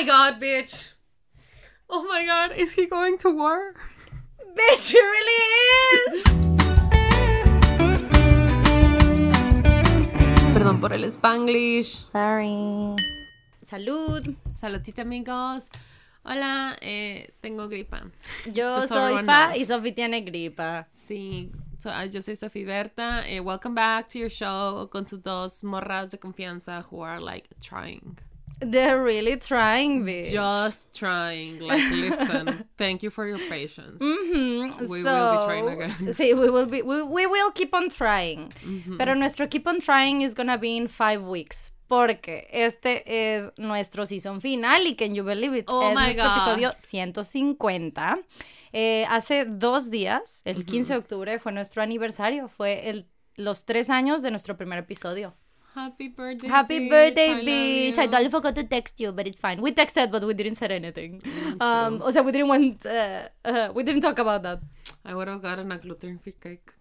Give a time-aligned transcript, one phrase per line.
[0.00, 0.94] my god, bitch.
[1.90, 3.74] Oh my god, is he going to war?
[4.56, 5.40] Bitch, it really
[5.84, 6.24] is.
[10.56, 12.08] Perdón por el Spanglish.
[12.08, 12.96] Sorry.
[13.62, 14.24] Salud.
[14.56, 15.68] Saludcita, amigos.
[16.24, 18.10] Hola, eh, tengo gripa.
[18.50, 20.86] Yo soy Fa y Sofi tiene gripa.
[20.90, 23.28] Sí, so, ah, yo soy Sofía Berta.
[23.28, 27.50] Eh, welcome back to your show con sus dos morras de confianza who are like
[27.60, 28.16] trying.
[28.60, 30.30] They're really trying, bitch.
[30.30, 31.60] Just trying.
[31.60, 34.00] Like, listen, thank you for your patience.
[34.02, 36.14] Mhm, We so- will be trying again.
[36.14, 38.52] Sí, we will be, we, we will keep on trying.
[38.98, 41.72] Pero nuestro keep on trying is gonna be in five weeks.
[41.88, 45.64] Porque este es nuestro season final y can you believe it?
[45.66, 46.36] Oh es my nuestro God.
[46.36, 48.18] episodio 150.
[48.72, 52.46] Eh, hace dos días, el 15 de octubre, fue nuestro aniversario.
[52.48, 55.34] Fue el, los tres años de nuestro primer episodio.
[55.74, 56.48] Happy birthday.
[56.48, 57.88] Happy birthday, I.
[57.88, 59.60] I totally forgot to text you, but it's fine.
[59.60, 61.22] We texted, but we didn't say anything.
[61.60, 64.60] Um, o sea, we didn't want, uh, uh, we didn't talk about that.
[65.04, 66.72] I would have gotten a gluten free cake.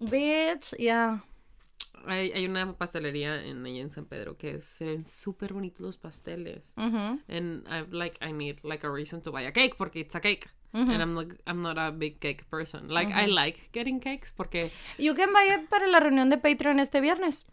[0.00, 1.18] Bitch, yeah.
[2.06, 6.72] Hay, hay una pastelería en, en San Pedro que se ven súper bonitos los pasteles.
[6.76, 7.20] Mhm.
[7.28, 10.20] And I've like I need like a reason to buy a cake porque it's a
[10.20, 10.48] cake.
[10.72, 12.88] And I'm like I'm not a big cake person.
[12.88, 16.80] Like I like getting cakes porque You can buy it para la reunión de Patreon
[16.80, 17.46] este viernes.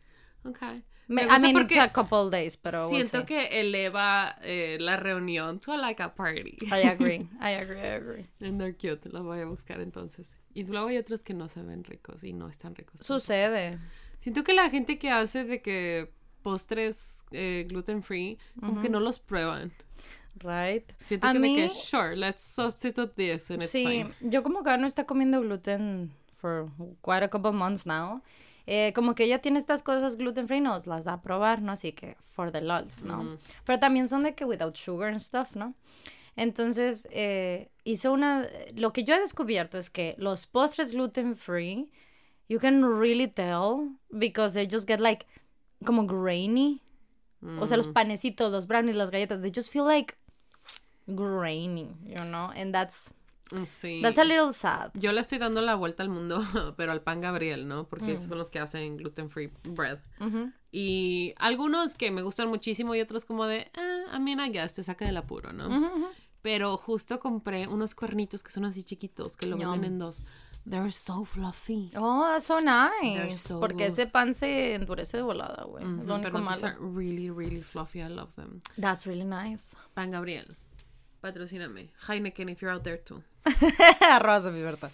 [0.46, 0.84] Okay.
[1.10, 3.26] Me- I mean, porque it's a couple days, pero we'll siento see.
[3.26, 6.58] que eleva eh, la reunión to like a party.
[6.72, 8.30] I agree, I agree, I agree.
[8.42, 10.38] And they're cute, la voy a buscar entonces.
[10.54, 13.02] Y luego hay otros que no se ven ricos y no están ricos.
[13.06, 13.80] Sucede.
[14.20, 16.10] Siento que la gente que hace de que
[16.42, 19.74] postres eh, gluten free, como que no los prueban.
[20.36, 20.90] Right.
[21.00, 24.14] Siento A que de mí- que, sure, let's substitute this and it's Sí, fine.
[24.22, 26.70] yo como que no está comiendo gluten for
[27.02, 28.22] quite a couple months now.
[28.66, 31.74] Eh, como que ella tiene estas cosas gluten free, nos las da a probar, ¿no?
[31.74, 33.38] Así que for the lols, ¿no?
[33.66, 35.74] Pero también son de que without sugar and stuff, ¿no?
[36.36, 38.48] Entonces, eh, hizo una...
[38.76, 41.92] Lo que yo he descubierto es que los postres gluten free,
[42.48, 45.26] you can really tell because they just get like
[45.86, 46.80] como grainy.
[47.60, 47.94] O sea, los Mm.
[47.94, 50.16] panecitos, los brownies, las galletas, they just feel like
[51.08, 52.50] grainy, you know?
[52.56, 53.14] And that's...
[53.66, 54.00] Sí.
[54.02, 54.92] That's a little sad.
[54.96, 56.42] Yo le estoy dando la vuelta al mundo,
[56.78, 57.88] pero al pan Gabriel, ¿no?
[57.88, 58.16] Porque Mm.
[58.16, 60.00] esos son los que hacen gluten free bread.
[60.72, 64.74] Y algunos que me gustan muchísimo y otros como de, eh, I mean, I guess,
[64.74, 66.10] te saca del apuro, ¿no?
[66.42, 69.72] Pero justo compré unos cuernitos que son así chiquitos, que lo Yum.
[69.74, 70.24] venden en dos.
[70.70, 71.92] They're so fluffy.
[71.98, 73.38] Oh, that's so nice.
[73.38, 73.94] so Porque good.
[73.94, 75.84] ese pan se endurece de volada, güey.
[75.84, 76.68] Es Ujú, Lo único pero these malo.
[76.68, 78.00] are really, really fluffy.
[78.00, 78.62] I love them.
[78.80, 79.76] That's really nice.
[79.94, 80.56] Pan Gabriel,
[81.24, 81.90] patrocíname.
[82.08, 83.24] Heineken, if you're out there too.
[84.02, 84.90] Arroba Sofía Berta.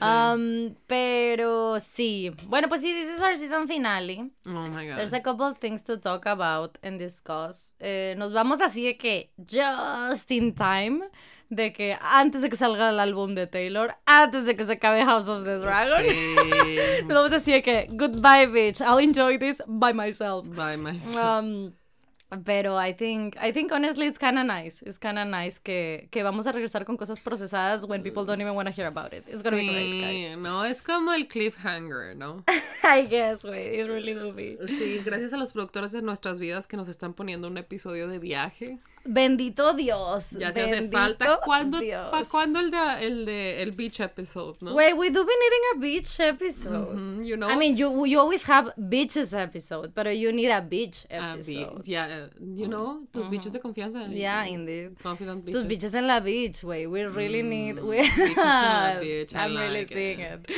[0.00, 2.30] Um, pero sí.
[2.46, 4.30] Bueno, pues sí, this is our season finale.
[4.46, 4.96] Oh my god.
[4.96, 7.74] There's a couple of things to talk about and discuss.
[7.80, 11.02] Eh, nos vamos así de que just in time.
[11.52, 15.04] De que antes de que salga el álbum de Taylor, antes de que se acabe
[15.04, 16.06] House of the Dragon.
[16.08, 17.02] Sí.
[17.08, 18.80] Nos vamos así de que goodbye, bitch.
[18.80, 20.46] I'll enjoy this by myself.
[20.54, 21.16] By myself.
[21.16, 21.72] Um,
[22.44, 24.82] pero I think, I think honestly it's kind of nice.
[24.82, 28.40] It's kind of nice que, que vamos a regresar con cosas procesadas when people don't
[28.40, 29.24] even want to hear about it.
[29.28, 30.38] It's gonna be great, Sí, guys.
[30.38, 32.44] no, es como el cliffhanger, ¿no?
[32.84, 33.80] I guess, güey.
[33.80, 34.58] It really do be.
[34.66, 38.18] Sí, gracias a los productores de nuestras vidas que nos están poniendo un episodio de
[38.18, 38.78] viaje.
[39.12, 40.30] Bendito Dios.
[40.38, 41.40] Ya se hace falta.
[41.44, 41.78] ¿Cuándo.
[42.10, 44.72] ¿Para cuándo el de, el de el beach episode, no?
[44.74, 46.94] Wait, we do be needing a beach episode.
[46.96, 47.48] Mm, you know?
[47.48, 51.58] I mean, you you always have beaches episode, but you need a beach Ah, be-
[51.58, 51.86] episode.
[51.88, 54.06] yeah, you know, tus bichos de confianza.
[54.12, 54.96] Yeah, indeed.
[55.02, 55.68] Confident Tus bitches.
[55.68, 56.86] biches en la beach, güey.
[56.86, 57.80] We really need.
[57.82, 57.98] We...
[58.02, 60.46] bitches en la beach, I'm really like seeing it.
[60.48, 60.56] it.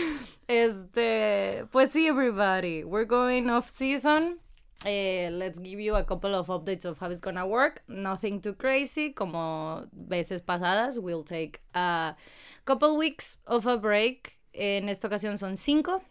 [0.48, 2.84] Este, pues sí, everybody.
[2.84, 4.38] We're going off season.
[4.84, 7.82] Eh, let's give you a couple of updates of how it's gonna work.
[7.88, 9.12] Nothing too crazy.
[9.12, 12.16] Como veces pasadas, we'll take a
[12.65, 14.38] couple weeks of a break.
[14.53, 16.03] En esta ocasión son cinco.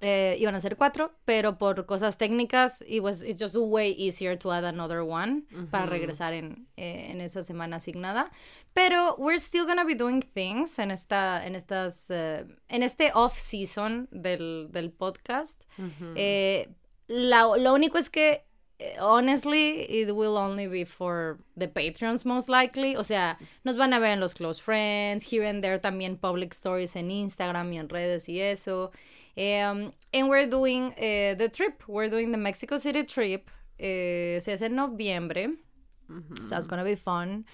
[0.00, 4.38] Eh, iban a ser cuatro, pero por cosas técnicas, it was, it's just way easier
[4.38, 8.30] to add another one para regresar en, eh, en esa semana asignada.
[8.72, 13.36] Pero we're still gonna be doing things en esta, en estas, eh, en este off
[13.36, 15.62] season del, del podcast.
[17.12, 18.44] La- lo único es que
[18.78, 22.96] eh, honestly, it will only be for the patrons most likely.
[22.96, 26.52] O sea, nos van a ver en los close friends, here and there también public
[26.52, 28.90] stories en Instagram y en redes y eso.
[29.36, 31.82] Um, and we're doing eh, the trip.
[31.86, 33.50] We're doing the Mexico City trip.
[33.78, 35.48] Eh, se hace en noviembre.
[36.48, 37.46] So it's gonna be fun.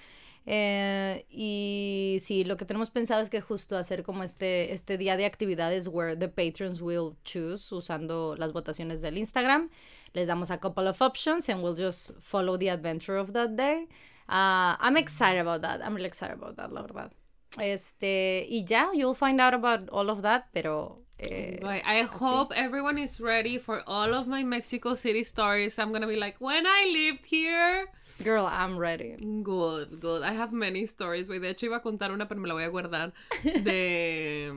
[0.50, 5.18] Eh, y sí, lo que tenemos pensado es que justo hacer como este, este día
[5.18, 9.68] de actividades where the patrons will choose usando las votaciones del Instagram.
[10.14, 13.88] Les damos a couple of options and we'll just follow the adventure of that day.
[14.26, 15.84] Uh, I'm excited about that.
[15.84, 17.12] I'm really excited about that, la verdad.
[17.60, 20.96] Este, y ya, you'll find out about all of that, pero...
[21.20, 25.78] Eh, I hope everyone is ready for all of my Mexico City stories.
[25.78, 27.86] I'm gonna be like, when I lived here.
[28.22, 29.16] girl, I'm ready.
[29.42, 30.22] Good, good.
[30.22, 31.28] I have many stories.
[31.28, 33.12] De hecho, iba a contar una, pero me la voy a guardar.
[33.42, 34.52] De.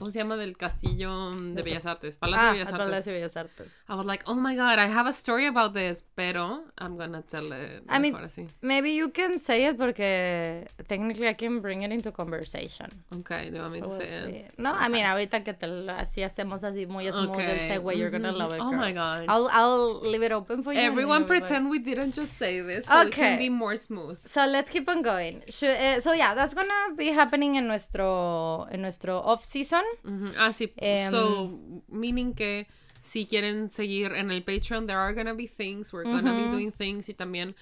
[0.00, 0.36] ¿Cómo se llama?
[0.38, 2.16] Del castillo de Bellas Artes.
[2.16, 2.86] Palacio Ah, de Bellas Artes.
[2.86, 3.66] Palacio de Bellas Artes.
[3.86, 6.02] I was like, oh my god, I have a story about this.
[6.14, 7.82] Pero I'm gonna tell it.
[7.86, 8.48] I mean, así.
[8.62, 12.88] Maybe you can say it porque technically I can bring it into conversation.
[13.14, 14.06] Okay, do you want me to say
[14.46, 14.58] it?
[14.58, 17.58] No, I mean, ahorita que te lo, así hacemos así muy smooth el Okay.
[17.68, 18.38] segue, you're gonna Mhm.
[18.38, 18.60] love it.
[18.62, 19.26] Oh my God.
[19.28, 20.80] I'll, I'll leave it open for you.
[20.80, 23.36] Everyone pretend we didn't just say this so it can Okay.
[23.36, 24.18] be more smooth.
[24.24, 25.42] So let's keep on going.
[25.50, 29.84] Should- eh, so yeah, that's gonna be happening en nuestro, en nuestro off season.
[30.04, 30.32] Ujú.
[30.36, 30.72] Ah, sí.
[30.76, 31.58] Em, so,
[31.88, 32.66] meaning que
[33.00, 36.70] si quieren seguir en el Patreon, there are gonna be things, we're gonna be doing
[36.70, 37.54] things y también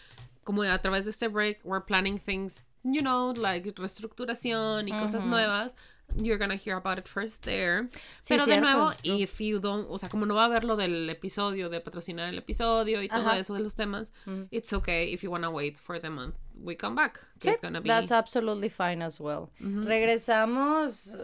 [0.45, 5.25] como a través de este break, we're planning things, you know, like reestructuración y cosas
[5.25, 5.77] nuevas.
[6.17, 7.87] You're gonna hear about it first there.
[8.19, 9.21] Sí, Pero de cierto, nuevo, es true.
[9.23, 12.31] if you don't, o sea, como no va a haber lo del episodio, de patrocinar
[12.31, 13.39] el episodio y todo Ajá.
[13.39, 14.11] eso de los temas,
[14.51, 17.21] it's okay if you wanna wait for the month we come back.
[17.41, 19.51] Sí, It's gonna be, that's absolutely fine as well.
[19.61, 21.15] Regresamos.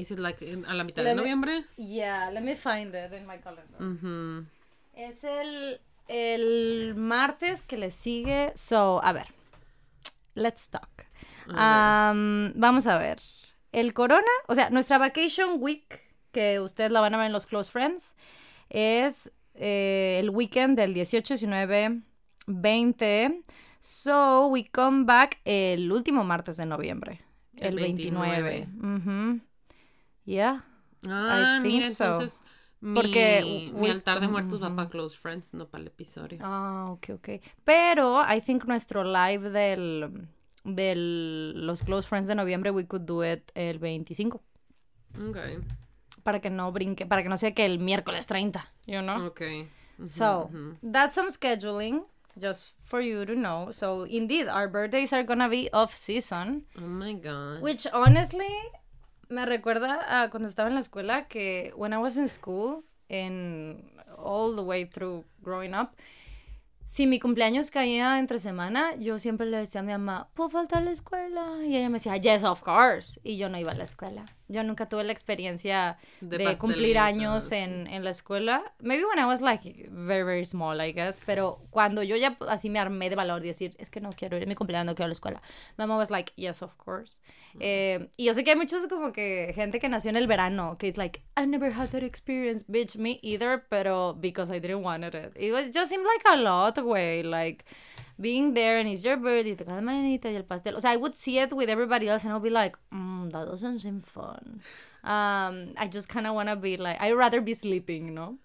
[0.00, 1.64] Is it like in- a la mitad Let de me- noviembre?
[1.76, 4.46] Yeah, let me find it in my calendar.
[4.94, 8.52] Es el, el martes que le sigue.
[8.54, 9.26] So, a ver.
[10.34, 11.06] Let's talk.
[11.48, 13.20] Um, vamos a ver.
[13.72, 16.02] El corona, o sea, nuestra vacation week,
[16.32, 18.14] que ustedes la van a ver en los Close Friends,
[18.68, 22.00] es eh, el weekend del 18, 19,
[22.46, 23.42] 20.
[23.80, 27.20] So, we come back el último martes de noviembre.
[27.56, 28.68] El El, 29.
[28.78, 29.40] Ujú.
[30.30, 30.62] Yeah.
[31.08, 32.04] Ah, I think mira, so.
[32.04, 32.42] entonces
[32.94, 36.38] Porque mi, altar de muertos va para Close Friends, no para el episodio.
[36.40, 37.28] Ah, ok, ok.
[37.64, 40.28] Pero I think nuestro live del,
[40.64, 44.40] del los Close Friends de noviembre, we could do it el 25.
[45.28, 45.58] Okay,
[46.22, 49.26] Para que no brinque, para que no sea que el miércoles 30, you know?
[49.26, 49.68] okay.
[49.98, 50.50] Ujú, So,
[50.80, 52.04] that's some scheduling,
[52.40, 53.72] just for you to know.
[53.72, 56.66] So, indeed, our birthdays are gonna be off season.
[56.78, 57.60] Oh my god.
[57.60, 58.48] Which honestly
[59.30, 63.82] me recuerda a cuando estaba en la escuela que when I was in school and
[64.18, 65.90] all the way through growing up,
[66.82, 70.82] si mi cumpleaños caía entre semana, yo siempre le decía a mi mamá, ¿puedo faltar
[70.82, 71.64] a la escuela?
[71.64, 73.20] Y ella me decía, yes, of course.
[73.22, 74.24] Y yo no iba a la escuela.
[74.50, 77.56] Yo nunca tuve la experiencia De de, cumplir años sí.
[77.56, 78.62] en, en la escuela.
[78.80, 81.20] Maybe when I was like very, very small, I guess.
[81.24, 84.36] Pero cuando yo ya así me armé de valor y decir, es que no quiero
[84.36, 85.42] ir, mi cumpleaños, no quiero ir a la escuela.
[85.76, 87.20] Mom was like, yes, of course.
[87.60, 90.76] Eh, y yo sé que hay muchos como que gente que nació en el verano,
[90.78, 94.82] que es like, I never had that experience, bitch, me either, pero because I didn't
[94.82, 95.14] want it.
[95.36, 97.64] It was just seemed like a lot, güey, like
[98.20, 100.74] being there and it's your birthday, cada manita y el pastel.
[100.76, 103.46] O sea, I would see it with everybody else and I'll be like, mm, that
[103.46, 104.60] doesn't seem fun.
[105.02, 108.36] Um, I just kind of want to be like, I'd rather be sleeping, ¿no?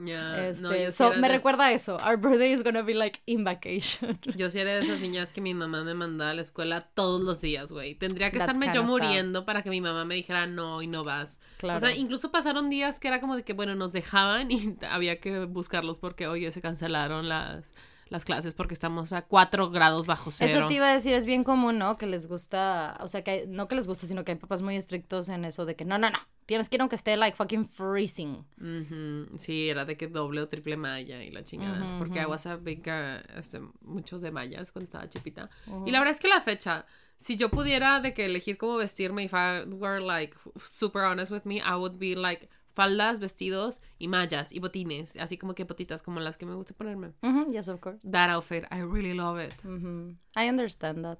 [0.00, 1.98] Yeah, Este, no, yo sí so, me recuerda a eso.
[2.04, 4.16] Our birthday is gonna be like in vacation.
[4.36, 7.20] Yo sí era de esas niñas que mi mamá me mandaba a la escuela todos
[7.20, 7.96] los días, güey.
[7.96, 8.88] Tendría que That's estarme yo sad.
[8.88, 11.40] muriendo para que mi mamá me dijera no y no vas.
[11.56, 11.78] Claro.
[11.78, 15.18] O sea, incluso pasaron días que era como de que, bueno, nos dejaban y había
[15.18, 17.74] que buscarlos porque, oye, se cancelaron las,
[18.10, 20.50] las clases porque estamos a 4 grados bajo cero.
[20.58, 21.98] Eso te iba a decir, es bien común, ¿no?
[21.98, 24.62] Que les gusta, o sea, que hay- no que les gusta, sino que hay papás
[24.62, 27.36] muy estrictos en eso de que no, no, no, tienes que ir aunque esté like
[27.36, 28.44] fucking freezing.
[28.60, 31.98] Ujú, Sí, era de que doble o triple malla y la chingada.
[31.98, 35.50] porque I was a big, uh, este, mucho de mallas cuando estaba chipita.
[35.86, 36.86] Y la verdad es que la fecha,
[37.18, 41.42] si yo pudiera de que elegir cómo vestirme, if I were like super honest with
[41.44, 46.00] me, I would be like faldas, vestidos y mallas y botines, así como que botitas
[46.00, 47.12] como las que me gusta ponerme.
[47.50, 48.08] Yes, of course.
[48.08, 49.52] That outfit, I really love it.
[49.64, 50.14] Ujú.
[50.36, 51.18] I understand that.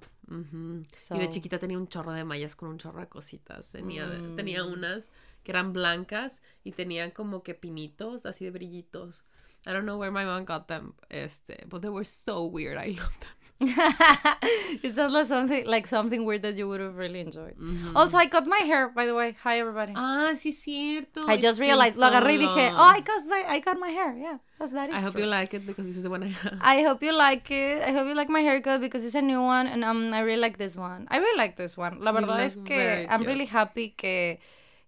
[0.93, 3.73] So- Y de chiquita tenía un chorro de mallas con un chorro de cositas.
[3.73, 4.37] Tenía, Mm.
[4.37, 5.11] tenía unas
[5.43, 9.25] que eran blancas y tenían como que pinitos, así de brillitos.
[9.65, 12.77] I don't know where my mom got them, este, but they were so weird.
[12.77, 13.29] I love them.
[14.83, 17.55] It sounds like something, like something weird that you would have really enjoyed.
[17.93, 19.35] Also, I cut my hair, by the way.
[19.43, 19.91] Hi, everybody.
[19.97, 21.27] Ah, sí, cierto.
[21.27, 23.89] I just realized, lo so agarré y dije, oh, I cut my, I cut my
[23.89, 24.15] hair.
[24.15, 25.23] Yeah, that's that is I hope true.
[25.23, 26.57] you like it because this is the one I have.
[26.61, 27.83] I hope you like it.
[27.83, 30.39] I hope you like my haircut because it's a new one and um, I really
[30.39, 31.07] like this one.
[31.11, 31.99] I really like this one.
[31.99, 34.39] La verdad es que I'm really happy que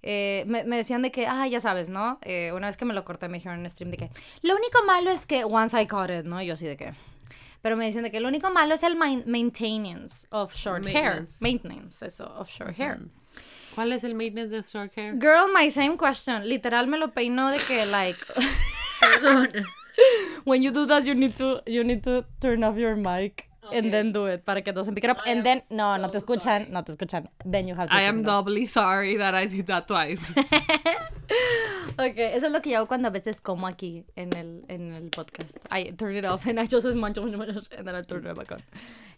[0.01, 2.19] eh, me, me decían de que, ah, ya sabes, ¿no?
[2.21, 4.09] Eh, una vez que me lo corté me dijeron en stream de que
[4.41, 6.41] lo único malo es que once I cut it, ¿no?
[6.41, 6.93] Y yo así de que...
[7.61, 11.27] Pero me de que lo único malo es el main- maintenance of short hair.
[11.39, 12.03] Maintenance.
[12.05, 12.99] Eso, of short hair.
[13.75, 15.13] ¿Cuál es el maintenance de short hair?
[15.19, 16.47] Girl, my same question.
[16.49, 18.17] Literal me lo peinó de que, like...
[20.43, 23.50] when you do that, you need to, you need to turn off your mic.
[23.71, 25.19] And then do it para que todos pick it up.
[25.25, 26.71] I and then, no, no so te escuchan, sorry.
[26.71, 27.27] no te escuchan.
[27.45, 30.33] Then you have to I am doubly sorry that I did that twice.
[31.97, 34.91] Ok, eso es lo que yo hago cuando a veces como aquí en el, en
[34.91, 35.57] el podcast.
[35.71, 38.59] I turn it off and I just munch, and then I turn it back on.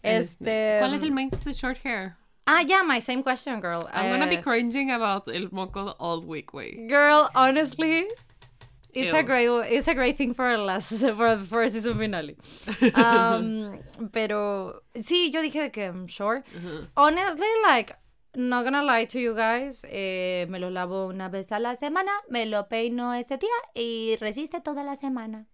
[0.02, 0.78] Este...
[0.80, 2.16] ¿Cuál es el main de short hair?
[2.46, 3.88] Ah, yeah, my same question, girl.
[3.92, 6.86] I'm gonna be Eh, cringing about el moco all week, way.
[6.88, 8.06] Girl, honestly,
[8.94, 9.22] it's a Ew.
[9.24, 12.36] great it's a great thing for our last for for our season finale.
[12.94, 13.78] Um,
[14.12, 16.42] pero sí, yo dije de que I'm sure.
[16.96, 17.96] Honestly, like
[18.36, 22.10] not gonna lie to you guys, eh, me lo lavo una vez a la semana,
[22.28, 25.46] me lo peino ese día y resiste toda la semana.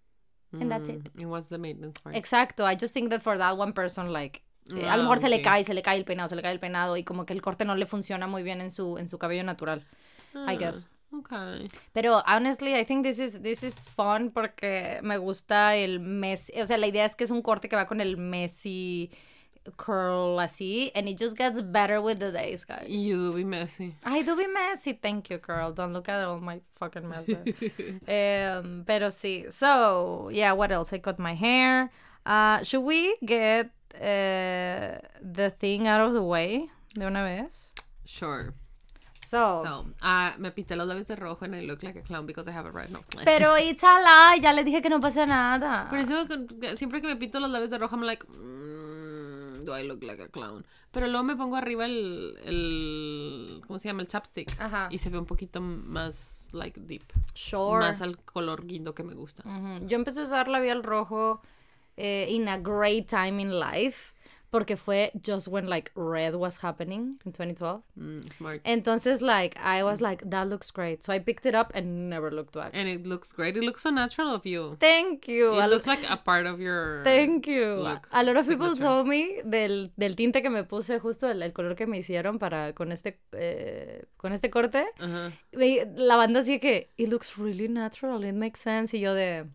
[0.53, 1.03] And that's it.
[1.15, 2.15] Mm, And what's the maintenance part?
[2.15, 4.41] Exacto, I just think that for that one person like
[4.75, 6.41] eh, a lo Ah, mejor se le cae, se le cae el peinado, se le
[6.41, 8.97] cae el peinado y como que el corte no le funciona muy bien en su
[8.97, 9.85] en su cabello natural.
[10.33, 10.87] I guess.
[11.13, 11.67] Okay.
[11.93, 16.65] Pero honestly, I think this is this is fun porque me gusta el Messi, o
[16.65, 19.09] sea, la idea es que es un corte que va con el Messi
[19.77, 22.87] curl así and it just gets better with the days, guys.
[22.87, 23.95] You do be messy.
[24.05, 25.71] I do be messy, thank you, girl.
[25.71, 27.29] Don't look at all my fucking mess.
[27.29, 29.51] um, pero sí.
[29.51, 30.93] So, yeah, what else?
[30.93, 31.91] I cut my hair.
[32.25, 37.73] Uh, should we get uh, the thing out of the way de una vez?
[38.05, 38.53] Sure.
[39.31, 42.25] So, So, ah, me pinté los labios de rojo and I look like a clown
[42.25, 43.05] because I have a red nose.
[43.23, 45.87] pero it's a lie, ya le dije que no pasa nada.
[45.89, 46.25] Por eso
[46.75, 50.21] siempre que me pinto los labios de rojo, I'm like, mm, do I look like
[50.21, 50.65] a clown?
[50.91, 54.01] Pero luego me pongo arriba el, el ¿cómo se llama?
[54.01, 54.53] El chapstick.
[54.59, 54.89] Ajá.
[54.91, 57.03] Y se ve un poquito más, like, deep.
[57.33, 57.79] Sure.
[57.79, 59.43] Más al color guindo que me gusta.
[59.47, 59.87] Ujú.
[59.87, 61.41] Yo empecé a usar labial rojo
[61.95, 64.13] eh, in a great time in life
[64.51, 67.81] porque fue just when like red was happening in 2012.
[67.97, 68.61] Mm, smart.
[68.65, 71.01] Entonces like I was like that looks great.
[71.03, 72.71] So I picked it up and never looked back.
[72.73, 73.55] And it looks great.
[73.55, 74.75] It looks so natural of you.
[74.79, 75.53] Thank you.
[75.59, 77.01] It looks like a part of your...
[77.03, 77.75] Thank you.
[77.77, 78.81] look, A lot of people signature.
[78.87, 82.37] told me del, del tinte que me puse justo el, el color que me hicieron
[82.37, 84.85] para con este eh, con este corte.
[85.53, 89.45] La banda así que it looks really natural, it makes sense y yo de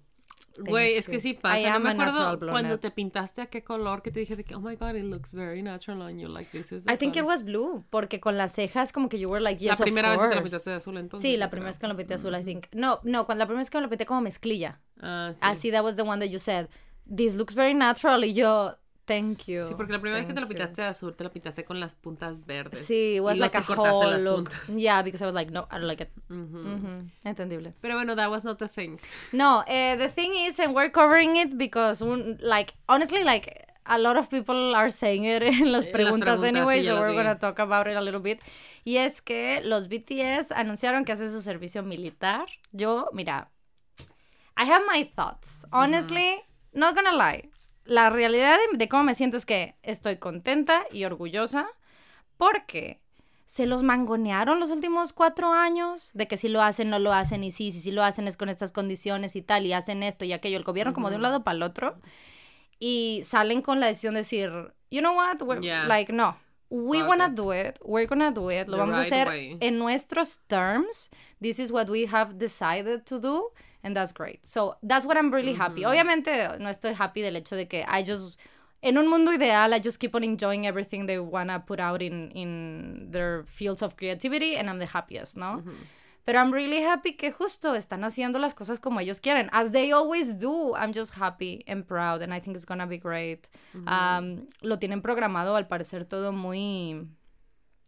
[0.58, 1.72] Güey, es que sí pasa.
[1.74, 4.60] No me acuerdo cuando te pintaste a qué color que te dije de que, oh
[4.60, 6.28] my god, it looks very natural on you.
[6.28, 9.28] Like, this is I think it was blue, porque con las cejas como que you
[9.28, 10.50] were like, yes, La primera of vez que te la course.
[10.50, 11.30] pintaste de azul, entonces.
[11.30, 12.66] Sí, la primera vez que me lo pinté azul, I think.
[12.72, 14.80] No, no, cuando la primera vez que me lo pinté como mezclilla.
[15.00, 15.40] Ah, sí.
[15.42, 16.68] Así, that was the one that you said,
[17.06, 19.66] this looks very natural, y yo, thank you.
[19.66, 21.64] Sí, porque la primera vez que te lo thank pintaste de azul, te lo pintaste
[21.64, 22.84] con las puntas verdes.
[22.86, 24.50] Sí, it was Y like a cortaste las look.
[24.50, 24.68] puntas.
[24.76, 26.10] Yeah, because I was like, no, I don't like it.
[27.24, 27.72] Entendible.
[27.80, 28.98] Pero bueno, that was not the thing.
[29.32, 34.16] No, eh, the thing is, and we're covering it because, like, honestly, like, a lot
[34.16, 37.16] of people are saying it en las preguntas, preguntas, anyway, sí, so we're vi.
[37.16, 38.40] gonna talk about it a little bit.
[38.84, 42.46] Y es que los BTS anunciaron que hacen su servicio militar.
[42.72, 43.50] Yo, mira,
[44.56, 45.66] I have my thoughts.
[45.70, 47.48] Honestly, not gonna lie.
[47.86, 51.66] La realidad de, de cómo me siento es que estoy contenta y orgullosa
[52.36, 53.00] porque
[53.46, 57.44] se los mangonearon los últimos cuatro años de que si lo hacen, no lo hacen,
[57.44, 60.24] y sí, si sí lo hacen es con estas condiciones y tal, y hacen esto
[60.24, 60.56] y aquello.
[60.56, 61.94] El gobierno como de un lado para el otro.
[62.78, 64.50] Y salen con la decisión de decir,
[64.90, 65.86] you know what, We're- Yeah.
[65.86, 66.36] like, no.
[66.68, 67.78] We Fuck wanna do it.
[67.84, 68.66] We're gonna do it.
[68.66, 69.56] Lo The vamos a hacer way.
[69.60, 71.10] en nuestros terms.
[71.40, 73.52] This is what we have decided to do.
[73.82, 74.44] And that's great.
[74.44, 75.84] So that's what I'm really happy.
[75.84, 78.38] Obviamente no estoy happy del hecho de que I just
[78.82, 82.30] en un mundo ideal I just keep on enjoying everything they wanna put out in
[82.32, 85.62] in their fields of creativity and I'm the happiest, ¿no?
[86.24, 89.92] Pero I'm really happy que justo están haciendo las cosas como ellos quieren, as they
[89.92, 90.74] always do.
[90.74, 93.48] I'm just happy and proud and I think it's gonna be great.
[93.86, 97.06] Um, lo tienen programado al parecer todo muy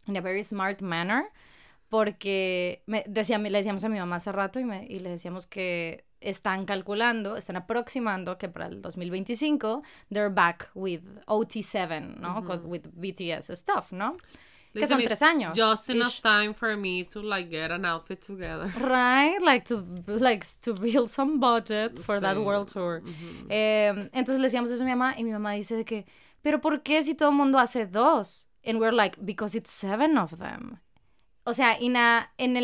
[0.07, 1.23] in a very smart manner
[1.89, 5.47] porque me decía, le decíamos a mi mamá hace rato y, me- y le decíamos
[5.47, 12.43] que están calculando, están aproximando que para el 2025 they're back with OT7, ¿no?
[12.43, 14.17] Con- with BTS stuff, ¿no?
[14.71, 15.57] que Listen, son it's tres años.
[15.57, 16.21] Just enough ish.
[16.21, 18.67] time for me to like get an outfit together.
[18.79, 19.83] Right, like to
[20.19, 22.43] like to build some budget for that Sí.
[22.43, 23.01] world tour.
[23.49, 26.05] Eh, entonces le decíamos eso a mi mamá y mi mamá dice de que,
[26.43, 28.47] pero ¿por qué si todo el mundo hace dos?
[28.63, 30.77] And we're like, because it's seven of them.
[31.49, 31.93] O sea, en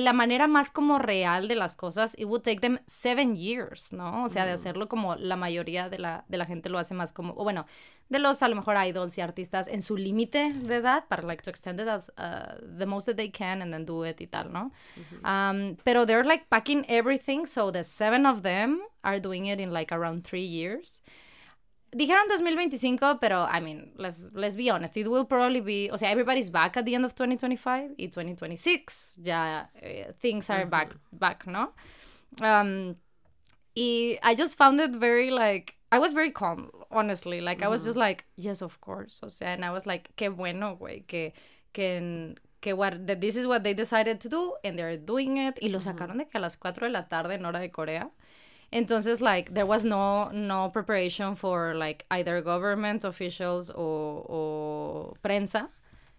[0.03, 4.23] la, manera más como real de las cosas, it would take them seven years, ¿no?
[4.23, 7.11] O sea, de hacerlo como la mayoría de la, de la gente lo hace más
[7.11, 7.65] como, o bueno,
[8.09, 11.41] de los a lo mejor idols y artistas en su límite de edad para like
[11.41, 14.27] to extend it as uh, the most that they can and then do it y
[14.27, 14.71] tal, ¿no?
[15.23, 19.71] Um, pero they're like packing everything, so the seven of them are doing it in
[19.71, 21.01] like around three years.
[21.95, 26.09] Dijeron 2025, pero I mean, let's, let's be honest, it will probably be, o sea,
[26.09, 31.47] everybody's back at the end of 2025 y 2026, ya eh, things are back, back,
[31.47, 31.71] ¿no?
[32.41, 32.97] Um,
[33.77, 37.39] y I just found it very like, I was very calm, honestly.
[37.39, 39.21] Like, I was just like, yes, of course.
[39.23, 41.31] O sea, and I was like, qué bueno, güey, que,
[41.71, 45.57] que, que what, that this is what they decided to do, and they're doing it.
[45.61, 48.11] Y lo sacaron de que a las 4 de la tarde en hora de Corea.
[48.75, 55.69] Entonces, like, there was no, no preparation for, like, either government officials o, o prensa.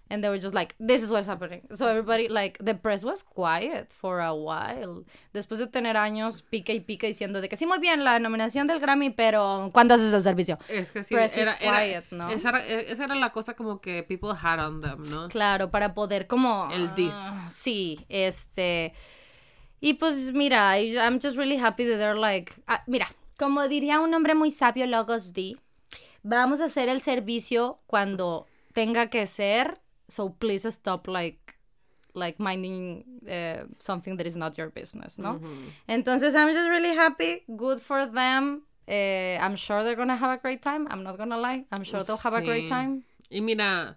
[0.08, 1.62] And they were just like, this is what's happening.
[1.72, 5.04] So everybody, like, the press was quiet for a while.
[5.34, 8.68] Después de tener años, pica y pica diciendo de que sí, muy bien, la nominación
[8.68, 10.58] del Grammy, pero ¿cuándo haces el servicio?
[10.68, 12.30] Es que sí, Press is era, era- quiet, ¿no?
[12.30, 15.28] esa, era, esa era la cosa como que people had on them, ¿no?
[15.28, 16.68] Claro, para poder como...
[16.72, 17.12] El dis.
[17.12, 18.94] ah, sí, este...
[19.86, 22.52] Y pues mira, I'm just really happy that they're like...
[22.66, 23.06] ah, mira,
[23.38, 25.56] como diría un hombre muy sabio, Logos D,
[26.24, 29.78] vamos a hacer el servicio cuando tenga que ser,
[30.08, 31.54] so please stop like
[32.14, 35.38] like minding uh, something that is not your business, ¿no?
[35.86, 38.62] Entonces I'm just really happy, good for them.
[38.88, 40.88] Eh, I'm sure they're gonna have a great time.
[40.90, 41.64] I'm not gonna lie.
[41.70, 43.04] I'm sure they'll have a great time.
[43.30, 43.96] Y mira,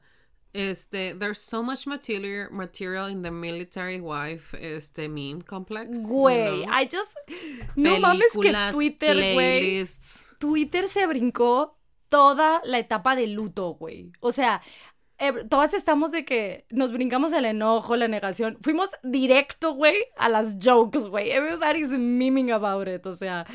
[0.53, 5.98] este, there's so much material, material in the military wife, este, meme complex.
[6.00, 6.74] you Güey, know?
[6.74, 7.15] I just.
[7.75, 9.86] No mames que Twitter, güey.
[10.39, 11.77] Twitter se brincó
[12.10, 14.12] toda la etapa de luto, güey.
[14.22, 14.62] O sea,
[15.20, 18.58] eh, todas estamos de que nos brincamos el enojo, la negación.
[18.62, 21.29] Fuimos directo, güey, a las jokes, güey.
[21.32, 23.06] Everybody's memeing about it.
[23.06, 23.46] O sea,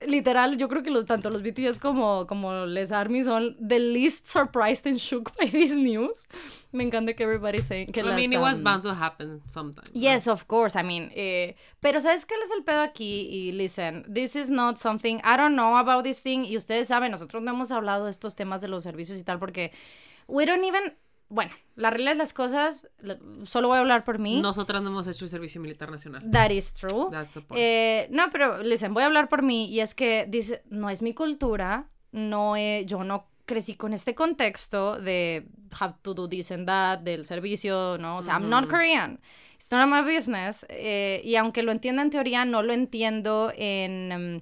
[0.00, 4.26] literal, yo creo que los, tanto los BTS como, como Les Army son the least
[4.26, 6.28] surprised and shook by this news.
[6.72, 9.40] Me encanta que everybody's saying que I las, mean, it was um, bound to happen
[9.46, 9.90] sometimes.
[9.92, 10.76] Yes, of course.
[10.76, 13.28] I mean, eh, pero ¿sabes qué es el pedo aquí?
[13.30, 16.44] Y listen, this is not something, I don't know about this thing.
[16.44, 19.38] Y ustedes saben, nosotros no hemos hablado de estos temas de los servicios y tal
[19.38, 19.72] porque
[20.28, 20.94] we don't even,
[21.28, 22.88] bueno, la realidad de las cosas,
[23.44, 24.40] solo voy a hablar por mí.
[24.40, 26.22] Nosotras no hemos hecho el servicio militar nacional.
[26.30, 27.08] That is true.
[27.10, 27.60] That's the point.
[27.60, 31.02] Eh, no, pero listen, voy a hablar por mí y es que dice, no es
[31.02, 35.46] mi cultura, no yo no crecí con este contexto de
[35.78, 38.18] have to do this and that, del servicio, ¿no?
[38.18, 39.20] O sea, I'm not Korean.
[39.54, 40.64] It's none of my business.
[40.68, 44.12] eh, y aunque lo entienda en teoría, no lo entiendo en...
[44.12, 44.40] em,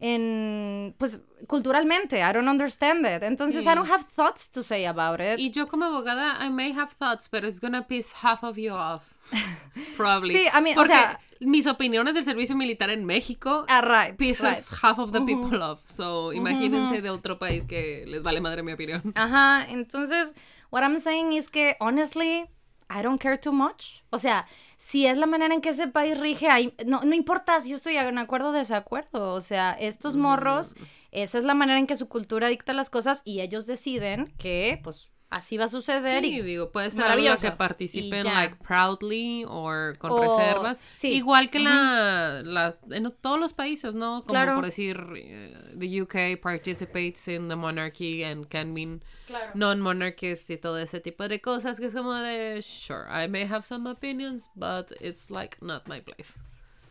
[0.00, 5.20] en pues culturalmente I don't understand it entonces I don't have thoughts to say about
[5.20, 8.56] it Y yo como abogada, I may have thoughts, but it's gonna piss half of
[8.58, 9.14] you off.
[9.96, 10.34] Probably.
[10.34, 14.16] Sí, I mean, o Porque sea- mis opiniones del servicio militar en México Ah, right,
[14.16, 14.78] pisses right.
[14.82, 15.80] half of the people off.
[15.84, 19.12] So, imagínense de otro país que les vale madre mi opinión.
[19.14, 20.34] Ajá, entonces,
[20.70, 22.46] what I'm saying is que, honestly,
[22.90, 24.02] I don't care too much.
[24.10, 24.46] O sea,
[24.78, 27.76] si es la manera en que ese país rige, ahí- no, no importa si yo
[27.76, 29.34] estoy en acuerdo o desacuerdo.
[29.34, 30.74] O sea, estos morros,
[31.10, 34.80] esa es la manera en que su cultura dicta las cosas y ellos deciden que,
[34.82, 36.24] pues, así va a suceder.
[36.24, 40.78] Sí, y digo, puede ser algo que participen like proudly o con O- reservas.
[40.94, 41.12] sí.
[41.12, 44.20] Igual que la, la- en todos los países, ¿no?
[44.22, 44.54] Como Claro.
[44.56, 49.50] por decir, eh, the UK participates in the monarchy and can mean Claro.
[49.54, 53.62] non-monarchist y todo ese tipo de cosas que es como de, sure, I may have
[53.66, 56.38] some opinions, but it's like not my place.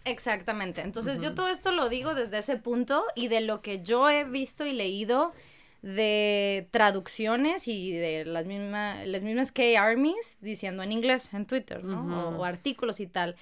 [0.06, 0.82] Exactamente.
[0.82, 4.24] Entonces yo todo esto lo digo desde ese punto y de lo que yo he
[4.24, 5.34] visto y leído
[5.82, 12.04] de traducciones y de las mismas las mismas K-Armies diciendo en inglés en Twitter, ¿no?
[12.30, 13.36] o, o artículos y tal.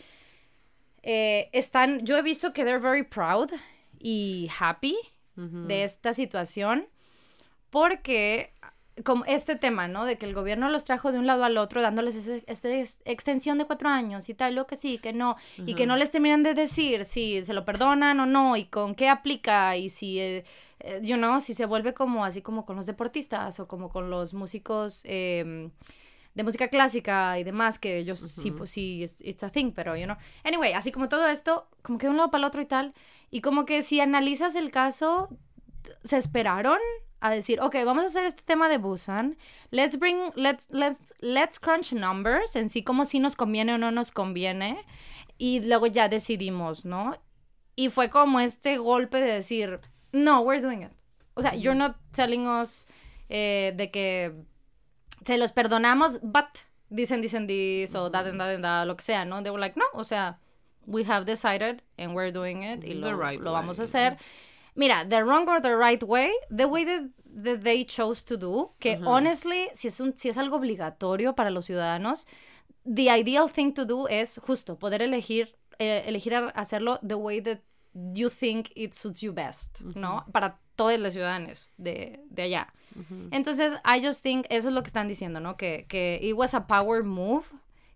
[1.04, 3.50] Eh, están, yo he visto que they're very proud
[4.00, 4.98] y happy
[5.68, 6.88] de esta situación
[7.70, 8.54] porque
[9.04, 10.06] como este tema, ¿no?
[10.06, 12.16] De que el gobierno los trajo de un lado al otro dándoles
[12.48, 15.86] esta ex- extensión de cuatro años y tal, lo que sí, que no, y que
[15.86, 19.76] no les terminan de decir si se lo perdonan o no, y con qué aplica,
[19.76, 20.46] y si, eh,
[21.02, 24.34] you know, si se vuelve como así como con los deportistas o como con los
[24.34, 25.70] músicos eh,
[26.36, 29.96] de música clásica y demás, que ellos sí, pues sí, it's, it's a thing, pero,
[29.96, 30.18] you know.
[30.44, 32.94] Anyway, así como todo esto, como que de un lado para el otro y tal,
[33.32, 35.30] y como que si analizas el caso,
[36.04, 36.80] se esperaron
[37.22, 39.38] a decir, ok, vamos a hacer este tema de Busan,
[39.72, 43.92] let's bring, let's, let's, let's crunch numbers en sí, como si nos conviene o no
[43.92, 44.78] nos conviene,
[45.38, 47.18] y luego ya decidimos, ¿no?
[47.78, 49.80] Y fue como este golpe de decir,
[50.24, 50.92] no, we're doing it.
[51.36, 52.86] O sea, you're not telling us
[53.30, 54.32] eh, de que
[55.26, 56.46] se los perdonamos, but
[56.90, 59.42] dicen, dicen this, o that and that and that, lo que sea, ¿no?
[59.42, 60.38] They were like, no, o sea,
[60.88, 63.88] we have decided and we're doing it y lo, right lo vamos a way.
[63.88, 64.18] hacer.
[64.76, 67.10] Mira, the wrong or the right way, the way that,
[67.44, 71.50] that they chose to do, que honestly, si es, un, si es algo obligatorio para
[71.50, 72.26] los ciudadanos,
[72.86, 77.40] the ideal thing to do es justo poder elegir, eh, elegir a- hacerlo the way
[77.42, 77.60] that
[78.14, 80.26] you think it suits you best, ¿no?
[80.32, 82.68] Para todos los ciudadanos de, de allá.
[83.32, 85.58] Entonces, I just think, eso es lo que están diciendo, ¿no?
[85.58, 87.46] Que, que it was a power move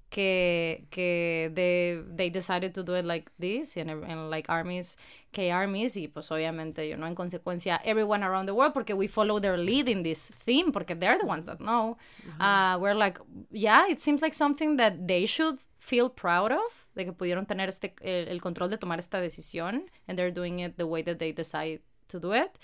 [0.09, 4.97] que, que they, they decided to do it like this and, and like armies,
[5.31, 9.07] K armies y pues obviamente, you know, en consecuencia everyone around the world porque we
[9.07, 11.97] follow their lead in this theme porque they're the ones that know.
[12.39, 13.19] Uh, we're like,
[13.51, 15.59] yeah, it seems like something that they should
[15.89, 19.89] feel proud of, de que pudieron tener este, el, el control de tomar esta decisión
[20.07, 22.59] and they're doing it the way that they decide to do it.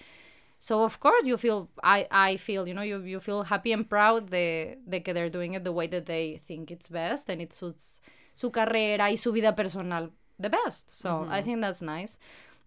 [0.60, 3.88] So of course you feel I I feel you know you you feel happy and
[3.88, 7.42] proud de, de que they're doing it the way that they think it's best and
[7.42, 8.02] it suits
[8.34, 10.92] su carrera y su vida personal the best.
[10.92, 12.20] So I think that's nice.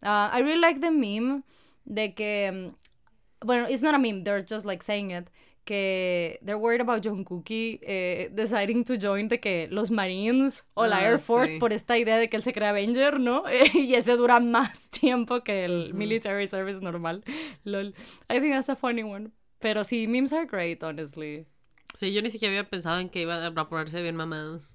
[0.03, 1.43] Uh, I really like the meme
[1.85, 2.73] de que
[3.45, 5.29] bueno it's not a meme they're just like saying it
[5.69, 10.87] que they're worried about John Cookie eh, deciding to join de que los Marines o
[10.87, 11.59] la Ah, Air Force sí.
[11.59, 13.45] por esta idea de que él se crea Avenger, ¿no?
[13.75, 17.23] y ese dura más tiempo que el military service normal.
[17.65, 17.95] Lol.
[18.31, 19.33] I think that's a funny one.
[19.59, 21.47] Pero sí, memes are great, honestly.
[21.95, 24.75] Sí, yo ni siquiera había pensado en que iban a ponerse bien mamados.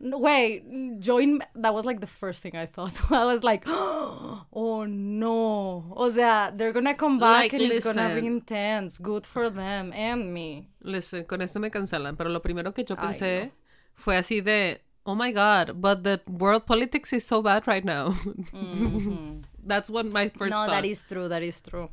[0.00, 2.92] Wait, join, that was like the first thing I thought.
[3.10, 5.92] I was like, oh no.
[5.96, 8.98] O sea, they're gonna come back Like, and it's gonna be intense.
[8.98, 10.68] Good for them and me.
[10.82, 13.52] Listen, con esto me cancelan, pero lo primero que yo pensé
[13.94, 18.10] fue así de, oh my god, but the world politics is so bad right now.
[18.10, 19.40] Mm-hmm.
[19.64, 20.70] That's what my first no, thought.
[20.70, 21.28] that is true.
[21.28, 21.90] That is true.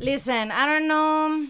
[0.00, 1.46] Listen, I don't know.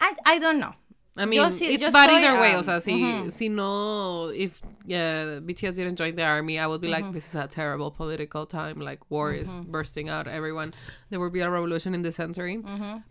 [0.00, 0.74] I, I don't know.
[1.16, 2.54] I mean, sí- it's bad soy, either way.
[2.54, 6.80] O um, sea, si, si no, if yeah, BTS didn't join the army, I would
[6.80, 8.80] be like, this is a terrible political time.
[8.80, 10.26] Like, war is bursting out.
[10.26, 10.74] Everyone,
[11.10, 12.60] there will be a revolution in this century.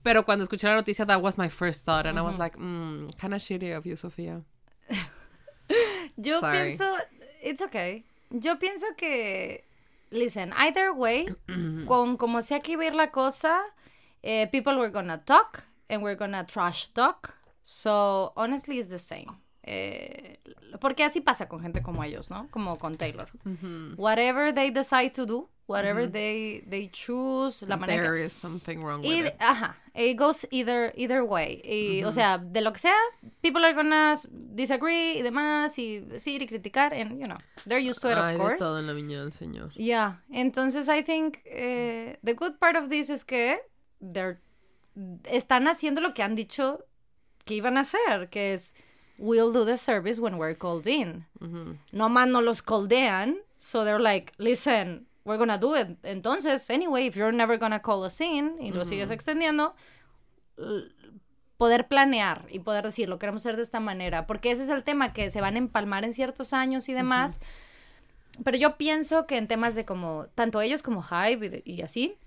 [0.04, 2.06] Pero cuando escuché la noticia, that was my first thought.
[2.06, 4.44] And I was like, mm, kind of shitty of you, Sofía.
[6.18, 6.78] Yo Sorry.
[6.78, 6.98] pienso,
[7.42, 8.04] it's okay.
[8.30, 9.64] Yo pienso que,
[10.12, 11.28] listen, either way,
[11.88, 13.62] con como sea que iba a ir la cosa,
[14.24, 17.36] eh, people were gonna talk and we're gonna trash talk.
[17.64, 19.28] So, honestly, it's the same.
[19.66, 20.40] Eh,
[20.82, 22.50] porque así pasa con gente como ellos, ¿no?
[22.52, 23.30] Como con Taylor.
[23.96, 29.00] Whatever they decide to do, whatever they, they choose, la manera There is something wrong
[29.00, 29.34] with Y, it.
[29.40, 31.62] ajá, it goes either, either way.
[31.64, 32.98] Y, O sea, de lo que sea,
[33.42, 34.16] people are gonna
[34.54, 38.34] disagree y demás, y decir y criticar, and, you know, they're used to it, Ay,
[38.36, 38.60] of de course.
[38.60, 39.72] todo en la viña del Señor.
[39.76, 43.60] Yeah, entonces I think eh, the good part of this es que
[44.02, 44.42] they're,
[45.24, 46.84] están haciendo lo que han dicho
[47.46, 48.76] que iban a hacer, que es
[49.18, 51.26] we'll do the service when we're called in.
[51.92, 55.98] No más no los coldean, so they're like, listen, we're gonna do it.
[56.04, 59.76] Entonces, anyway, if you're never gonna call us in y lo sigues extendiendo,
[61.58, 64.84] poder planear y poder decir, lo queremos hacer de esta manera, porque ese es el
[64.84, 67.40] tema, que se van a empalmar en ciertos años y demás.
[68.44, 72.18] Pero yo pienso que en temas de como, tanto ellos como Hype y, y así,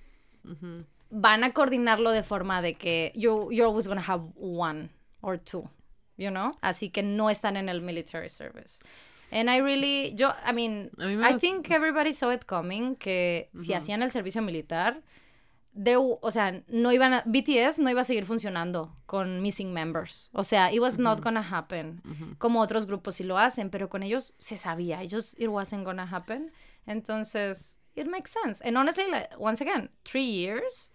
[1.10, 4.90] van a coordinarlo de forma de que you, you're always gonna have one
[5.26, 5.68] or two,
[6.16, 6.56] you know?
[6.62, 8.78] Así que no están en el military service.
[9.32, 13.74] And I really, yo, I mean, me I think everybody saw it coming, que si
[13.74, 15.02] hacían el servicio militar,
[15.72, 20.30] de, o sea, no iban a, BTS no iba a seguir funcionando con missing members.
[20.32, 22.00] O sea, it was not gonna happen.
[22.38, 25.02] Como otros grupos sí lo hacen, pero con ellos se sabía.
[25.02, 26.52] Ellos, it wasn't gonna happen.
[26.86, 28.62] Entonces, it makes sense.
[28.64, 30.92] And honestly, like, once again, three years.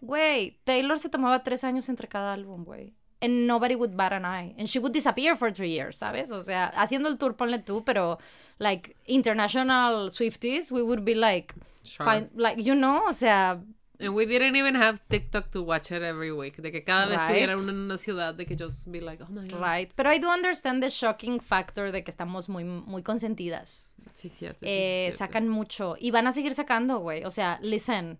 [0.00, 2.97] Güey, Taylor se tomaba tres años entre cada álbum, güey.
[3.20, 4.54] And nobody would bat an eye.
[4.58, 6.30] And she would disappear for three years, ¿sabes?
[6.30, 8.18] O sea, haciendo el tour, ponle tú, pero,
[8.60, 12.04] like, international Swifties, we would be like, Sure.
[12.04, 13.60] fine, like, you know, o sea,
[14.00, 16.58] And we didn't even have TikTok to watch it every week.
[16.62, 17.36] De que cada vez que Right.
[17.48, 19.60] hubiera una en una ciudad, de que just be like, oh my god.
[19.60, 19.90] right.
[19.96, 23.88] Pero I do understand the shocking factor de que estamos muy, muy consentidas.
[24.14, 24.60] Sí, cierto.
[24.60, 25.18] sí, Eh, cierto.
[25.18, 25.96] sacan mucho.
[25.98, 27.24] Y van a seguir sacando, güey.
[27.24, 28.18] O sea, listen.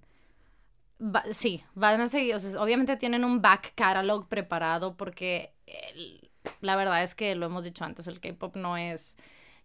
[1.00, 2.34] Va- sí, van a seguir.
[2.34, 6.28] O sea, obviamente tienen un back catalog preparado porque el-
[6.60, 9.16] la verdad es que lo hemos dicho antes, el K-pop no es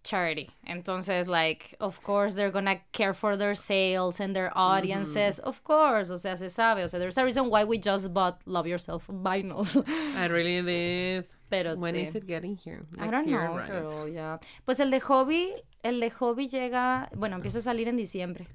[0.04, 0.52] charity.
[0.66, 5.40] Entonces, like, of course they're gonna care for their sales and their audiences.
[5.40, 6.84] Of course, o sea, se sabe.
[6.84, 9.76] O sea, there's a reason why we just bought Love Yourself vinyls.
[10.18, 11.26] I really did.
[11.50, 12.02] Pero When sí.
[12.02, 12.84] is it getting here?
[13.00, 13.68] I don't year, know, right?
[13.72, 14.40] girl, yeah.
[14.66, 18.48] Pues el de Hobby, el de Hobby llega, bueno, empieza a salir en diciembre.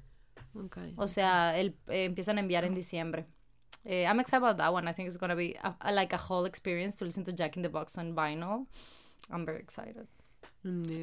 [0.55, 0.93] Okay.
[0.97, 3.25] O sea, el, eh, empiezan a enviar en diciembre.
[3.85, 4.87] Eh, I'm excited about that one.
[4.89, 7.55] I think it's gonna be a, a- like a whole experience to listen to Jack
[7.55, 8.67] in the Box on vinyl.
[9.31, 10.07] I'm very excited.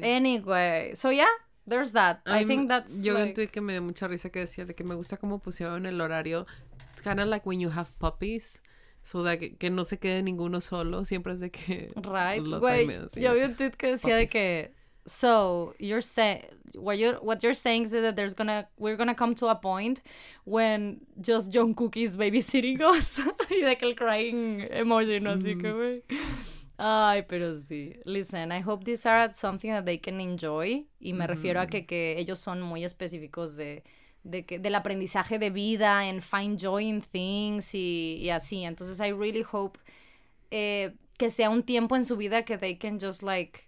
[0.03, 1.25] Anyway, so yeah,
[1.65, 2.21] there's that.
[2.25, 4.73] I think that's Yo vi un tweet que me dio mucha risa que decía de
[4.75, 6.45] que me gusta cómo pusieron el horario.
[6.91, 8.61] It's kind of like when you have puppies.
[9.03, 11.05] So that que, que no se quede ninguno solo.
[11.05, 11.89] Siempre es de que.
[11.95, 12.87] Right, güey.
[13.15, 14.73] Yo vi un tweet que decía de que
[15.07, 16.43] so you're saying
[16.75, 20.01] what you what you're saying is that there's gonna we're gonna come to a point
[20.43, 25.71] when just John Cookie's babysitting us y de que el crying emoji no así que
[25.71, 26.03] güey
[26.79, 27.95] Ay, pero sí.
[28.05, 30.85] Listen, I hope these are something that they can enjoy.
[30.99, 33.83] Y me refiero a que, que ellos son muy específicos de,
[34.23, 38.63] de que, del aprendizaje de vida, and find joy in things y, y así.
[38.63, 39.79] Entonces, I really hope
[40.51, 43.66] eh, que sea un tiempo en su vida que they can just like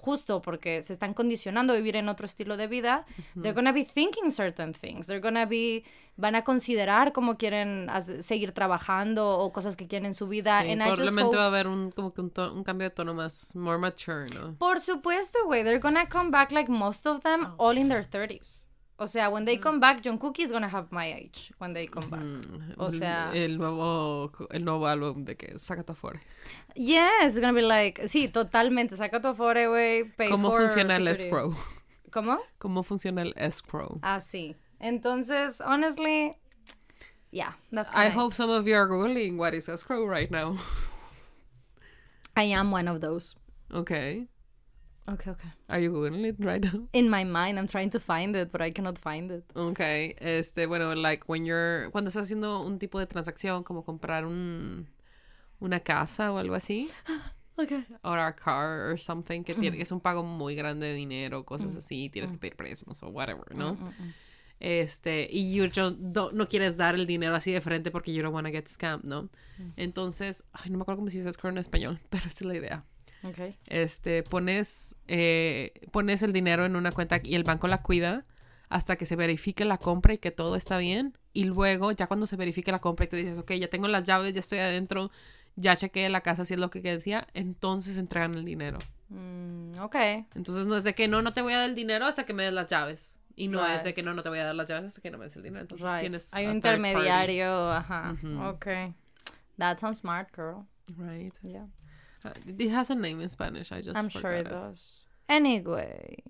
[0.00, 3.84] justo porque se están condicionando a vivir en otro estilo de vida, they're gonna be
[3.84, 5.84] thinking certain things, they're gonna be,
[6.16, 7.88] van a considerar cómo quieren
[8.20, 10.62] seguir trabajando o cosas que quieren en su vida.
[10.62, 13.14] Sí, and probablemente hope- va a haber un, como que un, un cambio de tono
[13.14, 14.54] más, more mature, ¿no?
[14.58, 17.68] Por supuesto, güey, they're gonna come back like most of them Oh.
[17.68, 18.66] all in their 30s.
[19.02, 22.10] O sea, when they come back, Jungkook is gonna have my age when they come
[22.10, 22.20] back.
[22.20, 26.20] Mm, O sea- El nuevo, el nuevo álbum de que Sácate afuera.
[26.74, 31.08] Yes, it's gonna be like, sí, totalmente, saca tu afore, güey, ¿Cómo for funciona el
[31.08, 31.56] escrow?
[32.10, 32.38] ¿Cómo?
[32.58, 34.00] ¿Cómo funciona el escrow?
[34.02, 34.54] Ah, sí.
[34.80, 36.36] Entonces, honestly,
[37.32, 40.56] yeah, that's I kinda- hope some of you are googling what is escrow right now.
[42.36, 43.34] I am one of those.
[43.72, 44.26] Okay.
[45.08, 45.48] Okay, okay.
[45.70, 46.86] Are you googling it right now?
[46.92, 49.44] In my mind, I'm trying to find it, but I cannot find it.
[49.56, 54.24] Okay, este, bueno, like when you're, cuando estás haciendo un tipo de transacción como comprar
[54.26, 54.86] un,
[55.60, 56.88] una casa o algo así,
[57.58, 57.84] Okay.
[58.04, 61.76] or a car or something, que tiene, es un pago muy grande de dinero, cosas
[61.76, 63.76] así, tienes que pedir préstamos o whatever, ¿no?
[64.60, 68.22] Este, y you just don't- no quieres dar el dinero así de frente porque you
[68.22, 69.28] don't want to get scammed, ¿no?
[69.76, 72.54] Entonces, ay, no me acuerdo cómo se dice escrow en español, pero esa es la
[72.56, 72.84] idea.
[73.22, 73.56] Okay.
[73.66, 78.24] este, pones, eh, pones el dinero en una cuenta y el banco la cuida
[78.70, 81.18] hasta que se verifique la compra y que todo está bien.
[81.32, 84.04] Y luego, ya cuando se verifique la compra y tú dices, ok, ya tengo las
[84.04, 85.10] llaves, ya estoy adentro,
[85.56, 88.78] ya chequeé la casa si es lo que decía, entonces entregan el dinero.
[89.08, 90.26] Mm, okay.
[90.34, 92.32] Entonces no es de que no, no te voy a dar el dinero hasta que
[92.32, 93.18] me des las llaves.
[93.36, 95.10] Y no es de que no, no te voy a dar las llaves hasta que
[95.10, 95.62] no me des el dinero.
[95.62, 96.00] Entonces Right.
[96.00, 96.76] tienes Hay un party.
[96.76, 98.16] intermediario, ajá.
[98.54, 98.94] Okay.
[99.58, 100.66] That sounds smart, girl.
[100.96, 101.32] Right.
[101.42, 101.66] Yeah.
[102.24, 103.72] Uh, it has a name in Spanish.
[103.72, 105.04] I just I'm sure it forgot does.
[105.28, 106.22] Anyway.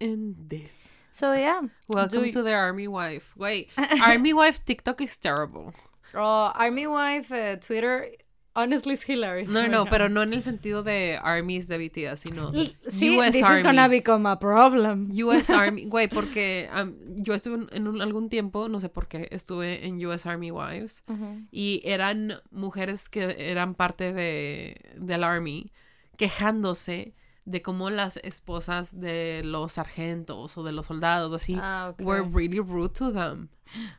[0.00, 0.70] Indeed.
[1.12, 1.62] So yeah.
[1.88, 3.34] Welcome Do to the army wife.
[3.36, 3.70] Wait,
[4.02, 5.74] army wife TikTok is terrible.
[6.14, 8.08] Oh, Army Wife uh, Twitter
[8.56, 9.48] honestly is hilarious.
[9.50, 9.90] No, right no, now.
[9.90, 13.56] pero no en el sentido de armies de BTS, sino L- See, US this Army.
[13.58, 15.10] is gonna become a problem.
[15.24, 19.08] US Army, güey, porque um, yo estuve en, en un- algún tiempo, no sé por
[19.08, 21.04] qué, estuve en US Army Wives
[21.50, 25.72] y eran mujeres que eran parte de, del Army
[26.16, 27.14] quejándose
[27.44, 32.06] de cómo las esposas de los sargentos o de los soldados o así Ah, okay.
[32.06, 33.48] were really rude to them.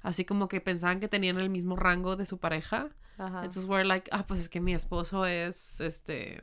[0.02, 2.90] Así como que pensaban que tenían el mismo rango de su pareja.
[3.18, 3.40] Ajá.
[3.46, 6.42] Entonces we're like, ah, pues es que mi esposo es, este,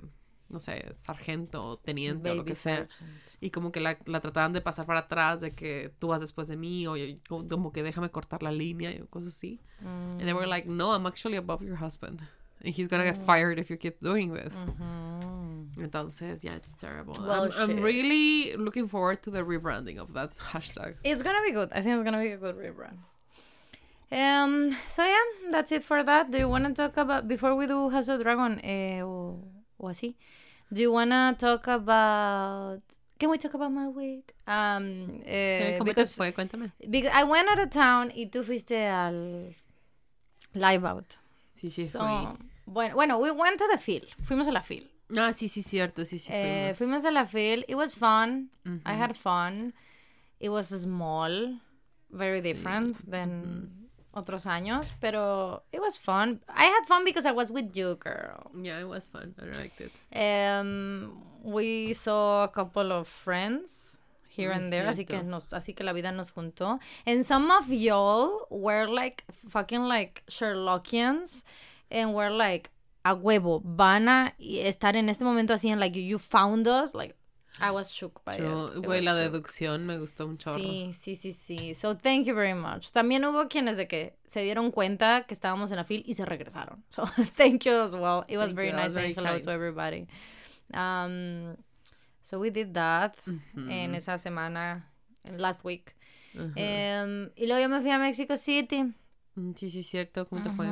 [0.48, 2.76] no sé, sargento, teniente o lo Baby que sea.
[2.76, 3.10] sergeant.
[3.40, 6.48] Y como que la, la trataban de pasar para atrás, de que tú vas después
[6.48, 9.60] de mí, o yo- como, que déjame cortar la línea, y cosas así.
[9.80, 9.84] Mm.
[10.18, 12.20] And they were like, no, I'm actually above your husband.
[12.64, 14.54] And he's gonna get fired if you keep doing this.
[14.54, 15.72] Mhm.
[15.78, 17.14] Entonces, yeah, it's terrible.
[17.18, 20.96] Well, I'm, I'm really looking forward to the rebranding of that hashtag.
[21.02, 21.70] It's gonna be good.
[21.72, 22.98] I think it's gonna be a good rebrand.
[24.12, 24.70] Um.
[24.88, 26.30] So yeah, that's it for that.
[26.30, 28.60] Do you wanna talk about before we do House of Dragon?
[28.62, 29.38] Eh, o,
[29.78, 30.16] o así.
[30.70, 32.80] Do you wanna talk about?
[33.18, 34.34] Can we talk about my week?
[34.46, 35.22] Um.
[35.24, 36.32] eh, Sí, ¿Cómo te because, fue?
[36.32, 36.72] Cuéntame.
[36.90, 39.54] because I went out of town y tú fuiste al
[40.54, 41.14] live out.
[41.54, 42.36] Sí, sí, So, fui.
[42.66, 44.08] bueno, bueno, we went to the field.
[44.24, 44.88] Fuimos a la field.
[45.16, 47.02] Ah, sí, sí, cierto, sí, sí, Eh, fuimos.
[47.02, 47.64] fuimos a la field.
[47.68, 48.50] It was fun.
[48.84, 49.72] I had fun.
[50.40, 51.60] It was small,
[52.10, 53.81] very Sí, different than
[54.12, 56.40] otros años, pero it was fun.
[56.48, 58.50] I had fun because I was with you, girl.
[58.60, 59.34] Yeah, it was fun.
[59.40, 59.92] I liked it.
[60.14, 63.98] Um, we saw a couple of friends
[64.28, 66.78] here Muy and there, así que nos, así que la vida nos juntó.
[67.06, 71.44] And some of y'all were like fucking like Sherlockians
[71.90, 72.70] and were like
[73.04, 77.14] a huevo, van a estar en este momento así en like you found us, like
[77.60, 78.82] I was shook by Yo, it.
[78.82, 79.20] Güey, la shook.
[79.32, 80.58] deducción me gustó chorro.
[80.58, 81.74] Sí, sí, sí, sí.
[81.74, 82.90] So thank you very much.
[82.92, 86.24] También hubo quienes de que se dieron cuenta que estábamos en la fil y se
[86.24, 86.82] regresaron.
[86.90, 87.04] So
[87.36, 88.24] thank you as well.
[88.28, 90.06] It was Thank very you, nice saying hello to everybody.
[90.72, 91.56] Um,
[92.22, 93.70] so we did that Ujú.
[93.70, 94.84] en esa semana,
[95.36, 95.94] last week.
[96.34, 98.84] Um, y luego yo me fui a Mexico City.
[99.36, 100.24] Mm, Sí, sí, cierto.
[100.26, 100.66] ¿Cómo te fue?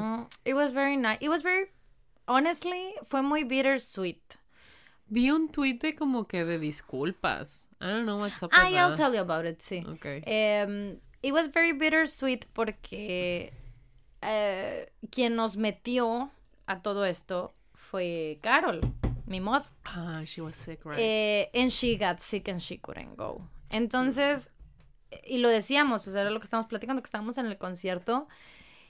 [0.45, 1.19] It was very nice.
[1.21, 1.66] It was very,
[2.27, 4.38] honestly, fue muy bittersweet.
[5.11, 7.66] Vi un tweet de como que de disculpas.
[7.81, 9.85] I don't know what's up Ah, I'll tell you about it, sí.
[9.94, 10.23] Okay.
[10.27, 13.53] Um, it was very bittersweet porque
[14.23, 16.31] eh, quien nos metió
[16.66, 18.81] a todo esto fue Carol,
[19.27, 19.64] mi mod.
[19.85, 20.99] Ah, she was sick, right?
[21.01, 23.42] Eh, and she got sick and she couldn't go.
[23.70, 24.51] Entonces,
[25.27, 28.29] y lo decíamos, o sea, era lo que estábamos platicando, que estábamos en el concierto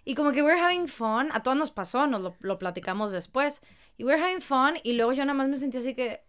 [0.05, 3.63] Y como que we're having fun, a todos nos pasó, nos lo, lo platicamos después.
[3.99, 6.23] Y we're having fun y luego yo nada más me sentía así que,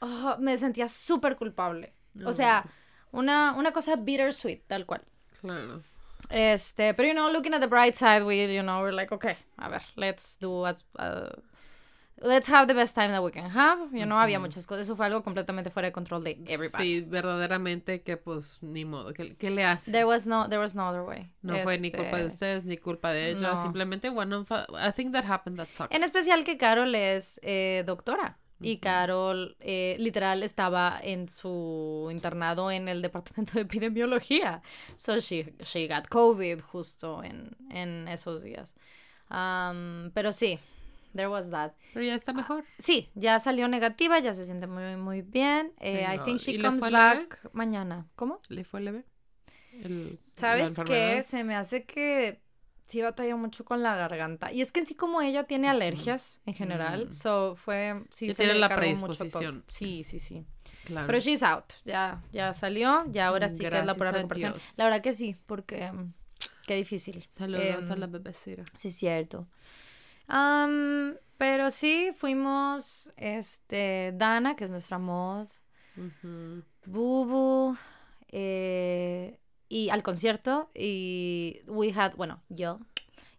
[0.00, 1.94] oh, me sentía súper culpable.
[2.24, 2.64] O sea,
[3.10, 5.02] una, una cosa bittersweet, tal cual.
[5.40, 5.82] Claro.
[6.30, 9.36] Este, pero you know, looking at the bright side, we, you know, we're like, okay,
[9.58, 11.30] a ver, let's do what's, uh,
[12.22, 13.78] let's have the best time that we can have.
[13.92, 17.00] You know, había muchas cosas, eso fue algo completamente fuera de control de everybody.
[17.00, 19.92] Sí, verdaderamente que pues ni modo, ¿qué, qué le haces?
[19.92, 21.30] There was no, there was no other way.
[21.42, 23.62] no fue ni Este, culpa de ustedes ni culpa de ella, no.
[23.62, 25.94] simplemente one of, I think that happened, that sucks.
[25.94, 28.38] En especial que Carol es eh, doctora.
[28.60, 34.62] Y Carol, eh, literal, estaba en su internado en el departamento de epidemiología.
[34.96, 38.74] So she, she got COVID justo en, en esos días.
[39.28, 40.58] Um, pero sí,
[41.14, 41.72] there was that.
[41.92, 42.64] Pero ya está mejor.
[42.78, 45.72] Sí, ya salió negativa, ya se siente muy, muy bien.
[45.80, 47.02] Eh, I think she ¿y le comes fue leve?
[47.02, 48.06] back mañana.
[48.16, 48.38] ¿Cómo?
[48.48, 49.04] ¿Le fue leve?
[49.72, 51.22] El- ¿Sabes qué?
[51.22, 52.40] Se me hace que
[52.86, 54.52] sí batalló mucho con la garganta.
[54.52, 57.12] Y es que en sí como ella tiene alergias en general, Mm.
[57.12, 58.04] so fue...
[58.10, 59.64] Sí, se tiene le la cargó mucho predisposición.
[59.66, 60.44] Sí, sí, sí.
[60.84, 61.06] Claro.
[61.06, 61.64] Pero she's out.
[61.84, 63.04] Ya, ya salió.
[63.10, 64.52] Ya ahora sí que es la Gracias pura recuperación.
[64.52, 64.78] Dios.
[64.78, 65.90] La verdad que sí, porque...
[65.90, 66.12] mm,
[66.66, 67.26] Qué difícil.
[67.28, 68.64] Saludos a Em, la bebecera.
[68.76, 69.46] Sí, cierto.
[70.26, 75.48] Am, pero sí, fuimos, este, Dana, que es nuestra mod.
[76.86, 77.76] Bubu,
[78.28, 82.80] eh, y al concierto, y we had, bueno, yo,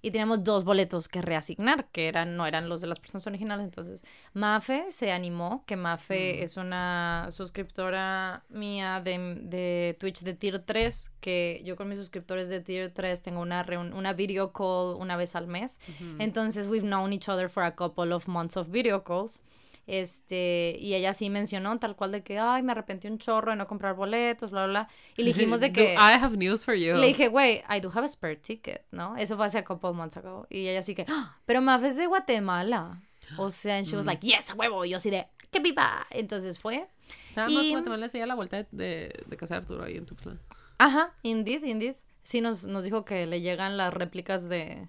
[0.05, 3.63] y teníamos dos boletos que reasignar, que eran, no eran los de las personas originales,
[3.65, 6.43] entonces Mafe se animó, que Mafe Mm.
[6.43, 12.49] es una suscriptora mía de, de Twitch de Tier 3, que yo con mis suscriptores
[12.49, 15.79] de Tier 3 tengo una, una video call una vez al mes,
[16.19, 19.41] entonces we've known each other for a couple of months of video calls.
[19.87, 23.57] Este, y ella sí mencionó tal cual de que, ay, me arrepentí un chorro de
[23.57, 24.89] no comprar boletos, bla, bla, bla.
[25.15, 26.95] Y le dijimos de que, I have news for you.
[26.95, 29.15] le dije, güey, I do have a spare ticket, ¿no?
[29.17, 30.47] Eso fue hace a couple months ago.
[30.49, 33.01] Y ella sí que, "Ah, pero Maf es de Guatemala.
[33.37, 34.85] O sea, and she was like, yes, a huevo.
[34.85, 36.05] Y yo así de, que viva.
[36.11, 36.87] Entonces fue.
[37.35, 40.05] Nada y- más Guatemala se la vuelta de, de, de casa de Arturo ahí en
[40.05, 40.37] Tuxtla.
[40.77, 41.95] Ajá, indeed, indeed.
[42.23, 44.87] Sí, nos, nos dijo que le llegan las réplicas de,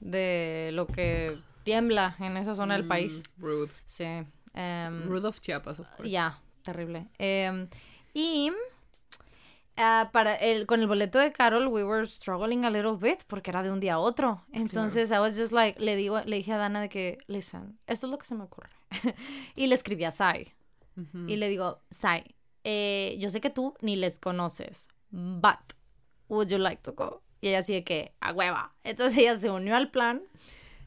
[0.00, 3.24] de lo que tiembla en esa zona del país.
[3.36, 3.72] Mm, Rude.
[3.84, 4.04] Sí.
[4.54, 6.08] em, Rude of Chiapas, of course.
[6.08, 7.08] Ya, terrible.
[7.18, 7.68] Em,
[8.14, 8.52] y
[9.76, 13.50] ah, para el, con el boleto de Carol, we were struggling a little bit porque
[13.50, 14.44] era de un día a otro.
[14.52, 18.06] Entonces, I was just like, le, digo, le dije a Dana de que, listen, esto
[18.06, 18.70] es lo que se me ocurre.
[19.56, 20.54] y le escribí a Sai.
[20.96, 21.28] Ujú.
[21.28, 25.74] Y le digo, Sai, eh, yo sé que tú ni les conoces, but
[26.28, 27.22] would you like to go?
[27.40, 28.74] Y ella así de que, a hueva.
[28.84, 30.22] Entonces ella se unió al plan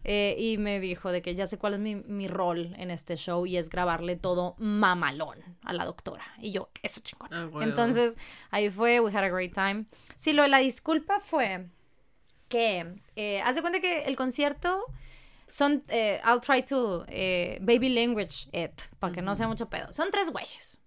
[0.03, 3.15] eh, y me dijo de que ya sé cuál es mi, mi rol en este
[3.15, 6.23] show y es grabarle todo mamalón a la doctora.
[6.39, 7.29] Y yo, eso chingón.
[7.31, 7.49] Ah.
[7.61, 8.15] Entonces
[8.51, 9.85] ahí fue, we had a great time.
[10.15, 11.67] Sí, lo de la disculpa fue
[12.47, 14.85] que, eh, haz de cuenta que el concierto
[15.47, 19.91] son, eh, I'll try to eh, baby language it, para que no sea mucho pedo.
[19.93, 20.81] Son tres güeyes.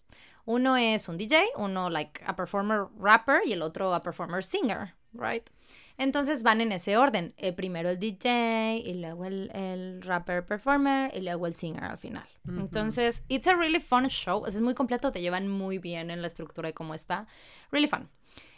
[0.44, 4.94] Uno es un DJ, uno like a performer rapper y el otro a performer singer,
[5.12, 5.48] right?
[6.02, 7.32] Entonces van en ese orden.
[7.36, 11.96] El primero el DJ y luego el, el rapper performer y luego el singer al
[11.96, 12.26] final.
[12.48, 14.44] Entonces, it's a really fun show.
[14.44, 17.28] Es muy completo, te llevan muy bien en la estructura y cómo está.
[17.70, 18.08] Really fun.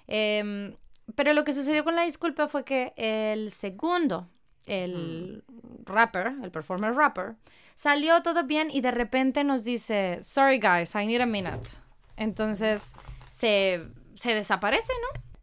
[0.06, 0.74] Em,
[1.16, 4.26] pero lo que sucedió con la disculpa fue que el segundo,
[4.64, 5.44] el
[5.84, 7.34] rapper, el performer rapper,
[7.74, 11.72] salió todo bien y de repente nos dice, sorry guys, I need a minute.
[12.16, 12.94] Entonces
[13.28, 15.33] se, se desaparece, ¿no?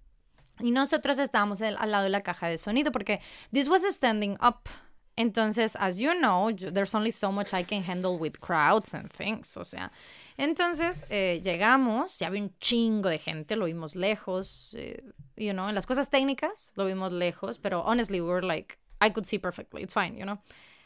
[0.62, 3.20] Y nosotros estábamos al, lado de la caja de sonido porque
[3.52, 4.70] this was standing up.
[5.18, 9.58] Entonces, as you know, there's only so much I can handle with crowds and things.
[9.58, 9.92] O sea,
[10.38, 15.04] entonces eh, llegamos, ya había un chingo de gente, lo vimos lejos, eh,
[15.36, 19.10] you know, en las cosas técnicas lo vimos lejos, pero honestly, we were like, I
[19.10, 20.40] could see perfectly, it's fine, you know.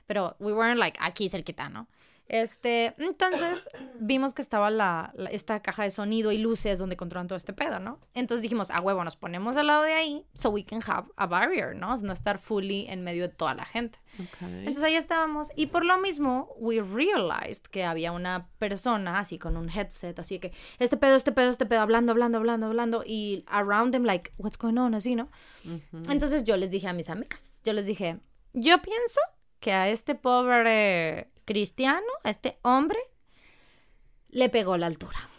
[0.08, 1.88] Pero we weren't like aquí cerquita, ¿no?
[2.28, 7.28] Este, entonces vimos que estaba la, la- esta caja de sonido y luces donde controlan
[7.28, 8.00] todo este pedo, ¿no?
[8.16, 11.28] Entonces dijimos, a huevo, nos ponemos al lado de ahí so we can have a
[11.28, 11.96] barrier, ¿no?
[11.98, 14.00] No estar fully en medio de toda la gente.
[14.42, 19.56] Entonces ahí estábamos y por lo mismo we realized que había una persona así con
[19.56, 23.44] un headset, así que este pedo, este pedo, este pedo, hablando, hablando, hablando, hablando y
[23.48, 25.30] around them like, what's going on, así, ¿no?
[25.66, 26.12] Ujú.
[26.12, 28.18] Entonces yo les dije a mis amigas, yo les dije,
[28.54, 29.20] yo pienso
[29.60, 33.00] que a este pobre cristiano, a este hombre,
[34.30, 35.30] le pegó la altura.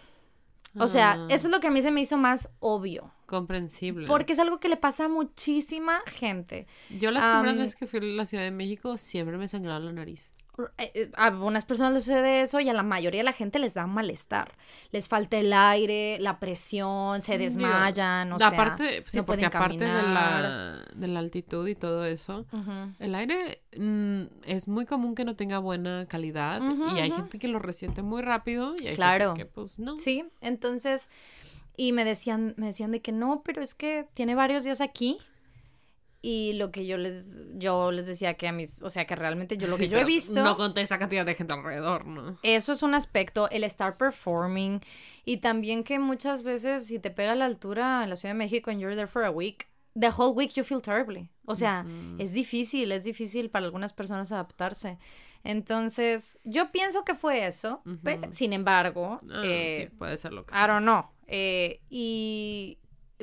[0.78, 3.12] O sea, Ah, eso es lo que a mí se me hizo más obvio.
[3.26, 4.06] Comprensible.
[4.06, 6.66] Porque es algo que le pasa a muchísima gente.
[6.90, 9.80] Yo la primera Am, vez que fui a la Ciudad de México siempre me sangraba
[9.80, 10.32] la nariz.
[10.78, 13.58] Eh, eh, a algunas personas les sucede eso y a la mayoría de la gente
[13.58, 14.54] les da malestar.
[14.90, 19.56] Les falta el aire, la presión, se desmayan, o sea, aparte, sí, no porque pueden
[19.56, 22.46] aparte de la, de la altitud y todo eso,
[22.98, 26.60] el aire mm, es muy común que no tenga buena calidad
[26.94, 29.34] y hay gente que lo resiente muy rápido y hay Claro.
[29.34, 29.98] gente que pues no.
[29.98, 31.10] Sí, entonces,
[31.76, 35.18] y me decían, me decían de que no, pero es que tiene varios días aquí.
[36.28, 39.56] Y lo que yo les, yo les decía que a mis, o sea, que realmente
[39.58, 42.36] yo lo que Sí, yo he visto, No con esa cantidad de gente alrededor, ¿no?
[42.42, 44.80] eso es un aspecto, el estar performing
[45.24, 48.72] y también que muchas veces si te pega la altura en la Ciudad de México
[48.72, 51.30] and you're there for a week, the whole week you feel terribly.
[51.44, 52.20] O sea, Ujú.
[52.20, 54.98] es difícil, es difícil para algunas personas adaptarse.
[55.44, 57.84] Entonces, yo pienso que fue eso,
[58.32, 61.04] sin embargo, Ah, eh, sí, puede ser lo que I don't know.
[61.28, 62.78] Eh, y,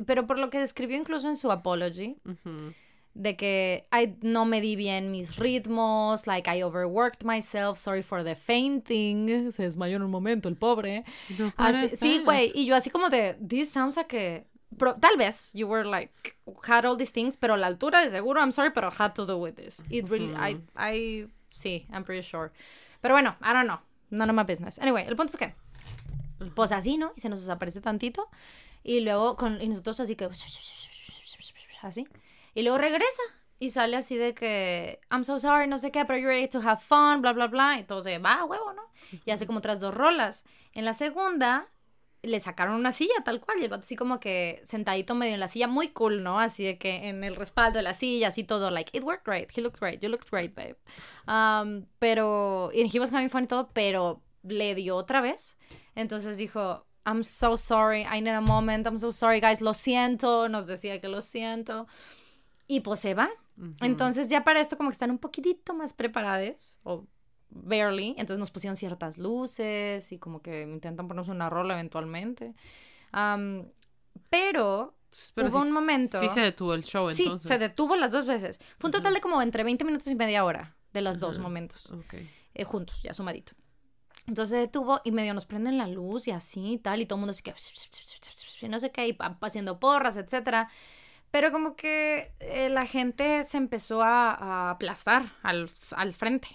[0.05, 2.73] pero por lo que describió incluso en su apology, Ujú.
[3.15, 8.23] De que I no me di bien mis ritmos, like I overworked myself, sorry for
[8.23, 9.51] the fainting.
[9.51, 11.03] Se desmayó en un momento el pobre.
[11.37, 12.51] No Así- sí, güey.
[12.55, 14.45] Y yo así como de, this sounds like
[14.77, 16.35] pro- tal vez you were like,
[16.67, 19.37] had all these things, pero la altura de seguro, I'm sorry, pero had to do
[19.37, 19.83] with this.
[19.89, 22.51] It really, I, I, sí, I'm pretty sure.
[23.01, 23.79] Pero bueno, I don't know.
[24.09, 24.79] None of my business.
[24.79, 25.53] Anyway, el punto es que,
[26.55, 27.13] pues así, ¿no?
[27.15, 28.29] Y se nos desaparece tantito.
[28.83, 30.27] Y luego, con, y nosotros así que,
[31.81, 32.07] así.
[32.53, 33.23] Y luego regresa.
[33.59, 36.59] Y sale así de que, I'm so sorry, no sé qué, pero you're ready to
[36.59, 37.79] have fun, bla, bla, bla.
[37.79, 38.81] Entonces, va, huevo, ¿no?
[39.25, 40.43] Y hace como otras dos rolas.
[40.73, 41.69] En la segunda,
[42.23, 43.59] le sacaron una silla tal cual.
[43.59, 46.39] Y el vato así como que sentadito medio en la silla, muy cool, ¿no?
[46.39, 49.49] Así de que en el respaldo de la silla, así todo, like, it worked great,
[49.55, 50.75] he looked great, you looked great, babe.
[51.27, 55.57] Um, pero, y he was having fun y todo, pero le dio otra vez.
[55.95, 60.49] Entonces dijo, I'm so sorry, I need a moment, I'm so sorry, guys, lo siento.
[60.49, 61.87] Nos decía que lo siento.
[62.67, 63.29] Y pues se va.
[63.57, 63.73] Ujú.
[63.81, 67.05] Entonces ya para esto como que están un poquitito más preparadas, o
[67.49, 72.55] barely, entonces nos pusieron ciertas luces y como que intentan ponernos una rola eventualmente.
[73.11, 73.67] Am,
[74.29, 74.95] pero
[75.35, 77.47] Pero hubo sí- un momento- Sí se detuvo el show, sí, entonces.
[77.47, 78.59] se detuvo las dos veces.
[78.79, 81.91] Fue un total de como entre 20 minutos y media hora de los dos momentos,
[81.91, 82.15] Ok.
[82.55, 83.53] eh, juntos, ya sumadito.
[84.25, 87.17] Entonces se detuvo y medio nos prenden la luz y así y tal, y todo
[87.17, 87.53] el mundo así que
[88.69, 90.69] no sé qué, y haciendo porras, etcétera.
[91.33, 96.47] Pero como que eh, la gente se empezó a, a aplastar al, al frente.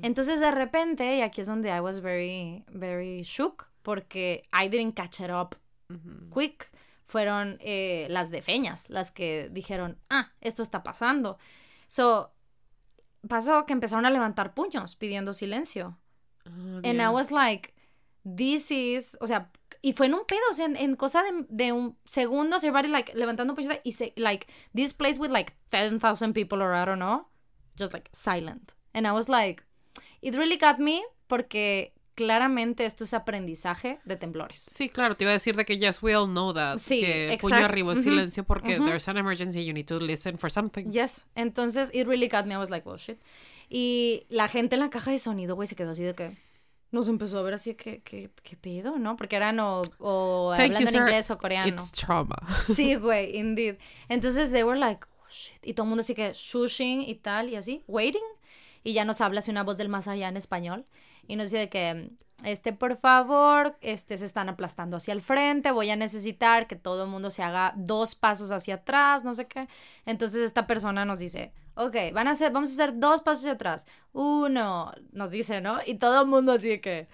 [0.00, 4.94] Entonces de repente, y aquí es donde I was very, very shook, porque I didn't
[4.96, 5.58] catch it up
[6.32, 6.70] quick,
[7.04, 11.36] fueron eh, las de Feñas, las que dijeron, ah, esto está pasando.
[11.86, 12.32] So,
[13.28, 15.98] pasó que empezaron a levantar puños pidiendo silencio.
[16.46, 17.74] Ah, And I was like,
[18.24, 19.50] this is, o sea,
[19.84, 22.88] y fue en un pedo, o sea, en, en cosa de, de un segundo, everybody
[22.88, 26.96] like levantando puños y se, like, this place with like 10,000 people or I don't
[26.96, 27.28] know,
[27.78, 28.72] just like silent.
[28.94, 29.62] And I was like,
[30.22, 34.58] it really got me porque claramente esto es aprendizaje de temblores.
[34.58, 36.78] Sí, claro, te iba a decir de que yes, we all know that.
[36.78, 38.86] Sí, que puño arriba es ujú, silencio porque ujú.
[38.86, 40.90] there's an emergency, you need to listen for something.
[40.92, 41.26] Yes.
[41.34, 42.54] Entonces, it really got me.
[42.54, 43.18] I was like, well, shit.
[43.68, 46.30] Y la gente en la caja de sonido, güey, se quedó así de que.
[46.94, 49.16] Nos empezó a ver así que, ¿qué, qué pedo, ¿no?
[49.16, 51.68] Porque eran o, o hablando you, en inglés o coreano.
[51.68, 52.36] It's trauma.
[52.72, 53.78] Sí, güey, indeed.
[54.08, 55.58] Entonces, they were like, oh, shit.
[55.66, 58.22] Y todo el mundo así que shushing y tal, y así, waiting.
[58.84, 60.84] Y ya nos habla así una voz del más allá en español.
[61.26, 62.10] Y nos dice de que,
[62.44, 65.72] este, por favor, este, se están aplastando hacia el frente.
[65.72, 69.48] Voy a necesitar que todo el mundo se haga dos pasos hacia atrás, no sé
[69.48, 69.66] qué.
[70.06, 73.86] Entonces, esta persona nos dice, ok, van a hacer, vamos a hacer dos pasos atrás.
[74.12, 75.78] Uno, nos dice, ¿no?
[75.86, 77.08] Y todo el mundo así que,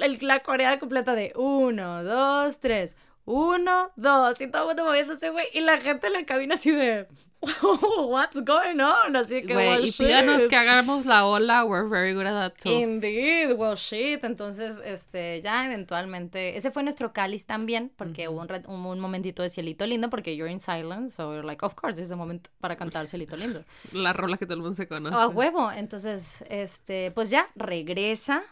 [0.00, 2.96] el- la coreana completa de uno, dos, tres.
[3.24, 5.46] Uno, dos, y todo el mundo moviéndose, güey.
[5.52, 7.08] Y la gente en la cabina así de,
[8.08, 9.14] what's going on?
[9.16, 10.48] Así que, Güey, well, y pídanos shit.
[10.50, 12.70] que hagamos la ola, we're very good at that too.
[12.70, 14.24] Indeed, well shit.
[14.24, 19.42] Entonces, este, ya eventualmente, ese fue nuestro cáliz también, porque un, rat- hubo un momentito
[19.42, 22.16] de cielito lindo, porque you're in silence, so you're like, of course, this is the
[22.16, 23.64] moment para cantar cielito lindo.
[23.92, 25.14] La rola que todo el mundo se conoce.
[25.16, 25.70] A huevo.
[25.70, 28.42] Entonces, este, pues ya regresa.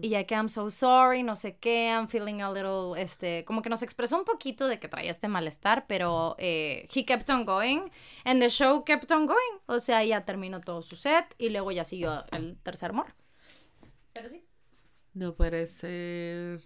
[0.00, 3.60] Y ya que I'm so sorry, no sé qué, I'm feeling a little, este, como
[3.60, 7.44] que nos expresó un poquito de que traía este malestar, pero eh, he kept on
[7.44, 7.90] going,
[8.24, 9.58] and the show kept on going.
[9.66, 13.14] O sea, ya terminó todo su set y luego ya siguió el tercer amor.
[14.14, 14.42] Pero sí.
[15.12, 16.60] No puede ser.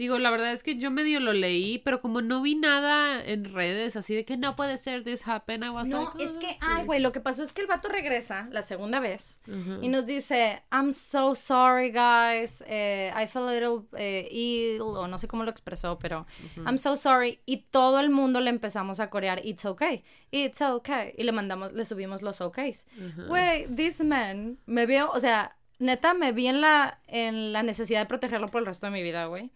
[0.00, 3.44] Digo, la verdad es que yo medio lo leí, pero como no vi nada en
[3.52, 6.38] redes así de que no puede ser this happen, I was No, like, es "Oh,
[6.38, 6.86] que, that's ay, weird".
[6.86, 9.42] güey, lo que pasó es que el vato regresa la segunda vez
[9.82, 15.06] y nos dice, I'm so sorry, guys, eh, I feel a little eh, ill, o
[15.06, 16.26] no sé cómo lo expresó, pero
[16.64, 17.40] I'm so sorry.
[17.44, 21.12] Y todo el mundo le empezamos a corear, it's okay, it's okay.
[21.18, 22.86] Y le mandamos, le subimos los okays.
[23.28, 28.00] Güey, this man, me vio, o sea, neta, me vi en la, en la necesidad
[28.00, 29.50] de protegerlo por el resto de mi vida, güey.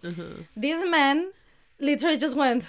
[0.61, 1.27] This man
[1.79, 2.65] literally just went.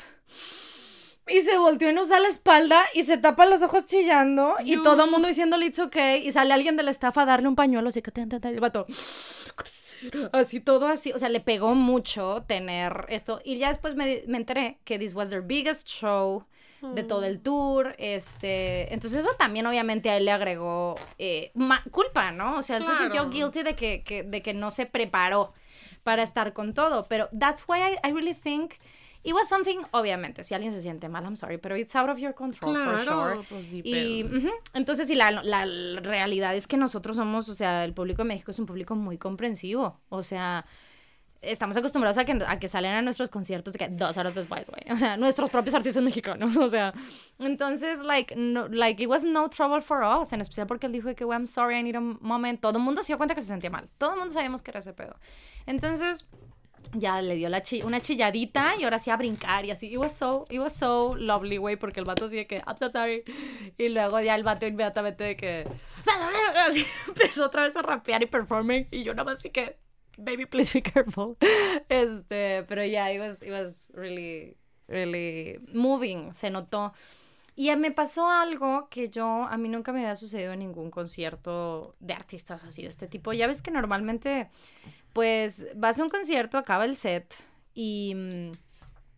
[1.27, 4.75] Y se volteó y nos da la espalda y se tapa los ojos chillando y
[4.75, 4.83] No.
[4.83, 7.55] todo el mundo diciéndole it's okay y sale alguien de la estafa a darle un
[7.55, 8.85] pañuelo así que te, te, el vato
[10.33, 14.37] así todo así, o sea, le pegó mucho tener esto y ya después me, me
[14.37, 16.45] enteré que this was their biggest show
[16.93, 21.51] de todo el tour, este, entonces eso también obviamente a él le agregó eh,
[21.91, 22.57] culpa, ¿no?
[22.57, 25.53] O sea, él se sintió guilty de que, que- de que no se preparó
[26.03, 28.73] para estar con todo, pero that's why I, I really think
[29.23, 32.19] it was something, obviamente, si alguien se siente mal, I'm sorry, pero it's out of
[32.19, 33.35] your control, for sure.
[33.49, 34.23] pues, Y
[34.75, 35.65] entonces, y la, la
[36.01, 39.17] realidad es que nosotros somos, o sea, el público de México es un público muy
[39.17, 39.99] comprensivo.
[40.09, 40.65] O sea,
[41.45, 44.69] estamos acostumbrados a que, a que salen a nuestros conciertos de que dos horas después,
[44.69, 44.93] güey.
[44.93, 46.55] O sea, nuestros propios artistas mexicanos.
[46.65, 46.93] O sea,
[47.39, 50.33] entonces, like, no, like, it was no trouble for us.
[50.33, 52.59] En especial porque él dijo que, güey, I'm sorry, I need a moment.
[52.59, 53.89] Todo el mundo se dio cuenta que se sentía mal.
[53.97, 55.15] Todo el mundo sabíamos que era ese pedo.
[55.65, 56.27] Entonces,
[56.93, 59.87] ya le dio la chi- una chilladita y ahora sí a brincar y así.
[59.91, 62.77] It was so, it was so lovely, güey, porque el vato así de que, I'm
[62.79, 63.23] so sorry.
[63.77, 65.67] Y luego ya el vato inmediatamente de que,
[66.67, 69.77] así, empezó otra vez a rapear y performing y yo nada más así que,
[70.17, 71.37] baby, please be careful.
[71.89, 74.57] Este, pero ya, it was, it was really,
[74.87, 76.93] really moving, se notó.
[77.57, 81.95] Y me pasó algo que yo, a mí nunca me había sucedido en ningún concierto
[82.01, 83.31] de artistas así de este tipo.
[83.31, 84.49] Ya ves que normalmente,
[85.13, 87.33] pues, vas a un concierto, acaba el set
[87.73, 88.51] y mm,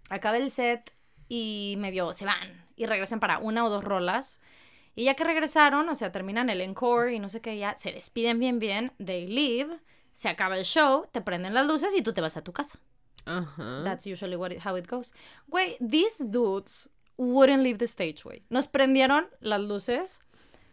[0.09, 0.93] acaba el set
[1.27, 4.39] y medio se van y regresan para una o dos rolas.
[4.95, 7.91] Y ya que regresaron, o sea, terminan el encore y no sé qué, ya se
[7.91, 9.79] despiden bien, bien, they leave,
[10.17, 12.79] se acaba el show, te prenden las luces y tú te vas a tu casa.
[13.25, 13.83] Ajá.
[13.83, 15.13] That's usually what it- how it goes.
[15.47, 18.41] Güey, these dudes wouldn't leave the stage, güey.
[18.49, 20.21] Nos prendieron las luces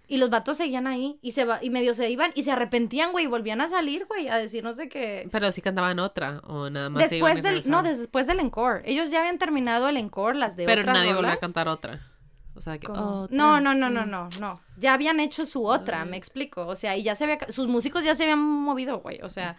[0.08, 3.12] y los vatos seguían ahí y se va y medio se iban y se arrepentían,
[3.12, 6.70] güey, y volvían a salir, güey, a decirnos de que Pero sí cantaban otra o
[6.70, 8.80] nada más se iban después del no, después del encore.
[8.90, 12.00] Ellos ya habían terminado el encore, las de Pero otras nadie volvió a cantar otra.
[12.56, 13.36] O sea que otra.
[13.36, 14.60] No, no, no, no, no, no.
[14.76, 16.66] Ya habían hecho su otra, me explico.
[16.66, 19.20] O sea, y ya se había, sus músicos ya se habían movido, güey.
[19.22, 19.56] O sea,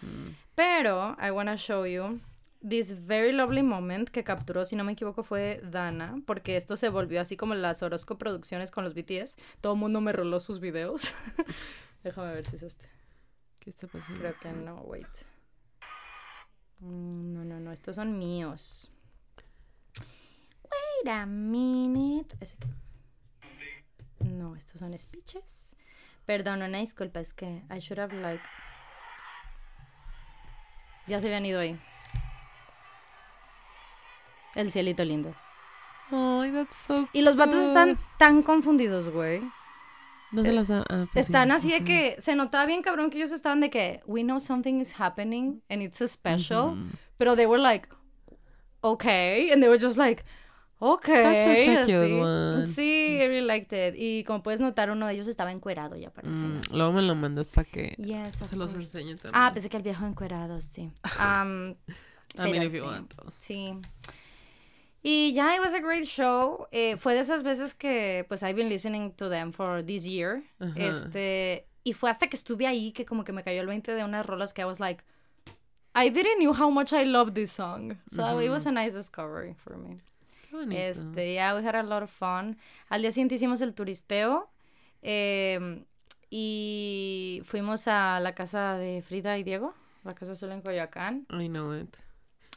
[0.54, 2.20] pero I wanna show you
[2.66, 6.88] this very lovely moment que capturó, si no me equivoco, fue Dana, porque esto se
[6.88, 9.36] volvió así como las Orozco producciones con los BTS.
[9.60, 11.12] Todo el mundo me roló sus videos.
[12.02, 12.88] Déjame ver si es este.
[13.58, 14.18] ¿Qué está pasando?
[14.20, 15.06] Creo que no, wait.
[16.80, 18.90] Mm, No, no, no, estos son míos.
[20.64, 22.34] Wait a minute.
[22.40, 22.66] ¿Es este?
[24.26, 25.76] No, estos son speeches.
[26.26, 28.42] Perdón, una disculpa, es que I should have like.
[31.06, 31.78] Ya se habían ido ahí.
[34.54, 35.34] El cielito lindo.
[36.10, 39.40] Ay, that's so Y los vatos están tan confundidos, güey.
[40.32, 40.84] No se las da.
[40.88, 41.32] ah, pues sí.
[41.32, 44.40] Están así de que se notaba bien cabrón que ellos estaban de que we know
[44.40, 46.76] something is happening and it's a special,
[47.16, 47.88] pero they were like
[48.82, 50.24] okay and they were just like
[50.78, 51.22] okay.
[51.22, 51.86] That's such a así.
[51.86, 52.66] cute one.
[52.66, 53.94] Sí, I really liked it.
[53.98, 57.02] Y como puedes notar uno de ellos estaba encuerado ya para el Mm, luego me
[57.02, 58.76] lo mandas para que Yes, se los course.
[58.98, 59.32] enseñe también.
[59.34, 60.90] Ah, pensé que el viejo encuerado, sí.
[61.18, 61.74] Um,
[62.38, 62.86] I mean, if you sí.
[62.86, 63.14] want.
[63.38, 63.74] Sí.
[65.02, 66.66] Y ya, it was a great show.
[66.72, 70.42] Eh, fue de esas veces que, pues, I've been listening to them for this year.
[70.58, 70.72] Ajá.
[70.76, 74.02] Este, y fue hasta que estuve ahí que como que me cayó el 20 de
[74.02, 75.04] unas rolas que I was like,
[75.94, 77.96] I didn't know how much I love this song.
[78.10, 79.98] So it was a nice discovery for me.
[80.70, 82.56] Este, yeah, we had a lot of fun.
[82.88, 84.50] Al día siguiente hicimos el turisteo.
[85.02, 85.84] eh,
[86.30, 89.74] y fuimos a la casa de Frida y Diego,
[90.04, 91.26] la casa azul en Coyoacán.
[91.30, 91.94] I know it.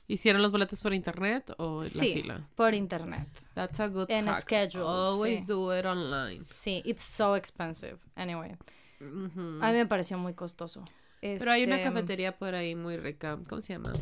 [0.08, 2.48] ¿Hicieron los boletos por internet o la Sí, fila?
[2.56, 3.28] por internet.
[3.54, 4.42] That's a good En hack.
[4.42, 5.46] schedule, Always sí.
[5.48, 6.46] do it online.
[6.50, 7.98] Sí, it's so expensive.
[8.16, 8.56] Anyway,
[9.00, 9.60] Ujú.
[9.62, 10.84] a mí me pareció muy costoso.
[11.22, 13.38] Pero hay una Este, cafetería por ahí muy rica.
[13.48, 13.94] ¿Cómo se llama?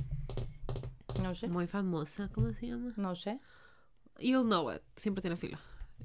[1.22, 1.50] No sé.
[1.50, 2.30] Muy famosa.
[2.34, 2.94] ¿Cómo se llama?
[2.96, 3.40] No sé.
[4.20, 4.82] You'll know it.
[4.96, 5.60] Siempre tiene fila.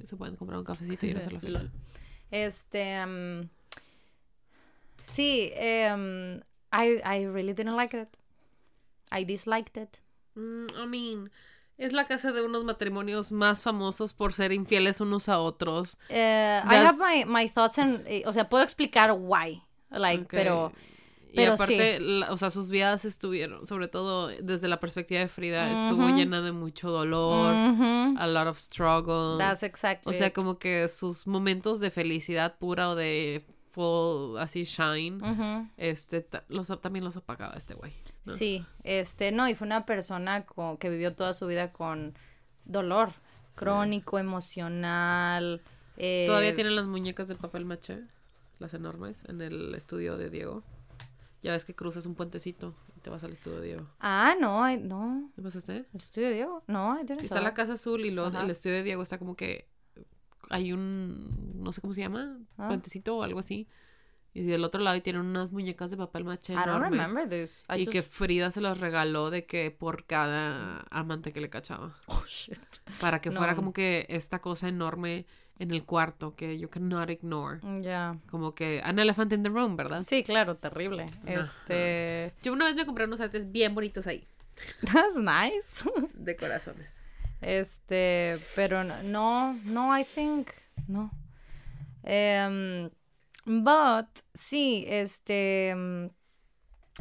[0.05, 1.71] Se pueden comprar un cafecito y ir a hacer la fila.
[2.31, 3.03] Este.
[3.05, 3.49] um,
[5.03, 6.41] sí, um,
[6.73, 8.09] I, I really didn't like it.
[9.11, 9.99] I disliked it.
[10.35, 11.31] Mm, I mean,
[11.77, 15.99] es la casa de unos matrimonios más famosos por ser infieles unos a otros.
[16.09, 18.07] Eh, I have my, my thoughts and.
[18.07, 19.63] eh, o sea, puedo explicar why.
[19.91, 20.73] Like, pero.
[21.33, 25.73] Y aparte, la- o sea, sus vidas estuvieron, sobre todo desde la perspectiva de Frida,
[25.73, 29.39] estuvo llena de mucho dolor, a lot of struggle.
[29.39, 30.35] That's exactly O sea, it.
[30.35, 35.19] como que sus momentos de felicidad pura o de full así shine,
[35.79, 37.95] este, los, también los apagaba este güey.
[38.27, 38.35] ¿no?
[38.35, 42.15] Sí, este, no, y fue una persona co- que vivió toda su vida con
[42.67, 43.13] dolor
[43.55, 45.63] crónico, emocional.
[45.97, 48.01] eh, Todavía tienen las muñecas de papel maché,
[48.59, 50.63] las enormes, en el estudio de Diego.
[51.43, 53.89] Ya ves que cruzas un puentecito y te vas al estudio de Diego.
[54.01, 55.31] Ah, no, no.
[55.35, 55.77] ¿Qué pasaste?
[55.93, 56.63] ¿El estudio de Diego?
[56.69, 58.43] No, Sí, está la casa azul y luego Ajá.
[58.45, 59.69] el estudio de Diego está como que
[60.51, 62.69] hay un, no sé cómo se llama, Ah.
[62.69, 63.69] puentecito o algo así.
[64.35, 66.91] Y del otro lado y tienen unas muñecas de papel maché I don't enormes.
[66.93, 67.65] remember this.
[67.69, 71.95] I y que Frida se los regaló de que por cada amante que le cachaba.
[72.07, 72.57] Oh, shit.
[73.01, 75.27] Para que fuera como que esta cosa enorme
[75.63, 77.61] en el cuarto que you cannot ignore.
[77.83, 78.17] Ya.
[78.31, 80.03] Como que an elephant in the room, ¿verdad?
[80.03, 81.07] Sí, claro, terrible.
[81.25, 82.35] Este.
[82.43, 84.27] Yo una vez me compré unos artes bien bonitos ahí,
[84.93, 85.89] That's nice.
[86.15, 86.95] de corazones.
[87.41, 90.49] Este, pero no, no, no, I think,
[90.89, 91.11] no.
[92.03, 92.91] Em,
[93.45, 96.11] but, sí, este, em,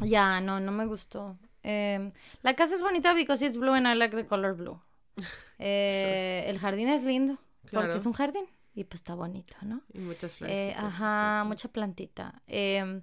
[0.00, 1.36] ya, no, no me gustó.
[1.64, 4.80] Em, la casa es bonita because it's blue and I like the color blue.
[5.64, 7.38] Eh, El jardín es lindo
[7.70, 8.44] porque es un jardín
[8.74, 9.82] y pues está bonito, ¿no?
[9.92, 10.56] Y muchas flores.
[10.56, 12.42] Eh, ajá, mucha plantita.
[12.46, 13.02] Em,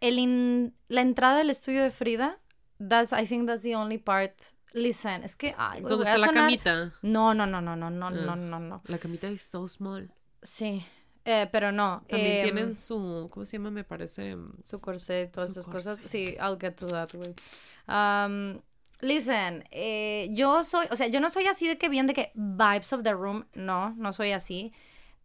[0.00, 2.38] el in- la entrada del estudio de Frida,
[2.78, 4.32] that's, I think that's the only part.
[4.72, 6.92] Listen, es que, ay, ¿Dónde está la camita?
[7.02, 8.10] No, no, no, no, no, no, Ah.
[8.10, 8.82] no, no, no.
[8.86, 10.10] La camita is so small.
[10.42, 10.84] Sí,
[11.24, 12.02] eh, pero no.
[12.08, 13.70] También em, tienen su, ¿cómo se llama?
[13.70, 14.36] Me parece...
[14.64, 16.02] su corset, todas su esas cosas.
[16.04, 17.34] Sí, I'll get to that, güey.
[17.88, 18.60] Um,
[19.00, 22.32] listen, eh, yo soy, o sea, yo no soy así de que bien de que
[22.34, 24.72] vibes of the room, no, no soy así.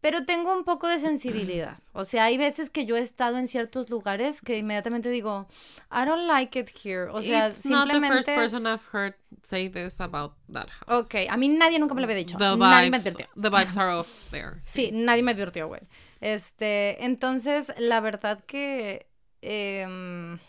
[0.02, 1.78] Pero tengo un poco de sensibilidad.
[1.94, 5.48] O sea, hay veces que yo he estado en ciertos lugares que inmediatamente digo,
[5.92, 7.08] I don't like it here.
[7.12, 8.36] O sea, It's not the first simplemente.
[8.36, 9.14] person I've heard
[9.44, 11.06] say this about that house.
[11.06, 12.38] Ok, a mí nadie nunca me lo había dicho.
[12.40, 13.28] The nadie me vibes, advirtió.
[13.40, 14.54] the vibes are off there.
[14.64, 15.82] Sí, nadie me advirtió, güey.
[16.20, 19.06] Este, entonces, la verdad que
[19.44, 20.40] em,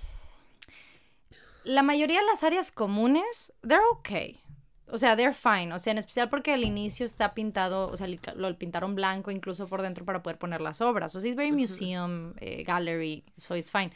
[1.64, 4.40] la mayoría de las áreas comunes, they're okay.
[4.88, 5.72] O sea, they're fine.
[5.72, 8.06] O sea, en especial porque el inicio está pintado, o sea,
[8.36, 11.16] lo pintaron blanco incluso por dentro para poder poner las obras.
[11.16, 13.90] O sea, it's very museum, eh, gallery, so it's fine.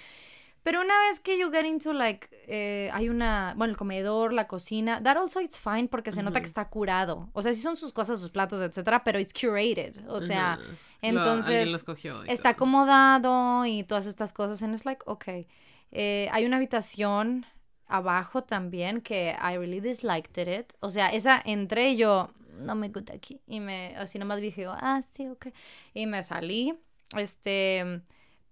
[0.63, 4.49] Pero una vez que you get into like, eh, hay una, bueno, el comedor, la
[4.49, 7.29] cocina, that also it's fine porque se nota que está curado.
[7.35, 10.05] O sea, sí son sus cosas, sus platos, etcétera, pero it's curated.
[10.09, 10.59] O sea,
[11.03, 11.95] entonces lo
[12.27, 14.61] está acomodado y todas estas cosas.
[14.63, 15.47] And it's like, okay.
[15.93, 17.47] Eh, hay una habitación
[17.89, 20.73] abajo también que I really disliked it.
[20.81, 23.41] O sea, esa entré y yo, no me gusta aquí.
[23.47, 25.49] Y me, así nomás dije, ah, sí, ok.
[25.95, 26.75] Y me salí.
[27.17, 28.01] Este,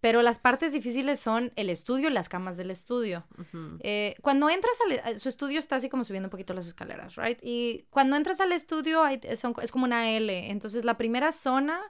[0.00, 3.24] pero las partes difíciles son el estudio y las camas del estudio.
[3.80, 7.16] Eh, cuando entras al a- su estudio está así como subiendo un poquito las escaleras,
[7.16, 7.38] right?
[7.42, 10.50] Y cuando entras al estudio hay- son- es como una L.
[10.50, 11.80] Entonces la primera zona,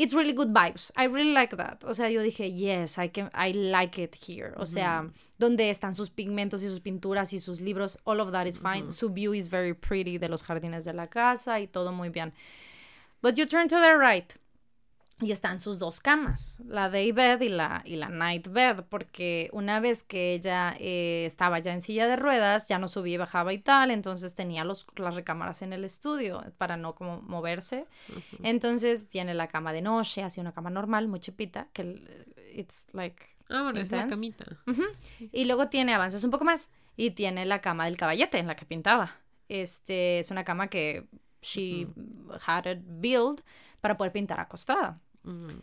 [0.00, 0.90] it's really good vibes.
[0.96, 1.84] I really like that.
[1.84, 4.54] O sea, yo dije, yes, I can, I like it here.
[4.56, 5.04] O sea,
[5.38, 8.90] donde están sus pigmentos y sus pinturas y sus libros, all of that is fine.
[8.90, 12.32] Su view is very pretty de los jardines de la casa y todo muy bien.
[13.20, 14.34] But you turn to the right.
[15.22, 19.50] Y están sus dos camas, la day bed y la, y la night bed, porque
[19.52, 23.18] una vez que ella eh, estaba ya en silla de ruedas, ya no subía y
[23.18, 27.86] bajaba y tal, entonces tenía los, las recámaras en el estudio para no como moverse.
[28.42, 32.02] Entonces tiene la cama de noche, así una cama normal, muy chipita, que
[32.54, 33.22] it's like...
[33.50, 34.46] Ah, bueno, es la camita.
[35.32, 38.56] Y luego tiene, avanzas un poco más, y tiene la cama del caballete en la
[38.56, 39.16] que pintaba.
[39.48, 41.06] Este es una cama que
[41.42, 41.88] she
[42.46, 43.42] had it built
[43.80, 44.98] para poder pintar acostada.
[45.24, 45.62] Ujú.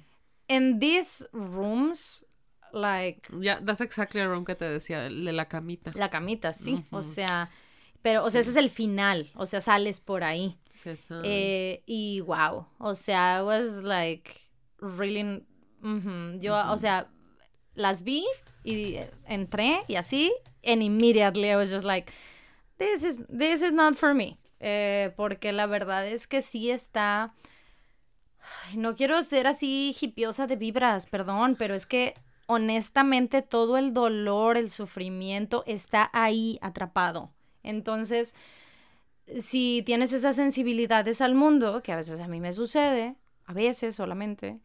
[0.49, 2.23] In these rooms,
[2.71, 5.91] like Ya, that's exactly the room que te decía, de la camita.
[5.95, 6.83] la camita, sí.
[6.91, 7.49] O sea,
[8.01, 9.29] pero, o sea, ese es el final.
[9.35, 10.55] O sea, sales por ahí.
[10.69, 11.21] César.
[11.25, 12.65] Eh, y wow.
[12.79, 14.31] O sea, I was like
[14.79, 15.43] really.
[15.83, 16.39] ujú.
[16.39, 17.07] Yo, o sea,
[17.75, 18.25] las vi
[18.63, 20.31] y entré y así.
[20.63, 22.11] And immediately I was just like,
[22.77, 24.37] this is, this is not for me.
[24.59, 27.33] Eh, porque la verdad es que sí está.
[28.75, 32.15] No quiero ser así hipiosa de vibras, perdón, pero es que
[32.47, 37.31] honestamente todo el dolor, el sufrimiento está ahí atrapado.
[37.63, 38.35] Entonces,
[39.39, 43.95] si tienes esas sensibilidades al mundo, que a veces a mí me sucede, a veces
[43.95, 44.59] solamente,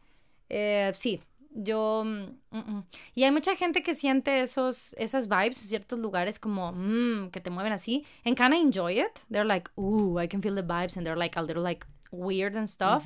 [0.49, 1.21] eh, sí,
[1.51, 2.03] yo...
[2.05, 2.83] mm, mm.
[3.15, 7.41] Y hay mucha gente que siente esos, esas vibes en ciertos lugares como mm, que
[7.41, 9.19] te mueven así, and kind of enjoy it.
[9.29, 12.55] They're like, ooh, I can feel the vibes, and they're like a little like weird
[12.55, 13.05] and stuff.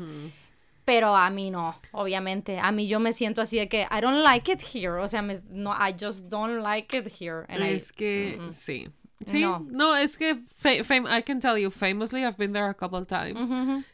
[0.87, 2.59] Pero a mí no, obviamente.
[2.59, 5.01] A mí yo me siento así de que I don't like it here.
[5.01, 7.43] O sea, me, no, I just don't like it here.
[7.49, 8.51] And I- es que, Mm-mm.
[8.51, 8.87] sí.
[9.25, 9.65] Sí, No.
[9.69, 9.95] no.
[9.97, 13.07] es que fa- fam- I can tell you famously I've been there a couple of
[13.07, 13.49] times.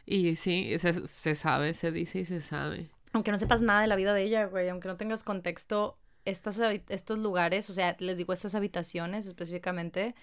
[0.05, 2.91] Y sí, se, se sabe, se dice y se sabe.
[3.13, 6.59] Aunque no sepas nada de la vida de ella, güey, aunque no tengas contexto, estas,
[6.89, 10.13] estos lugares, o sea, les digo, estas habitaciones específicamente,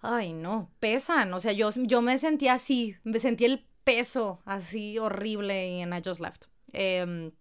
[0.00, 1.32] ay, no, pesan.
[1.34, 6.00] O sea, yo, yo me sentía así, me sentí el peso así horrible and I
[6.04, 6.46] just left.
[6.72, 7.32] Em,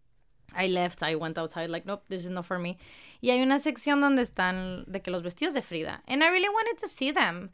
[0.53, 2.77] I left, I went outside, like, nope, this is not for me.
[3.21, 6.03] Y hay una sección donde están de que los vestidos de Frida.
[6.07, 7.51] And I really wanted to see them.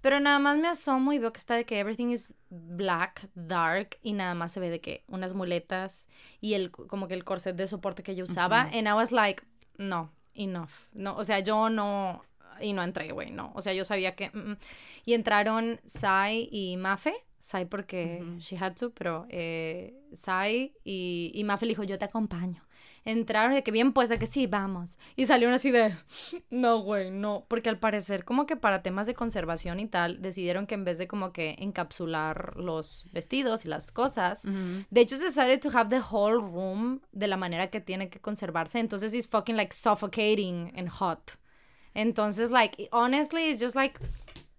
[0.00, 3.98] Pero nada más me asomo y veo que está de que everything is black, dark,
[4.00, 6.06] y nada más se ve de que unas muletas
[6.40, 8.70] y el como que el corset de soporte que ella usaba.
[8.72, 9.42] And I was like,
[9.76, 10.86] no, enough.
[10.92, 12.22] No, o sea, yo no.
[12.60, 13.52] Y no entré, güey, no.
[13.54, 14.30] O sea, yo sabía que.
[14.30, 14.58] mm, mm.
[15.04, 17.14] Y entraron Sai y Mafe.
[17.38, 22.04] Sai porque she had to, pero eh, Sai y, y Mafe le dijo, yo te
[22.04, 22.64] acompaño.
[23.04, 24.98] Entraron de que bien puesta, que sí, vamos.
[25.16, 25.94] Y salieron así de,
[26.50, 27.44] no, güey, no.
[27.48, 30.98] Porque al parecer, como que para temas de conservación y tal, decidieron que en vez
[30.98, 34.42] de como que encapsular los vestidos y las cosas,
[34.90, 38.78] de hecho, decided to have the whole room de la manera que tiene que conservarse.
[38.78, 41.38] Entonces, it's fucking like suffocating and hot.
[41.94, 43.98] Entonces, like, honestly, it's just like,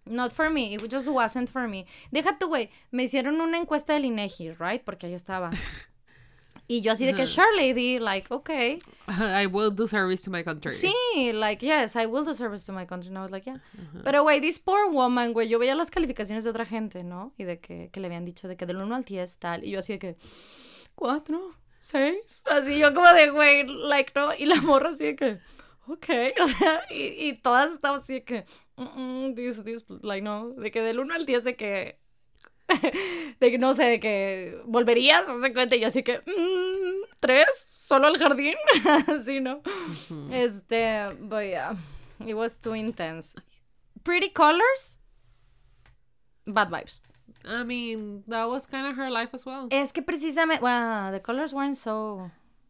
[0.09, 0.75] not for me.
[0.75, 1.85] It just wasn't for me.
[2.11, 2.69] Deja tu, güey.
[2.91, 4.83] Me hicieron una encuesta del INEGI, right?
[4.83, 5.51] Porque ahí estaba.
[6.71, 8.77] Y yo así de que, sure, lady, like, okay.
[9.07, 10.71] I will do service to my country.
[10.71, 13.09] Sí, like, yes, I will do service to my country.
[13.09, 13.57] And I was like, yeah.
[14.03, 17.33] Pero, güey, this poor woman, güey, yo veía las calificaciones de otra gente, ¿no?
[17.39, 19.63] Y de que, que le habían dicho de que del 1 al 10 tal.
[19.63, 20.17] Y yo así de que,
[20.93, 21.41] ¿cuatro?
[21.79, 22.43] ¿Seis?
[22.45, 24.35] Así yo como de, güey, like, no.
[24.35, 25.39] Y la morra así de que,
[25.87, 26.07] ok.
[26.43, 28.45] O sea, y, y todas estaban así de que,
[28.79, 30.51] mm, mm, this, this, like, no.
[30.51, 31.99] De que del 1 al 10 de que,
[33.39, 35.75] de que, no sé, de que volverías, hace cuenta.
[35.75, 37.75] Y yo así que, mm, ¿tres?
[37.79, 38.55] ¿Solo al jardín?
[39.07, 39.61] así, ¿no?
[40.31, 41.75] Este, but yeah,
[42.25, 43.35] it was too intense.
[44.03, 44.99] Pretty colors,
[46.45, 47.01] bad vibes.
[47.45, 49.67] I mean, that was kind of her life as well.
[49.71, 52.29] Es que precisamente, well, the colors weren't so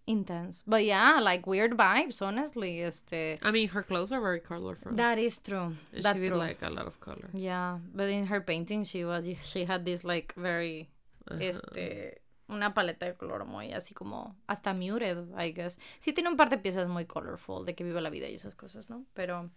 [0.10, 0.64] intense.
[0.66, 2.82] But yeah, like weird vibes, honestly.
[2.82, 4.91] Este, I mean, her clothes were very colorful.
[4.95, 5.76] that is true.
[5.93, 6.38] she That did true.
[6.38, 7.30] like a lot of color.
[7.34, 10.89] Yeah, but in her painting she was she had this like very
[11.30, 11.41] Ajá.
[11.41, 15.78] este una paleta de color muy así como hasta muted, I guess.
[15.99, 18.55] Sí tiene un par de piezas muy colorful de que vive la vida y esas
[18.55, 19.05] cosas, ¿no?
[19.14, 19.51] Pero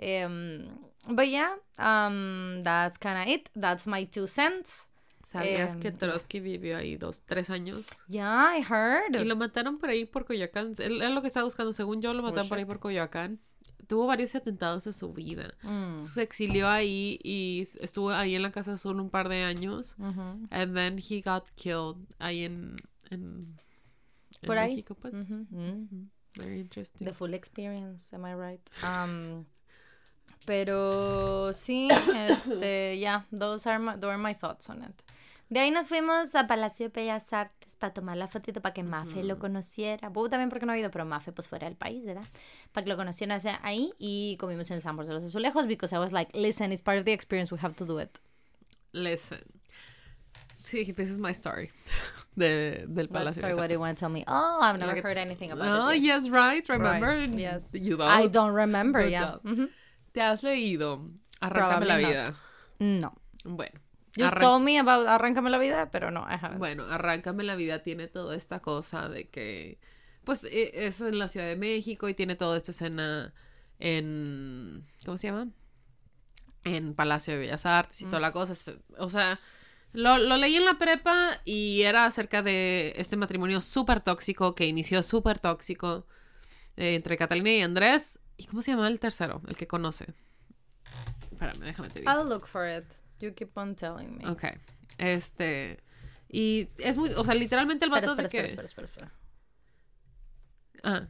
[0.00, 0.68] um,
[1.08, 3.50] but yeah, um, that's kind of it.
[3.56, 4.88] That's my two cents.
[5.30, 7.86] ¿Sabías que Trotsky vivió ahí dos, tres años?
[8.08, 9.14] Yeah, I heard.
[9.20, 10.74] Y lo mataron por ahí por Coyoacán.
[10.78, 11.72] Él lo que estaba buscando.
[11.72, 13.38] Según yo, lo mataron por ahí por Coyoacán.
[13.86, 15.54] Tuvo varios atentados en su vida.
[15.62, 19.96] Mm, Se exilió ahí y estuvo ahí en la casa solo un par de años.
[19.98, 20.46] ujú.
[20.50, 22.76] And then he got killed ahí en,
[23.10, 23.44] en,
[24.42, 24.70] en Por ahí.
[24.70, 25.14] México, pues.
[25.14, 25.42] Mm.
[25.52, 26.08] Ujú.
[26.36, 27.04] Very interesting.
[27.04, 28.60] The full experience, am I right?
[28.84, 29.44] Um,
[30.46, 31.88] pero sí,
[32.28, 35.02] este, ya, those are my, those are my thoughts on it.
[35.50, 38.84] De ahí nos fuimos a Palacio de Bellas Artes para tomar la fotito para que
[38.84, 40.08] Mafe lo conociera.
[40.08, 42.22] Bobo también porque no ha ido, pero Mafe pues fuera del país, ¿verdad?
[42.72, 45.98] Para que lo sea, ahí y comimos en el Sambors de los Azulejos because I
[45.98, 48.20] was like, listen, it's part of the experience, we have to do it.
[48.92, 49.40] Listen.
[50.64, 51.70] Sí, this is my story.
[52.36, 54.24] De, del What Palacio story, de what do you want to tell me?
[54.28, 56.00] Oh, I've never Like heard anything about Oh, it.
[56.00, 56.66] yes, right.
[56.68, 57.08] Remember?
[57.08, 57.74] Right, yes.
[57.74, 58.08] You don't.
[58.08, 59.38] I don't remember, yeah.
[59.42, 59.68] Mhm.
[60.12, 61.10] ¿Te has leído?
[61.40, 62.08] Arráncame la not.
[62.08, 62.34] vida.
[62.78, 63.12] No.
[63.44, 63.80] Bueno.
[64.16, 66.58] Arran- told me about Arráncame la vida, pero no, I haven't.
[66.58, 69.78] Bueno, Arráncame la vida tiene toda esta cosa de que,
[70.24, 73.32] pues, e- es en la Ciudad de México y tiene toda esta escena
[73.78, 75.48] en, ¿cómo se llama?
[76.64, 78.52] En Palacio de Bellas Artes y toda la cosa.
[78.52, 79.34] Es- O sea,
[79.92, 84.66] lo, lo leí en la prepa y era acerca de este matrimonio súper tóxico que
[84.66, 86.06] inició súper tóxico
[86.76, 88.18] eh, entre Catalina y Andrés.
[88.36, 89.40] ¿Y cómo se llama el tercero?
[89.48, 90.14] El que conoce.
[91.32, 92.10] Espérame, déjame te digo.
[92.12, 92.84] I'll look for it.
[93.20, 94.28] You keep on telling me.
[94.28, 94.44] Ok.
[94.98, 95.78] Este.
[96.28, 97.10] Y es muy.
[97.12, 98.64] O sea, literalmente el Espera, vato espera, de espera, que.
[98.64, 99.12] espera, espera, espera.
[100.82, 101.06] Ah.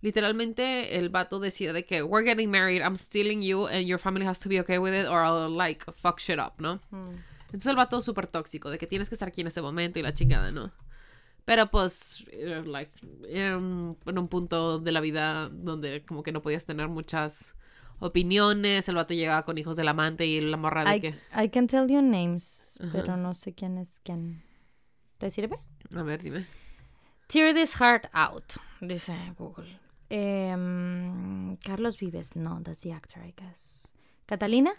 [0.00, 4.26] Literalmente el vato decía de que we're getting married, I'm stealing you and your family
[4.26, 6.80] has to be okay with it or I'll like fuck shit up, ¿no?
[6.90, 7.18] Mm.
[7.46, 10.02] Entonces el vato súper tóxico, de que tienes que estar aquí en este momento y
[10.02, 10.72] la chingada, ¿no?
[11.44, 16.42] Pero pues, eh, like, un- en un punto de la vida donde como que no
[16.42, 17.54] podías tener muchas
[18.02, 21.14] opiniones, el vato llegaba con hijos del amante y la morra de I, que...
[21.44, 22.90] I can tell you names, Ajá.
[22.92, 24.42] pero no sé quién es quién.
[25.18, 25.58] ¿Te sirve?
[25.94, 26.46] A ver, dime.
[27.28, 28.44] Tear this heart out,
[28.80, 29.78] dice Google.
[30.10, 33.88] Em, Carlos Vives, no, that's the actor, I guess.
[34.26, 34.72] ¿Catalina?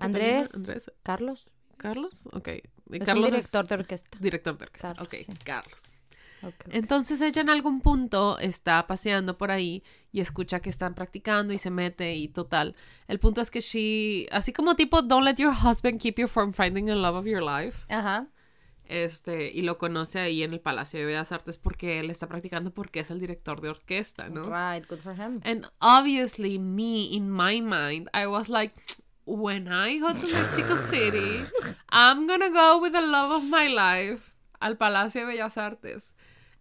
[0.00, 0.90] Catalina, Andrés.
[1.02, 1.52] ¿Carlos?
[1.76, 2.28] ¿Carlos?
[2.32, 2.48] Ok.
[2.48, 4.18] Es Carlos un es director de orquesta.
[4.20, 4.88] director de orquesta.
[4.88, 5.32] Carlos, ok, sí.
[5.44, 5.98] Carlos.
[6.70, 9.82] Entonces ella en algún punto está paseando por ahí
[10.12, 12.76] y escucha que están practicando y se mete y total.
[13.08, 16.52] El punto es que she, así como tipo, don't let your husband keep you from
[16.52, 17.84] finding the love of your life.
[17.88, 18.28] Ajá.
[18.86, 22.70] Este, y lo conoce ahí en el Palacio de Bellas Artes porque él está practicando
[22.70, 24.44] porque es el director de orquesta, ¿no?
[24.44, 25.40] Right, good for him.
[25.42, 28.74] And obviously, me, in my mind, I was like,
[29.24, 31.40] when I go to Mexico City,
[31.88, 36.14] I'm gonna go with the love of my life al Palacio de Bellas Artes.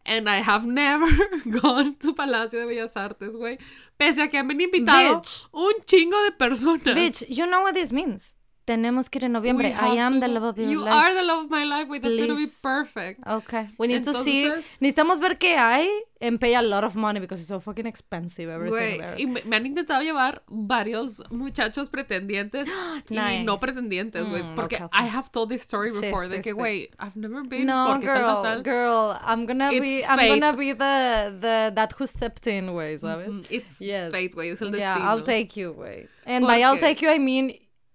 [0.05, 1.07] And I have never
[1.61, 3.57] gone to Palacio de Bellas Artes, güey.
[3.97, 5.47] Pese a que me han invitado Bitch.
[5.53, 6.95] un chingo de personas.
[6.95, 8.35] Bitch, you know what this means.
[8.65, 9.73] Tenemos que ir en We noviembre.
[9.73, 10.93] have I am to the love of your You life.
[10.93, 11.99] are the love of my life, güey.
[11.99, 12.59] That's gonna be Please.
[12.61, 13.19] perfect.
[13.27, 13.67] Okay.
[13.77, 14.43] We need to see.
[14.45, 15.89] Entonces- Necesitamos ver qué hay
[16.21, 19.15] and pay a lot of money because it's so fucking expensive everything Güey, there.
[19.21, 22.65] y me, me han intentado llevar varios muchachos pretendientes
[23.09, 23.43] y Nice.
[23.43, 24.43] no pretendientes, güey.
[24.43, 25.09] Mm, porque okay, I okay.
[25.09, 26.55] have told this story Sí, before, de sí, que, sí.
[26.55, 27.65] güey, I've never been.
[27.65, 28.63] No, girl, tal, tal.
[28.63, 32.97] girl, I'm gonna It's be, I'm gonna be the, the, that who stepped in, güey,
[32.97, 33.35] ¿sabes?
[33.35, 34.11] Mm, It's Yes.
[34.13, 35.09] fate, güey, es el Yeah, destino.
[35.09, 36.07] I'll take you, güey.
[36.25, 37.53] And by I'll take you, I mean,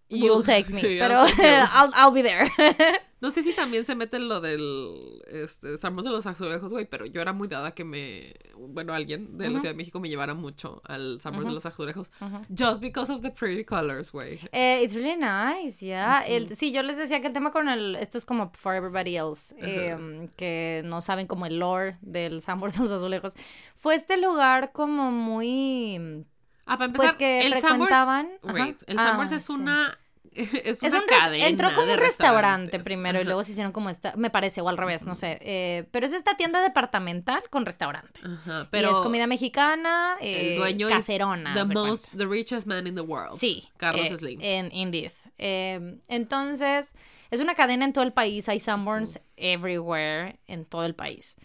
[0.08, 0.80] you'll take me.
[0.80, 1.24] sí, pero.
[1.38, 2.50] I'll, I'll be there.
[3.20, 7.04] No sé si también se mete lo del este, Salmos de los Azulejos, güey, pero
[7.04, 8.34] yo era muy dada que me.
[8.56, 12.12] Bueno, alguien de la Ciudad de México me llevara mucho al Salmos de los Azulejos.
[12.56, 14.38] Just because of the pretty colors, güey.
[14.52, 16.20] Eh, it's really nice, yeah.
[16.20, 19.16] El- sí, yo les decía que el tema con el, esto es como for everybody
[19.16, 23.34] else, eh, que no saben como el lore del Sambor de los Azulejos,
[23.74, 26.24] fue este lugar como muy...
[26.68, 28.60] Ah, para Pues empezar, que el frecuentaban- Summers.
[28.60, 29.52] Wait, el Ah, Summers es sí.
[29.52, 29.98] una.
[30.38, 31.46] Es una Es un res- cadena.
[31.48, 34.76] entró como un restaurante primero y luego se hicieron como esta, me parece, o al
[34.76, 35.38] revés, no sé.
[35.40, 38.20] eh, pero es esta tienda departamental con restaurante.
[38.22, 38.90] Ajá, Pero pero.
[38.92, 41.54] es comida mexicana, eh, el dueño caserona.
[41.54, 42.18] the most, cuenta.
[42.18, 43.36] the richest man in the world.
[43.36, 43.68] Sí.
[43.78, 44.38] Carlos eh, Slim.
[44.40, 45.10] En Indeed.
[45.38, 46.94] Eh, entonces,
[47.32, 48.48] es una cadena en todo el país.
[48.48, 51.36] Hay Sanborns everywhere en todo el país.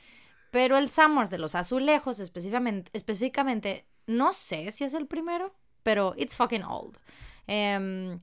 [0.52, 6.14] Pero el Sanborns de los azulejos, específicamente, específicamente, no sé si es el primero, pero
[6.18, 6.98] it's fucking old.
[7.48, 8.20] Em,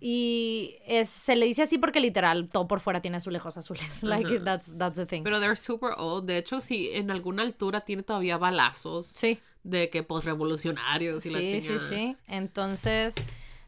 [0.00, 4.02] y es, se le dice así porque literal todo por fuera tiene azulejos azules.
[4.02, 5.22] Like, that's, that's the thing.
[5.22, 6.26] Pero they're super old.
[6.26, 9.40] De hecho, si en alguna altura tiene todavía balazos sí.
[9.62, 11.88] de que posrevolucionarios y la Sí, sí, chingada.
[11.88, 12.16] sí.
[12.28, 13.14] Entonces,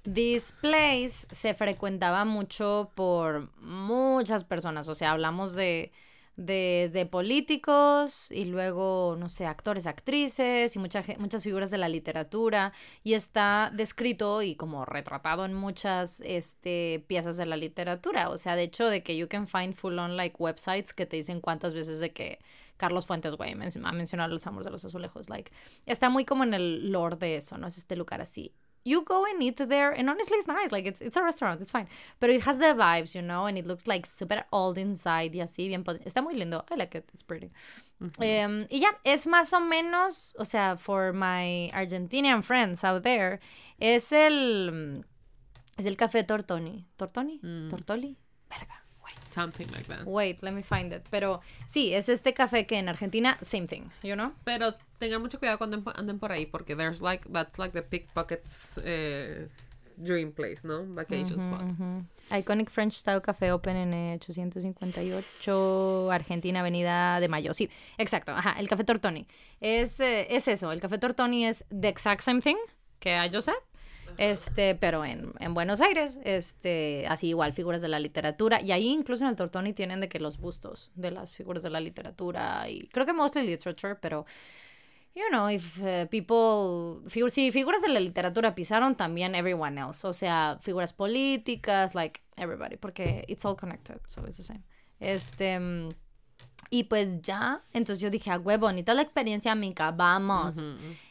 [0.03, 4.89] this place se frecuentaba mucho por muchas personas.
[4.89, 5.93] O sea, hablamos de
[6.39, 12.73] desde políticos y luego, no sé, actores, actrices y muchas figuras de la literatura.
[13.03, 18.31] Y está descrito y como retratado en muchas este, piezas de la literatura.
[18.31, 21.17] O sea, de hecho, de que you can find full on like websites que te
[21.17, 22.39] dicen cuántas veces de que
[22.77, 25.29] Carlos Fuentes, güey, ha mencionado los amores de los azulejos.
[25.29, 25.51] Like,
[25.87, 27.67] está muy como en el lore de eso, ¿no?
[27.67, 28.55] Es este lugar así.
[28.85, 30.73] You go and eat there, and honestly, it's nice.
[30.73, 31.89] Like, it's, it's a restaurant, it's fine.
[32.21, 35.41] But it has the vibes, you know, and it looks like super old inside y
[35.41, 35.85] así, bien.
[35.85, 36.65] Está muy lindo.
[36.71, 37.51] I like it, it's pretty.
[38.21, 43.41] Em, y ya, es más o menos, o sea, for my Argentinian friends out there,
[43.81, 45.05] es el.
[45.77, 46.87] Es el café Tortoni.
[46.97, 47.41] ¿Tortoni?
[47.43, 47.69] Mm.
[47.69, 48.17] ¿Tortoli?
[48.49, 48.83] Verga.
[49.17, 49.25] Wait.
[49.27, 50.05] Something like that.
[50.07, 51.03] Wait, let me find it.
[51.11, 54.33] Pero sí, es este café que en Argentina, same thing, you know?
[54.45, 58.81] Pero tengan mucho cuidado cuando anden- por ahí porque there's like that's like the pickpockets
[58.85, 59.49] eh,
[59.97, 60.85] dream place, ¿no?
[60.95, 61.63] Vacation spot.
[62.31, 67.55] Iconic French Style Café Open en eh, 858 Argentina, Avenida de Mayo.
[67.55, 68.33] Sí, exacto.
[68.33, 69.27] Ajá, el Café Tortoni.
[69.61, 72.57] Es, eh, es eso, el Café Tortoni es the exact same thing
[72.99, 73.55] que I just said.
[74.19, 78.61] Este, pero en, en Buenos Aires, este, así igual, figuras de la literatura.
[78.61, 81.71] Y ahí incluso en el Tortoni tienen de que los bustos de las figuras de
[81.71, 82.69] la literatura.
[82.69, 84.27] Y creo que mostly literature, pero
[85.15, 90.07] you know, if uh, people, figu- si figuras de la literatura pisaron, también everyone else.
[90.07, 94.63] O sea, figuras políticas, like everybody, porque it's all connected, so it's the same.
[95.01, 95.91] Este, mm,
[96.71, 100.57] y pues ya, entonces yo dije, ah, güey, bonita la experiencia, amiga, vamos.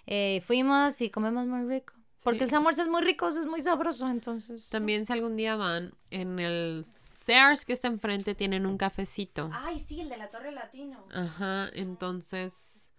[0.06, 1.94] Eh, fuimos y comemos muy rico.
[2.28, 2.50] Porque Sí.
[2.50, 4.70] el almuerzo es muy rico, es muy sabroso, entonces.
[4.70, 9.50] También si algún día van en el Sears que está enfrente tienen un cafecito.
[9.54, 11.06] Ay, sí, el de la Torre Latino.
[11.14, 12.92] Ajá, entonces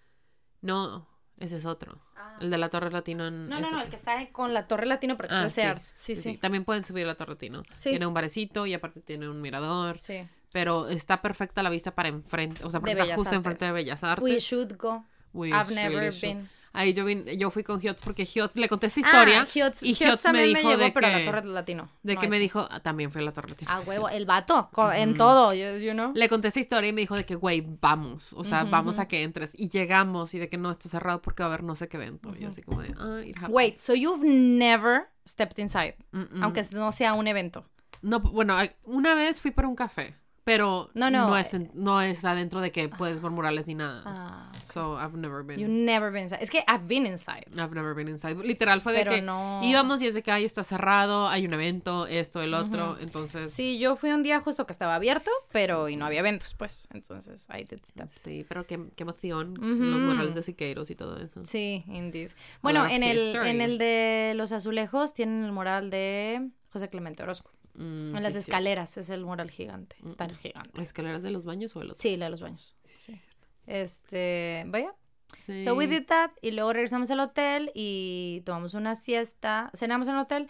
[0.62, 1.06] no,
[1.38, 2.00] ese es otro.
[2.16, 2.36] Ah.
[2.40, 3.80] El de la Torre Latino en- No, no, no, otro.
[3.82, 5.92] el que está con la Torre Latino, pero que Ah, es sí, Sears.
[5.94, 6.36] Sí, sí.
[6.38, 7.62] También pueden subir a la Torre Latino.
[7.74, 7.90] Sí.
[7.90, 9.98] Tiene un barecito y aparte tiene un mirador.
[9.98, 10.26] Sí.
[10.52, 13.32] Pero está perfecta la vista para enfrente, o sea, porque está justo Artes.
[13.34, 14.24] enfrente de Bellas Artes.
[14.24, 15.04] We should go.
[15.34, 16.46] We I've really never should.
[16.78, 19.40] Ahí yo, vin- yo fui con Hiots porque Hiots le conté esa historia.
[19.42, 21.24] Ah, Hiots, y Hiots Hiots me también me, dijo llevó, de pero a que, la
[21.24, 21.88] Torre Latino.
[22.04, 22.42] de no que me esa.
[22.42, 23.70] dijo, ah, también fue a la Torre Latino.
[23.74, 26.12] Ah, huevo, el vato, en todo, you, you know.
[26.14, 29.08] Le conté esa historia y me dijo de que, güey, vamos, o sea, vamos a
[29.08, 29.54] que entres.
[29.58, 31.96] Y llegamos y de que no, está cerrado porque va a haber no sé qué
[31.96, 32.32] evento.
[32.38, 33.54] Y yo así como de, ah, it happened.
[33.54, 36.42] Wait, so you've never stepped inside, Mm-mm.
[36.42, 37.64] aunque no sea un evento.
[38.02, 40.14] No, bueno, una vez fui por un café,
[40.48, 43.74] pero No, no, no, es, en- no es adentro de que puedes ver murales ni
[43.74, 44.02] nada.
[44.06, 45.58] Ah, So, I've never been.
[45.58, 46.42] you never been inside.
[46.42, 47.44] Es que I've been inside.
[47.54, 48.34] I've never been inside.
[48.42, 51.44] Literal fue de Pero que no- íbamos y es de que ahí está cerrado, hay
[51.46, 53.52] un evento, esto, el otro, entonces...
[53.52, 56.88] Sí, yo fui un día justo que estaba abierto, pero y no había eventos, pues.
[56.92, 58.10] Entonces, I did stuff.
[58.24, 59.98] Sí, pero qué, qué emoción, los Ujú.
[59.98, 61.44] murales de Siqueiros y todo eso.
[61.44, 62.30] Sí, indeed.
[62.62, 67.50] Bueno, en el, en el de los azulejos tienen el mural de José Clemente Orozco.
[67.78, 68.38] Mm, en las sí, sí.
[68.50, 69.96] escaleras es el mural gigante.
[70.06, 70.82] Está el gigante.
[70.82, 72.00] ¿Escaleras de los baños o el otro?
[72.00, 72.74] Sí, la de los baños.
[72.84, 73.18] Sí.
[73.66, 74.94] Este, vaya.
[75.36, 75.60] Sí.
[75.62, 79.70] So we did that y luego regresamos al hotel y tomamos una siesta.
[79.74, 80.48] Cenamos en el hotel,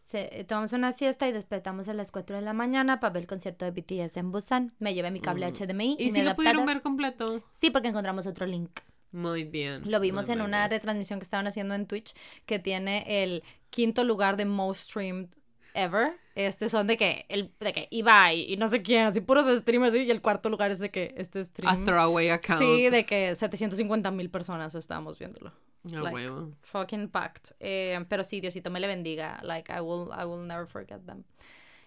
[0.00, 3.26] se- tomamos una siesta y despertamos a las 4 de la mañana para ver el
[3.26, 4.72] concierto de BTS en Busan.
[4.78, 7.42] Me llevé mi cable HDMI y, ¿Y si lo pudieron ver completo?
[7.50, 8.70] Sí, porque encontramos otro link.
[9.12, 9.90] Muy bien.
[9.90, 12.14] Lo vimos en una retransmisión que estaban haciendo en Twitch
[12.46, 15.26] que tiene el quinto lugar de most streamed
[15.74, 16.12] ever.
[16.34, 19.94] Este son de que el de que Ibai y no sé quién, así puros streamers
[19.94, 21.84] y el cuarto lugar es de que este A stream.
[21.84, 22.60] throwaway account.
[22.62, 25.52] Sí, de que 750 mil personas estábamos viéndolo.
[25.94, 26.52] A like, huevo.
[26.60, 27.54] Fucking packed.
[27.58, 29.40] Eh, pero sí, Diosito me le bendiga.
[29.42, 31.24] Like, I will, I will never forget them.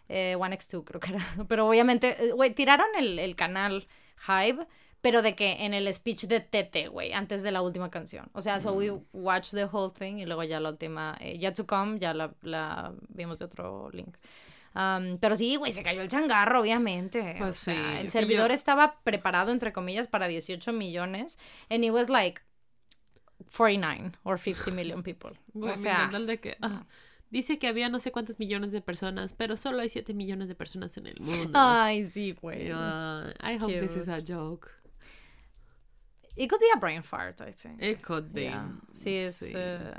[0.10, 1.26] Eh, One X2 creo que era.
[1.48, 3.88] Pero obviamente, eh, güey, tiraron el, el canal
[4.28, 4.68] Hive,
[5.04, 8.30] pero de que en el speech de Tete, güey, antes de la última canción.
[8.34, 9.02] O sea, so we Mm.
[9.12, 12.34] watched the whole thing y luego ya la última, eh, Yet to Come, ya la,
[12.42, 14.16] la vimos de otro link.
[14.76, 17.36] Um, pero sí, güey, se cayó el changarro, obviamente.
[17.38, 21.38] Pues O sea, sí, El servidor yo- estaba preparado, entre comillas, para 18 millones.
[21.70, 22.42] And it was like
[23.52, 25.32] 49 or 50 million people.
[25.54, 26.58] Güey, o sea, de que...
[26.62, 26.86] ah,
[27.30, 30.56] dice que había no sé cuántos millones de personas, pero solo hay 7 millones de
[30.56, 31.52] personas en el mundo.
[31.60, 32.70] ay, sí, güey.
[32.74, 34.12] ah, I hope this is Cute.
[34.12, 34.70] a joke.
[36.36, 37.82] It could be a brain fart, I think.
[37.82, 38.44] It could be.
[38.44, 38.66] Yeah.
[38.94, 39.40] Sí, es.
[39.40, 39.54] Sí.
[39.56, 39.94] eh,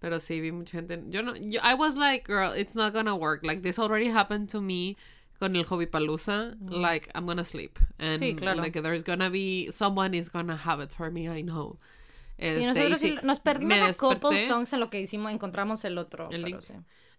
[0.00, 1.00] Pero sí, vi mucha gente.
[1.10, 1.34] Yo no.
[1.34, 3.44] Yo, I was like, girl, it's not gonna work.
[3.44, 4.96] Like, this already happened to me
[5.38, 6.56] con el Hobby Palooza.
[6.60, 7.78] Like, I'm gonna sleep.
[8.00, 8.58] And Sí, claro.
[8.60, 9.70] like, there's gonna be.
[9.70, 11.76] Someone is gonna have it for me, I know.
[12.38, 15.30] sí, Este, y nosotros sí sí, nos perdimos a couple songs en lo que hicimos,
[15.32, 16.24] encontramos el otro.
[16.30, 16.60] El pero link.
[16.62, 16.74] sí.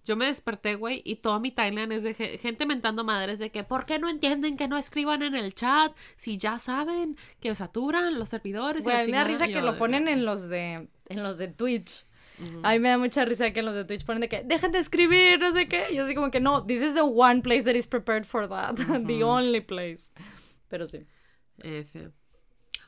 [0.05, 3.51] Yo me desperté, güey, y toda mi timeline es de ge- gente mentando madres de
[3.51, 5.93] que, ¿por qué no entienden que no escriban en el chat?
[6.17, 8.81] Si ya saben que saturan los servidores.
[8.81, 9.33] y Güey, la a mí me da chingada".
[9.33, 12.05] risa Y que yo lo ponen en los de en los de Twitch.
[12.63, 14.79] A mí me da mucha risa que los de Twitch ponen de que dejen de
[14.79, 15.85] escribir, no sé qué.
[15.91, 18.49] Y yo así como que no, this is the one place that is prepared for
[18.49, 18.75] that.
[19.07, 20.11] the only place.
[20.67, 21.05] Pero sí.
[21.59, 22.09] F.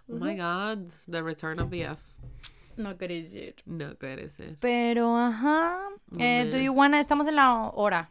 [0.09, 1.99] Oh my god, the return of the F.
[2.78, 3.56] No quería decir.
[3.66, 4.58] No puede ser.
[4.60, 5.80] Pero, ajá.
[6.20, 8.10] Eh, do you wanna, estamos en la hora.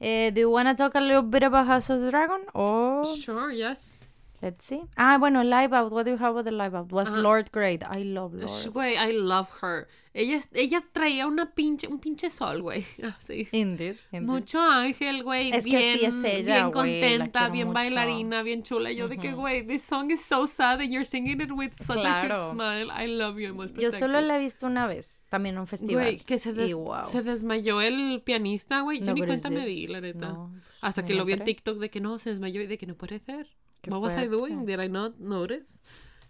[0.00, 2.42] Eh, do you wanna talk a little bit about House of the Dragon?
[2.54, 4.04] Or Sure, yes.
[4.40, 4.82] Let's see.
[4.96, 5.92] Ah, bueno, live out.
[5.92, 6.92] What do you have with the live out?
[6.92, 7.22] Was Ajá.
[7.22, 7.82] Lord great?
[7.82, 8.72] I love Lord.
[8.72, 9.88] Güey, I love her.
[10.14, 12.84] Ella, ella traía una pinche, un pinche sol, güey.
[13.18, 13.46] Así.
[13.52, 14.22] Indeed, indeed.
[14.26, 15.52] Mucho ángel, güey.
[15.52, 17.74] Es que bien, sí es ella, bien güey, contenta, bien mucho.
[17.74, 18.90] bailarina, bien chula.
[18.90, 21.98] Yo de que, güey, this song is so sad and you're singing it with such
[21.98, 22.34] a Claro.
[22.34, 22.90] huge smile.
[22.90, 23.48] I love you.
[23.50, 26.02] I'm Yo solo la he visto una vez, también en un festival.
[26.02, 27.04] Güey, que se, des- Y wow.
[27.06, 28.98] se desmayó el pianista, güey.
[29.00, 30.30] Yo No ni cuenta me di, la neta.
[30.30, 31.44] No, pues, Hasta que lo vi en.
[31.44, 33.46] TikTok de que no, se desmayó y de que no puede ser.
[33.88, 34.64] Qué What was I doing?
[34.66, 35.80] Did I not notice?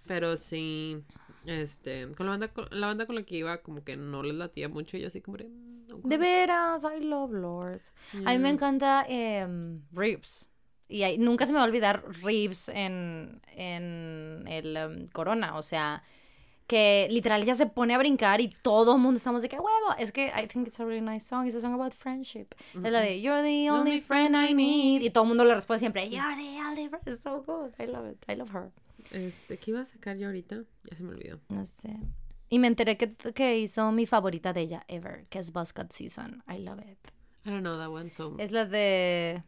[0.06, 1.04] Pero sí,
[1.46, 4.34] este, con la banda con, la banda con la que iba como que no les
[4.34, 5.44] latía mucho y yo así como de...
[5.48, 6.09] mm.
[6.09, 7.80] De veras, I love Lord.
[8.24, 8.50] A mí me Yeah.
[8.50, 10.48] encanta em, Reeves.
[10.88, 15.56] Y nunca se me va a olvidar Reeves en, en el em, Corona.
[15.56, 16.02] O sea,
[16.69, 19.97] que literal ya se pone a brincar y todo el mundo estamos de que huevo.
[19.99, 21.47] Es que I think it's a really nice song.
[21.47, 22.55] It's a song about friendship.
[22.75, 25.03] Es la de You're the only only friend I need.
[25.03, 27.09] Y todo el mundo le responde siempre You're the only friend.
[27.09, 27.73] It's so good.
[27.81, 28.23] I love it.
[28.29, 28.71] I love her.
[29.11, 30.62] Este, ¿qué iba a sacar yo ahorita?
[30.91, 31.41] Ya se me olvidó.
[31.49, 31.97] No sé.
[32.51, 36.43] Y me enteré que, que hizo mi favorita de ella ever, que es Buzzcut Season.
[36.49, 36.99] I love it.
[37.47, 38.37] I don't know that one, so...
[38.39, 39.43] Es la de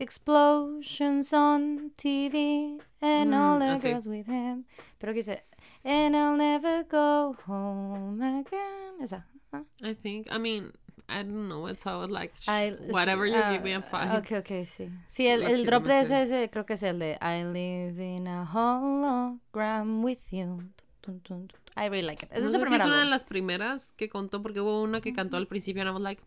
[0.00, 4.64] Explosions on TV and all Mm, the ah, girls with him.
[4.98, 5.44] Pero que dice
[5.90, 9.00] And I'll never go home again.
[9.00, 9.26] Esa.
[9.52, 9.64] ¿no?
[9.82, 10.72] I think, I mean,
[11.08, 14.10] I don't know I was like, I- whatever sí, you ah, give me, I'm fine.
[14.18, 14.90] Ok, ok, sí.
[15.06, 16.22] Sí, el, el no drop de sé.
[16.22, 20.62] ese, ese creo que es el de I live in a hologram with you.
[21.00, 21.58] Tun, tun, tun.
[21.74, 22.32] I really like it.
[22.32, 24.82] Ese No es sé su si es una de las primeras que contó, porque hubo
[24.82, 26.22] una que cantó al principio and I was like...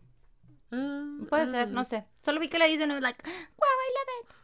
[0.72, 1.70] ah, Puede ser, ah.
[1.70, 2.04] no sé.
[2.18, 4.36] Solo vi que la hizo y me was like, wow, I love it.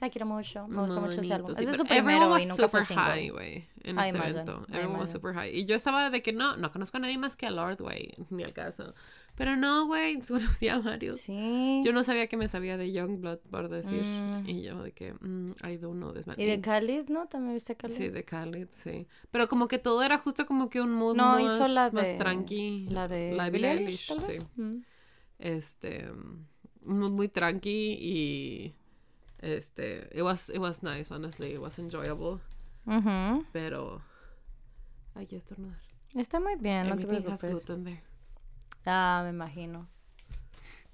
[0.00, 0.66] La quiero mucho.
[0.68, 1.54] Me gusta mucho ese álbum.
[1.54, 3.04] sí, Ese es su primero y nunca fue super single.
[3.04, 4.66] high, güey, en I este imagine, evento.
[4.70, 5.54] Everyone was super high.
[5.54, 8.14] Y yo estaba de que no, no conozco a nadie más que a Lord, güey,
[8.30, 8.94] ni al caso.
[9.36, 11.18] Pero no, güey, conocía a varios.
[11.20, 11.82] Sí.
[11.84, 14.02] Yo no sabía que me sabía de Youngblood, por decir.
[14.02, 14.48] Mm.
[14.48, 16.36] Y yo de que, mm, I don't know this man.
[16.38, 17.26] Y de Khalid, ¿no?
[17.28, 17.94] ¿También viste a Khalid?
[17.94, 19.06] Sí, de Khalid, sí.
[19.30, 22.08] Pero como que todo era justo como que un mood No, más, hizo la más
[22.08, 22.14] de...
[22.14, 22.86] tranqui.
[22.88, 24.44] La de La de Billie Eilish, sí.
[24.56, 24.78] Mm.
[25.38, 28.74] Este, un mood muy tranqui y...
[29.40, 31.52] Este, it was, it was nice, honestly.
[31.54, 32.40] It was enjoyable.
[32.86, 33.44] Ujú.
[33.52, 34.00] Pero.
[35.14, 35.78] Ay, quiero estornudar.
[36.14, 37.84] Está muy bien, no te Everything has preocupes.
[37.84, 38.02] there.
[38.86, 39.86] Ah, me imagino.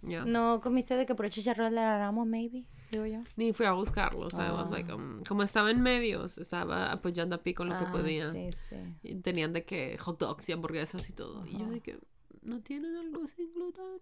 [0.07, 0.24] Yeah.
[0.24, 2.64] ¿No comiste de que por chicharrón de la ramo, maybe?
[2.90, 3.22] Digo yo.
[3.36, 7.34] Ni fui a buscarlo, o sea, was like, um, como estaba en medios, estaba apoyando
[7.34, 8.30] a Pico en lo que Ah, podía.
[8.30, 8.76] Sí, sí.
[9.03, 11.44] Y tenían de que hot dogs y hamburguesas y todo.
[11.47, 11.99] Y yo de que,
[12.42, 14.01] ¿no tienen algo sin gluten?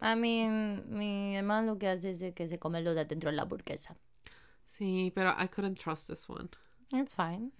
[0.00, 3.30] I mean, mi hermano lo que hace es de que se come lo de dentro
[3.30, 3.96] de la hamburguesa.
[4.66, 6.48] Sí, pero I couldn't trust this one.
[6.92, 7.50] It's fine.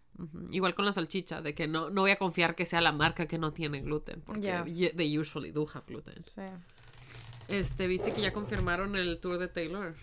[0.50, 3.26] Igual con la salchicha, de que no, no voy a confiar que sea la marca
[3.26, 4.64] que no tiene gluten, porque Yeah.
[4.96, 6.22] they usually do have gluten.
[6.22, 6.42] Sí.
[7.48, 9.94] Este, ¿viste que ya confirmaron el tour de Taylor?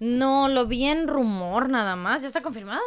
[0.00, 2.22] No, lo vi en rumor nada más.
[2.22, 2.80] ¿Ya está confirmado?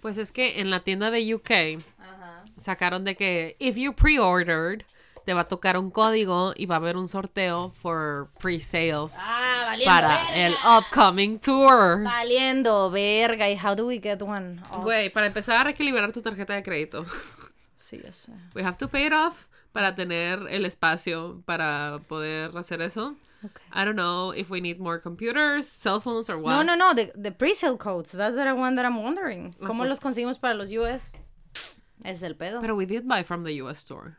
[0.00, 1.50] Pues es que en la tienda de UK
[1.98, 2.42] Ajá.
[2.58, 4.84] sacaron de que if you pre-ordered,
[5.28, 9.64] te va a tocar un código y va a haber un sorteo for pre-sales Ah,
[9.66, 10.46] valiendo para verga.
[10.46, 12.02] el upcoming tour.
[12.02, 13.50] Valiendo verga.
[13.50, 14.58] ¿Y how do we get one?
[14.70, 17.04] Oh, Güey, para empezar hay que liberar tu tarjeta de crédito.
[17.76, 18.32] Sí, ya sé.
[18.54, 23.14] We have to pay it off para tener el espacio para poder hacer eso.
[23.44, 23.64] Okay.
[23.72, 26.52] I don't know if we need more computers, cell phones, or what.
[26.52, 26.94] No, no, no.
[26.94, 28.12] The, the pre-sale codes.
[28.12, 29.54] That's the one that I'm wondering.
[29.60, 31.12] Ah, ¿Cómo pues- los conseguimos para los US?
[32.04, 32.60] Es el pedo.
[32.62, 34.16] Pero we did buy from the US store.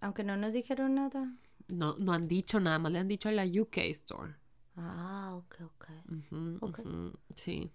[0.00, 1.32] Aunque no nos dijeron nada.
[1.68, 4.34] No, no han dicho nada más, le han dicho a la UK store.
[4.76, 5.86] Ah, ok, ok.
[6.10, 6.78] Ujú, Ok.
[6.80, 7.70] ujú, Sí.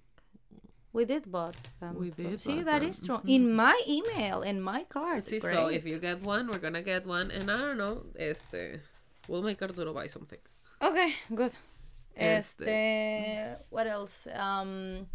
[0.94, 1.98] We did bought them.
[1.98, 2.90] We did See, that them.
[2.90, 3.20] is true.
[3.26, 5.24] In my email, in my card.
[5.24, 5.56] Sí, Great.
[5.56, 7.32] so if you get one, we're gonna get one.
[7.32, 8.80] And I don't know, este,
[9.28, 10.40] we'll make Arturo buy something.
[10.80, 11.52] Okay, good.
[12.16, 12.62] Este.
[12.64, 14.28] Este, what else?
[14.36, 15.08] Um,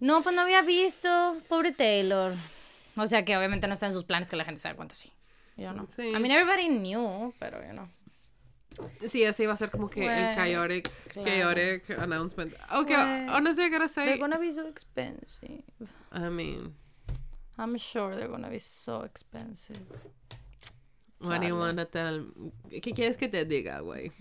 [0.00, 1.08] no, pues no había visto.
[1.48, 2.34] Pobre Taylor.
[2.96, 4.94] O sea que obviamente no está en sus planes que la gente se dé cuenta,
[4.96, 5.12] sí.
[5.60, 5.86] Yo no.
[5.86, 6.14] Sí.
[6.14, 7.88] I mean, everybody knew, pero yo no.
[9.06, 11.28] Sí, así va a ser como que el Güey, chaotic, claro.
[11.28, 12.54] chaotic announcement.
[12.72, 13.28] Okay, Güey.
[13.28, 15.62] honestly, I gotta say, They're gonna be so expensive.
[16.12, 16.74] I mean,
[17.58, 19.76] I'm sure they're gonna be so expensive.
[21.20, 21.58] What do you Chale.
[21.58, 22.24] wanna tell?
[22.70, 24.12] ¿Qué quieres que te diga, güey?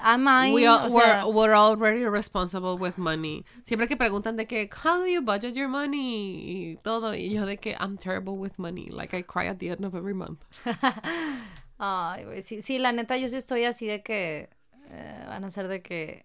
[0.00, 0.52] Am I?
[0.52, 3.44] We all, o sea, we're, we're already responsible with money.
[3.64, 6.74] Siempre que preguntan de que, how do you budget your money?
[6.74, 7.14] Y todo.
[7.14, 8.90] Y yo de que, I'm terrible with money.
[8.90, 10.44] Like, I cry at the end of every month.
[11.78, 14.50] Ay, güey, sí, sí, la neta, yo sí estoy así de que
[14.90, 16.24] eh, van a ser de que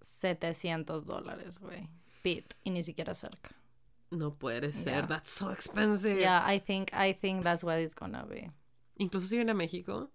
[0.00, 1.88] 700 dólares, güey.
[2.22, 3.54] Pit, y ni siquiera cerca.
[4.10, 4.94] No puede ser.
[4.94, 5.06] Yeah.
[5.06, 6.18] That's so expensive.
[6.20, 8.50] Yeah, I think, I think that's what it's gonna be.
[8.96, 10.10] Incluso si viene a México.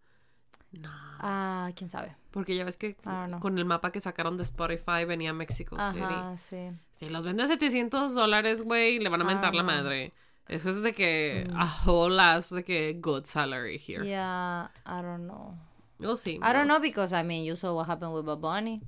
[0.72, 0.90] No.
[1.20, 2.16] Ah, quién sabe.
[2.32, 2.96] Porque ya ves que
[3.40, 6.02] con el mapa que sacaron de Spotify venía a México City.
[6.04, 6.70] Ajá, sí.
[6.94, 9.72] Si los vende a 700 dólares, güey, le van a mentar la Ajá.
[9.82, 10.14] madre.
[10.48, 14.06] Eso es de que a whole ass de que good salary here.
[14.06, 15.58] Yeah, I don't know.
[16.00, 16.36] We'll see.
[16.36, 18.82] I don't know because, I mean, you saw what happened with Bad Bunny.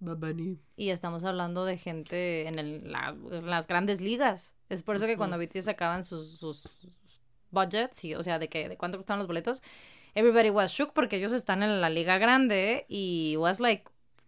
[0.00, 0.60] Babani.
[0.76, 4.54] Y estamos hablando de gente en, el, la- en las grandes ligas.
[4.68, 6.68] Es por eso que cuando BTS sacaban sus, sus
[7.50, 9.62] budgets, y, o sea, de que de cuánto costaban los boletos,
[10.14, 13.84] everybody was shook porque ellos están en la liga grande y was like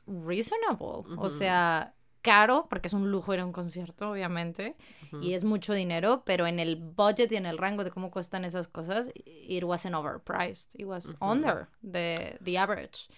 [0.07, 1.05] reasonable.
[1.17, 4.77] O sea, caro porque es un lujo ir a un concierto, obviamente,
[5.23, 8.45] y es mucho dinero, pero en el budget y en el rango de cómo cuestan
[8.45, 10.79] esas cosas, it wasn't overpriced.
[10.79, 13.09] It was under the, the average.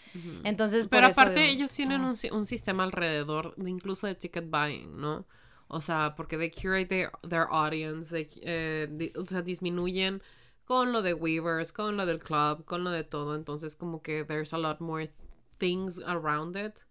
[0.45, 5.27] Entonces, Pero aparte ellos tienen un, un sistema alrededor, de incluso de ticket buying, ¿no?
[5.73, 10.21] O sea, porque they curate their, their audience, they, eh, o sea, disminuyen
[10.67, 13.35] con lo de Weavers, con lo del club, con lo de todo.
[13.35, 15.11] Entonces, como que there's a lot more
[15.59, 16.85] things around it.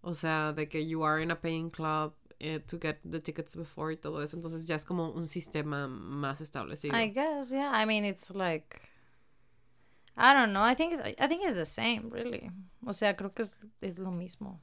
[0.00, 3.56] O sea, de que you are in a paying club eh, to get the tickets
[3.56, 4.36] before y todo eso.
[4.36, 6.94] Entonces, ya es como un sistema más establecido.
[6.94, 7.72] I guess, yeah.
[7.74, 8.80] I mean, it's like
[10.16, 10.62] I don't know.
[10.62, 12.48] I think it's, I think it's the same, really.
[12.86, 14.60] O sea, creo que es, es lo mismo.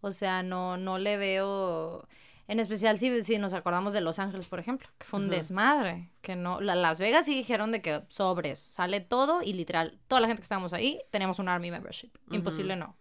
[0.00, 2.08] O sea, no no le veo
[2.48, 6.10] en especial si, si nos acordamos de Los Ángeles, por ejemplo, que fue un desmadre,
[6.20, 10.20] que no la- Las Vegas sí dijeron de que sobres, sale todo y literal toda
[10.20, 12.10] la gente que estábamos ahí tenemos un army membership.
[12.30, 12.96] Imposible no.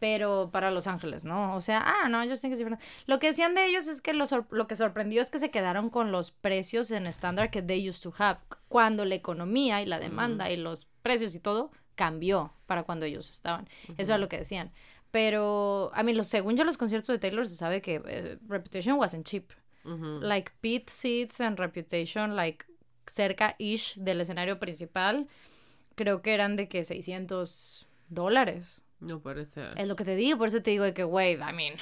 [0.00, 1.54] Pero para Los Ángeles, ¿no?
[1.54, 2.84] O sea, ah, no, yo sé que es diferente.
[3.06, 5.50] Lo que decían de ellos es que lo, sor- lo que sorprendió es que se
[5.52, 8.40] quedaron con los precios en estándar que they used to have.
[8.68, 13.30] Cuando la economía y la demanda y los precios y todo cambió para cuando ellos
[13.30, 13.68] estaban.
[13.98, 14.72] Eso era lo que decían.
[15.12, 18.98] Pero, a mí, lo, según yo, los conciertos de Taylor se sabe que eh, Reputation
[18.98, 19.52] wasn't cheap.
[19.84, 22.64] Like pit seats and Reputation, like
[23.06, 25.26] cerca-ish del escenario principal,
[25.96, 28.82] creo que eran de que 600 dólares.
[29.00, 29.74] No ser.
[29.76, 31.74] Es lo que te digo, por eso te digo de que, wait, I mean.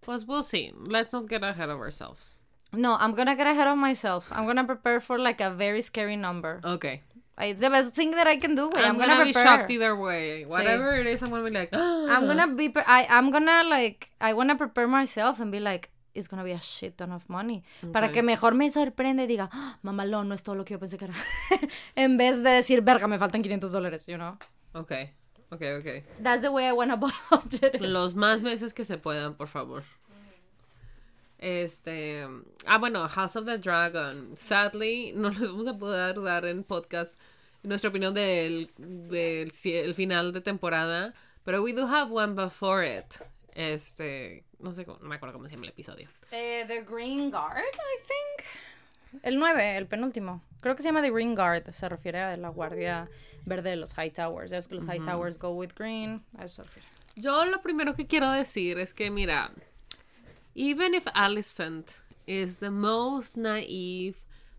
[0.00, 0.72] Pues we'll see.
[0.74, 2.42] Let's not get ahead of ourselves.
[2.72, 4.30] No, I'm gonna get ahead of myself.
[4.32, 6.60] I'm gonna prepare for like a very scary number.
[6.64, 7.02] Okay.
[7.40, 8.70] It's the best thing that I can do.
[8.74, 10.44] I'm, I'm, gonna, gonna, be shocked either way.
[10.44, 14.10] Whatever it is, I'm gonna be like, I'm gonna be, pre- I, I'm gonna like,
[14.20, 17.62] I wanna prepare myself and be like, it's gonna be a shit ton of money.
[17.92, 20.80] Para que mejor me sorprende y diga, "Ah, mamalón, no es todo lo que yo
[20.80, 21.14] pensé que era.
[21.96, 24.36] en vez de decir, verga, me faltan 500 dólares, you know?
[24.74, 25.12] Okay,
[25.50, 26.04] okay, okay.
[26.20, 26.96] That's the way I wanna
[27.30, 27.80] budget it.
[27.80, 29.84] Los más meses que se puedan, por favor.
[31.38, 32.26] Este.
[32.66, 34.34] Ah, bueno, House of the Dragon.
[34.36, 37.18] Sadly, no les vamos a poder dar en podcast
[37.62, 39.50] nuestra opinión del, del
[39.94, 41.14] final de temporada.
[41.44, 43.14] Pero we do have one before it.
[43.54, 44.44] Este.
[44.58, 46.08] No sé, cómo- no me acuerdo cómo se llama el episodio.
[46.32, 49.22] Eh, the Green Guard, I think.
[49.22, 50.42] El 9, el penúltimo.
[50.60, 51.72] Creo que se llama The Green Guard.
[51.72, 53.08] Se refiere a la guardia
[53.46, 54.50] verde de los High Towers.
[54.50, 56.22] Ya ves que los High Towers go with green.
[56.36, 56.88] A eso se refiere.
[57.16, 59.50] Yo lo primero que quiero decir es que, mira,
[60.58, 64.16] even if Alicent is the most naive,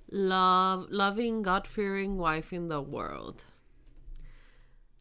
[0.10, 3.44] love, loving, God-fearing wife in the world,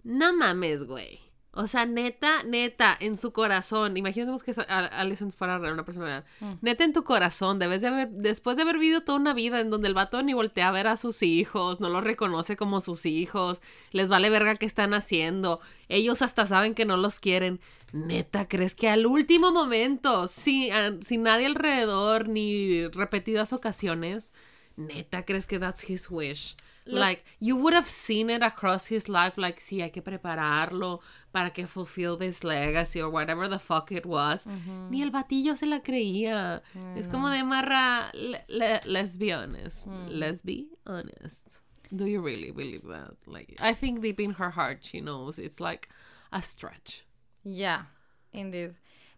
[0.04, 1.20] no mames, güey.
[1.52, 6.06] O sea, neta, neta, en su corazón, imaginemos que esa- a- Alicent fuera una persona
[6.06, 6.58] real.
[6.62, 9.70] Neta, en tu corazón, debes de haber, después de haber vivido toda una vida en
[9.70, 13.06] donde el vato ni voltea a ver a sus hijos, no los reconoce como sus
[13.06, 13.60] hijos,
[13.92, 17.60] les vale verga qué están haciendo, ellos hasta saben que no los quieren.
[17.92, 24.32] Neta, ¿crees que al último momento, sin, sin nadie alrededor, ni repetidas ocasiones,
[24.76, 26.54] neta, crees que that's his wish?
[26.84, 31.00] Like, you would have seen it across his life, like, sí, hay que prepararlo
[31.32, 34.46] para que fulfill this legacy or whatever the fuck it was.
[34.90, 36.62] Ni el batillo se la creía.
[36.96, 39.86] Es como de marra, le- le- let's be honest.
[40.08, 41.60] Let's be honest.
[41.90, 43.16] Do you really believe that?
[43.26, 45.88] Like, I think deep in her heart she knows it's like
[46.32, 47.04] a stretch.
[47.54, 47.86] Yeah,
[48.32, 48.72] indeed.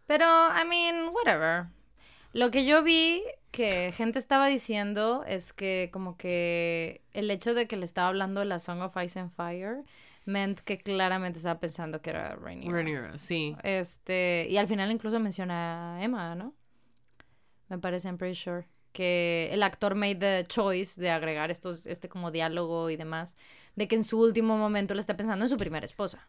[0.06, 1.66] Pero, I mean, whatever.
[2.32, 7.66] Lo que yo vi que gente estaba diciendo es que como que el hecho de
[7.66, 9.84] que le estaba hablando de la Song of Ice and Fire
[10.26, 12.72] meant que claramente estaba pensando que era Rhaenyra.
[12.72, 13.56] Rhaenyra, sí.
[13.64, 16.54] Este, y al final incluso menciona a Emma, ¿no?
[17.68, 18.66] Me parece, I'm pretty sure.
[18.92, 23.36] Que el actor made the choice de agregar estos, este como diálogo y demás,
[23.74, 26.28] de que en su último momento le está pensando en su primera esposa.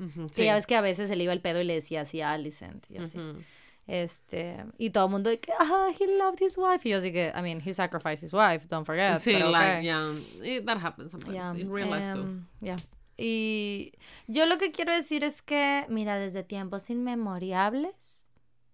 [0.00, 2.00] Ujú, Que ya ves que a veces se le iba el pedo y le decía
[2.00, 3.18] así a Alicent y así.
[3.18, 3.38] Ujú.
[3.86, 6.88] Este, y todo el mundo de que, ah, he loved his wife.
[6.88, 9.18] Y yo así que, I mean, he sacrificed his wife, don't forget.
[9.18, 9.84] Sí, pero like, okay.
[9.84, 10.12] yeah.
[10.42, 11.34] It- that happens sometimes.
[11.34, 12.20] Yeah, In real life too.
[12.20, 12.76] em, yeah.
[13.18, 13.92] Y
[14.28, 18.26] yo lo que quiero decir es que, mira, desde tiempos inmemorables,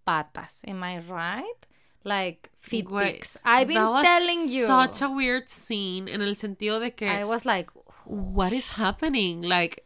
[0.04, 1.66] patas, am I right?
[2.04, 3.38] Like, feet pics.
[3.44, 4.66] I've been that was telling you.
[4.66, 7.70] Such a weird scene en el sentido de que I was like,
[8.04, 9.42] what is happening?
[9.42, 9.82] Like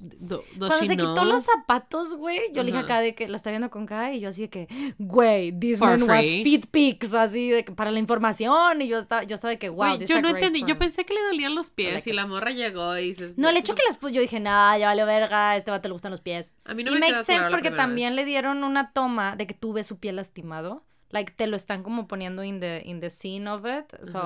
[0.00, 3.36] do, does cuando se quitó los zapatos, güey, yo le dije acá de que la
[3.36, 4.68] está viendo con Kai y yo así de que,
[4.98, 8.98] güey, this For man wants feet pics, así de que para la información y yo
[8.98, 11.22] estaba, yo estaba de que, wow, Güey, this yo no entendí, yo pensé que le
[11.22, 14.00] dolían los pies Like y la morra llegó y dices, No, el hecho que las
[14.00, 16.56] pu- yo dije, nah, ya vale verga, a este vato le gustan los pies.
[16.64, 19.46] A mí no y me quedó sense claro porque también le dieron una toma de
[19.46, 20.84] que tú ves su pie lastimado.
[21.10, 23.84] Like, te lo están como poniendo in the, in the scene of it.
[24.06, 24.18] So,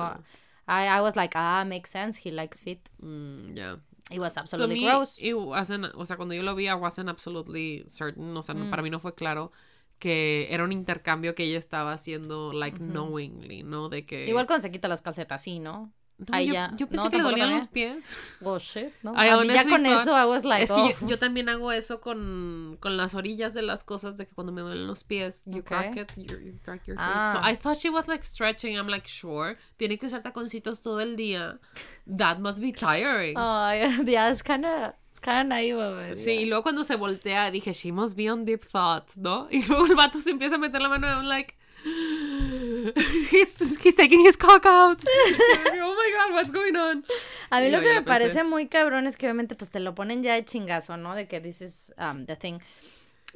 [0.69, 2.79] I, I was like, ah, makes sense, he likes feet.
[3.01, 3.75] Mm, yeah.
[4.09, 5.17] It was absolutely me, gross.
[5.19, 8.65] it wasn't- o sea, cuando yo lo vi, I wasn't absolutely certain, o sea, no-
[8.65, 8.69] Mm.
[8.69, 9.51] para mí no fue claro
[9.99, 13.89] que era un intercambio que ella estaba haciendo, like, knowingly, ¿no?
[13.89, 14.27] De que...
[14.27, 15.91] Igual cuando se quita las calcetas, sí, ¿no?
[16.19, 16.73] No, ahí yo, ya.
[16.75, 18.39] yo pensé No, que le dolían los pies.
[18.43, 19.13] Oh, shit, ¿no?
[19.13, 20.89] I A mí ya con eso, I was like, es que oh.
[21.01, 24.51] yo, yo también hago eso con, con las orillas de las cosas de que cuando
[24.51, 27.05] me duelen los pies, you crack it, you, you crack your feet.
[27.07, 27.33] Ah.
[27.33, 28.77] So I thought she was like stretching.
[28.77, 31.59] I'm like, sure, tiene que usar taconcitos todo el día.
[32.07, 33.37] That must be tiring.
[33.37, 36.15] Oh, yeah, yeah, it's kind of, it's kind of naive.
[36.15, 39.47] Sí, y luego cuando se voltea dije, she must be on deep thought, ¿no?
[39.51, 41.56] Y luego el vato se empieza a meter la mano y I'm like,
[43.31, 45.01] he's, he's taking his cock out.
[45.05, 47.03] oh my god, what's going on?
[47.51, 48.05] A mí Y lo que me pensé.
[48.05, 51.15] parece muy cabrón es que obviamente pues te lo ponen ya de chingazo, ¿no?
[51.15, 52.59] De que this is um, the thing.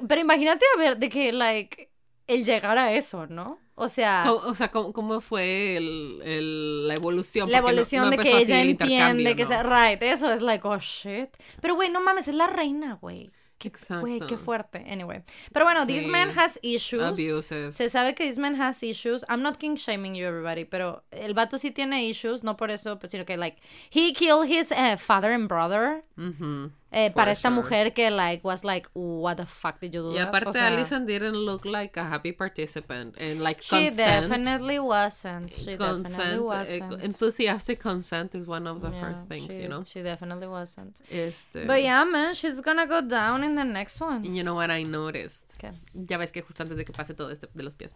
[0.08, 1.90] Pero imagínate a ver, de que, like,
[2.26, 3.58] el llegar a eso, ¿no?
[3.74, 7.50] O sea, ¿Cómo- o sea, ¿cómo, cómo fue el, el- la evolución?
[7.50, 10.66] la no- evolución no de que ella el entiende que sea right, eso es like,
[10.66, 11.28] oh shit.
[11.60, 13.30] Pero güey, no mames, es la reina, güey.
[13.70, 14.44] Qué, güey, qué Exacto.
[14.44, 14.84] fuerte.
[14.90, 15.22] Anyway.
[15.52, 16.08] Pero bueno, this Sí.
[16.10, 17.02] man has issues.
[17.02, 17.72] Abusive.
[17.72, 19.24] Se sabe que this man has issues.
[19.28, 22.98] I'm not king shaming you everybody, pero el vato sí tiene issues, no por eso,
[22.98, 23.58] pero sino que like
[23.90, 26.70] he killed his eh, father and brother Ujú.
[26.92, 27.56] Eh, para esta sure.
[27.62, 30.10] mujer que like was like what the fuck did you do?
[30.12, 33.16] Y that?" aparte, O sea, Alison didn't look like a happy participant.
[33.20, 33.96] And like She consent.
[34.28, 35.50] definitely wasn't.
[35.52, 37.02] She definitely consent, eh, wasn't.
[37.04, 39.82] enthusiastic consent is one of the Yeah, first things, she, you know.
[39.84, 40.96] She definitely wasn't.
[41.10, 44.22] Este, But yeah, man, she's gonna go down in the next one.
[44.24, 45.44] you know what I noticed?
[45.58, 45.72] ¿Qué?
[45.94, 47.94] Ya ves que justo antes de que pase todo esto de los pies,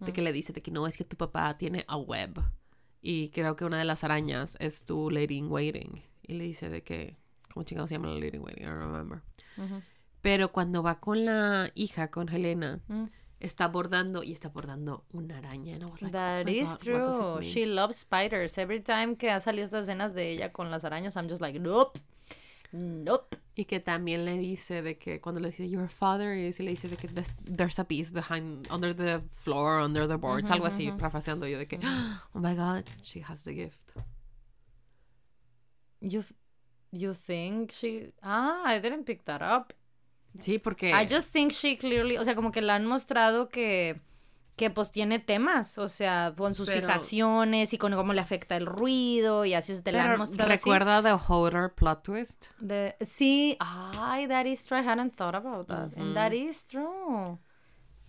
[0.00, 0.14] de Mm.
[0.14, 2.42] que le dice de que no, es que tu papá tiene a web.
[3.00, 6.02] Y creo que una de las arañas es tu lady in waiting.
[6.26, 7.18] y le dice de que,
[7.54, 8.64] ¿cómo chingados se llama la leading wedding?
[8.64, 9.22] I don't remember.
[9.56, 9.80] Ujú.
[10.20, 13.04] Pero cuando va con la hija, con Helena, Mm.
[13.40, 15.74] está bordando y está bordando una araña.
[15.74, 17.42] And I was like, That oh is God, true.
[17.42, 18.58] She loves spiders.
[18.58, 21.58] Every time que ha salido estas escenas de ella con las arañas, I'm just like,
[21.58, 22.00] nope.
[22.72, 23.36] Nope.
[23.54, 26.70] Y que también le dice de que cuando le dice your father is, y le
[26.70, 30.90] dice de que there's, a piece behind, under the floor, under the boards, algo así,
[30.90, 31.78] parafraseando yo de que,
[32.34, 33.92] oh my god, she has the gift.
[36.00, 36.34] You, th-
[36.96, 38.12] you think she...
[38.22, 39.72] Ah, I didn't pick that up.
[40.38, 40.90] Sí, porque...
[40.92, 44.00] I just think she clearly, o sea, como que le han mostrado que,
[44.56, 48.56] que pues tiene temas, o sea, con sus Pero- fijaciones y con cómo le afecta
[48.56, 50.62] el ruido y así te la han mostrado así.
[50.64, 52.46] recuerda The Hodor plot twist.
[52.58, 54.78] De- sí, ay, that is true.
[54.80, 55.96] I hadn't thought about that.
[55.96, 57.38] And that is true.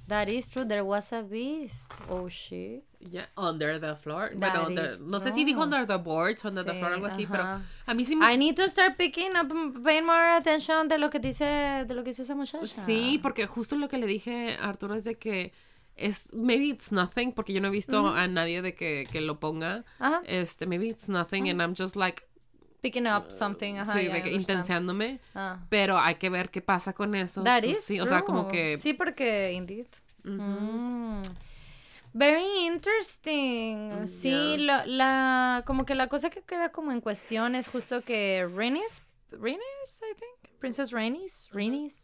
[0.07, 0.65] That is true.
[0.65, 1.91] There was a beast.
[2.09, 2.83] Oh, shit.
[2.99, 4.31] Yeah, under the floor.
[4.35, 7.27] That bueno, under- no sé si dijo under the boards, under the floor, algo así,
[7.27, 8.25] pero a mí sí me...
[8.25, 9.51] I need to start picking up,
[9.83, 12.65] paying more attention de lo que dice, de lo que dice esa muchacha.
[12.65, 15.53] Sí, porque justo lo que le dije a Arturo es de que
[15.95, 19.39] es maybe it's nothing porque yo no he visto a nadie de que, que lo
[19.39, 19.85] ponga.
[19.99, 20.21] Ajá.
[20.25, 22.27] Este, maybe it's nothing and I'm just like
[22.85, 23.75] Picking up something.
[23.77, 25.59] Ajá, sí, de que intenseándome, Ah.
[25.69, 27.43] pero hay que ver qué pasa con eso.
[27.43, 28.51] That is sí, o sea, como true.
[28.51, 29.87] que Sí, porque indeed.
[30.23, 31.21] Mm.
[32.13, 34.05] Very interesting.
[34.07, 34.57] Sí, Yeah.
[34.57, 39.01] lo- la como que la cosa que queda como en cuestión es justo que Rhaenys,
[39.31, 42.03] Rhaenys, I think, Princess Rhaenys, Rhaenys,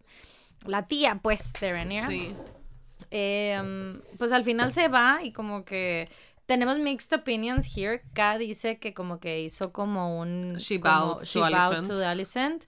[0.66, 2.36] la tía, pues, de Rhaenyra, sí.
[3.10, 6.10] em, pues al final se va y como que
[6.52, 8.02] tenemos mixed opinions here.
[8.14, 11.88] K dice que como que hizo como un She como- bowed she to Alicent.
[11.88, 12.66] to Alicent.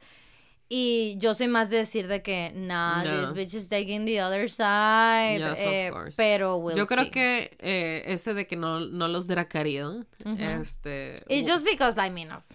[0.69, 3.19] Y yo soy más de decir de que, nah, No.
[3.21, 5.39] this bitch is taking the other side.
[5.39, 6.15] Yes, of eh, course.
[6.15, 7.11] pero we'll Yo creo see.
[7.11, 11.21] que eh, ese de que no, no los dracaría, este...
[11.27, 12.45] It's just because, I mean, of-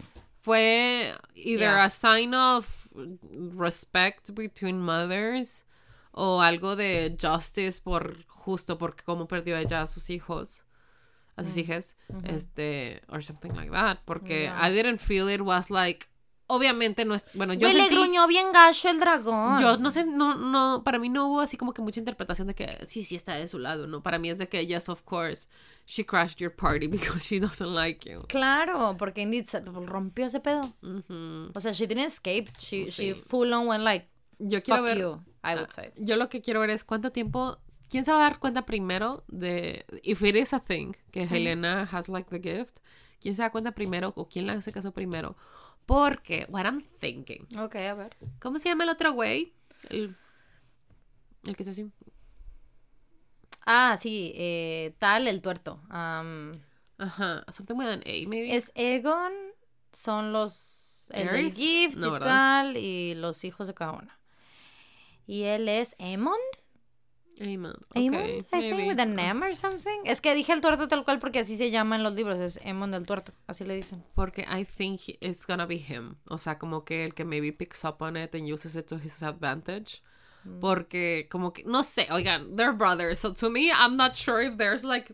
[0.40, 1.84] fue either Yeah.
[1.84, 2.66] a sign of
[3.54, 5.64] respect between mothers
[6.12, 10.64] o algo de justice por justo porque como perdió ella a sus hijos
[11.38, 11.44] a Mm.
[11.44, 14.68] sus hijas este or something like that porque Yeah.
[14.68, 16.06] I didn't feel it was like
[16.50, 19.60] obviamente no es bueno yo Güey, le gruñó bien gacho el dragón.
[19.60, 22.54] yo no sé no no para mí no hubo así como que mucha interpretación de
[22.54, 25.02] que sí sí está de su lado no para mí es de que yes of
[25.02, 25.46] course
[25.86, 30.40] she crashed your party because she doesn't like you Claro, porque indeed se rompió ese
[30.40, 30.72] pedo.
[30.82, 31.50] Ujú.
[31.54, 32.50] O sea, she didn't escape.
[32.58, 34.06] She, she full on went like,
[34.38, 35.92] yo quiero fuck ver you, I would Ah, say.
[35.96, 37.56] Yo lo que quiero ver es cuánto tiempo.
[37.88, 39.84] ¿Quién se va a dar cuenta primero de.
[40.02, 42.78] If it is a thing, que Helena has like the gift.
[43.20, 45.36] ¿Quién se da cuenta primero o quién le hace caso primero?
[45.86, 47.48] Porque, what I'm thinking.
[47.58, 48.16] Ok, a ver.
[48.40, 49.54] ¿Cómo se llama el otro güey?
[49.88, 50.14] El.
[51.44, 51.90] El que es así.
[53.64, 55.80] Ah, sí, eh, tal, el tuerto.
[55.88, 57.44] Ajá.
[57.52, 58.54] Something with an A, maybe.
[58.54, 59.32] es Egon,
[59.92, 61.06] son los...
[61.10, 64.18] El del gift No, y tal, y los hijos de cada una.
[65.26, 66.36] Y él es Aemond.
[67.40, 68.88] Aemond, Okay, I think, maybe.
[68.88, 70.00] with an M or something.
[70.04, 72.58] Es que dije el tuerto tal cual porque así se llama en los libros, es
[72.64, 74.02] Aemond el tuerto, así le dicen.
[74.14, 76.16] Porque I think it's gonna be him.
[76.30, 78.96] O sea, como que el que maybe picks up on it and uses it to
[78.96, 80.02] his advantage.
[80.60, 83.18] Porque como que, no sé, oigan, they're brothers.
[83.20, 85.10] So to me, I'm not sure if there's like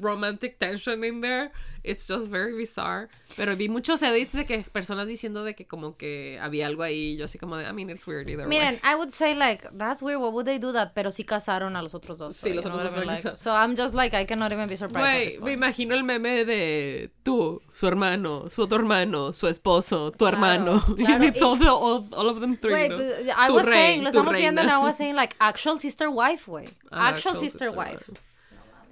[0.00, 1.50] romantic tension in there.
[1.84, 3.08] It's just very bizarre.
[3.36, 7.16] Pero vi muchos edits de que personas diciendo de que como que había algo ahí.
[7.16, 8.80] Yo así como de, I mean, it's weird either Miren, way.
[8.82, 10.94] I would say like, that's weird, why would they do that?
[10.94, 12.36] Pero sí casaron a los otros dos.
[12.36, 14.74] Sí, so, los otros what dos Like, So I'm just like, I cannot even be
[14.74, 15.58] surprised at this Güey, me point.
[15.62, 20.80] imagino el meme de tú, su hermano, su otro hermano, su esposo, tu Claro, hermano.
[20.96, 21.14] claro.
[21.14, 22.96] And it's all, the, all, all of them three, Wait, ¿no?
[22.96, 23.06] but
[23.36, 24.75] I Tu was rey, saying, lo estamos viendo, and reina.
[24.76, 26.68] I was saying like, actual sister wife, güey.
[26.90, 28.10] Ah, Actual sister wife.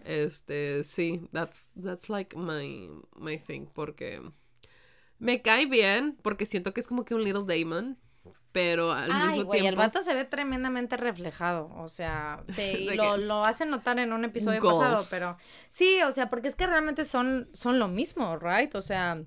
[0.04, 4.20] Este, sí, that's, that's like my, my thing, porque
[5.18, 7.96] me cae bien, porque siento que es como que un little Damon,
[8.52, 9.78] pero al Ay, mismo el tiempo...
[9.78, 14.24] vato se ve tremendamente reflejado, o sea, sí, ¿De lo, lo hacen notar en un
[14.24, 15.36] episodio pasado, pero
[15.68, 18.74] sí, o sea, porque es que realmente son, son lo mismo, right?
[18.74, 19.22] O sea,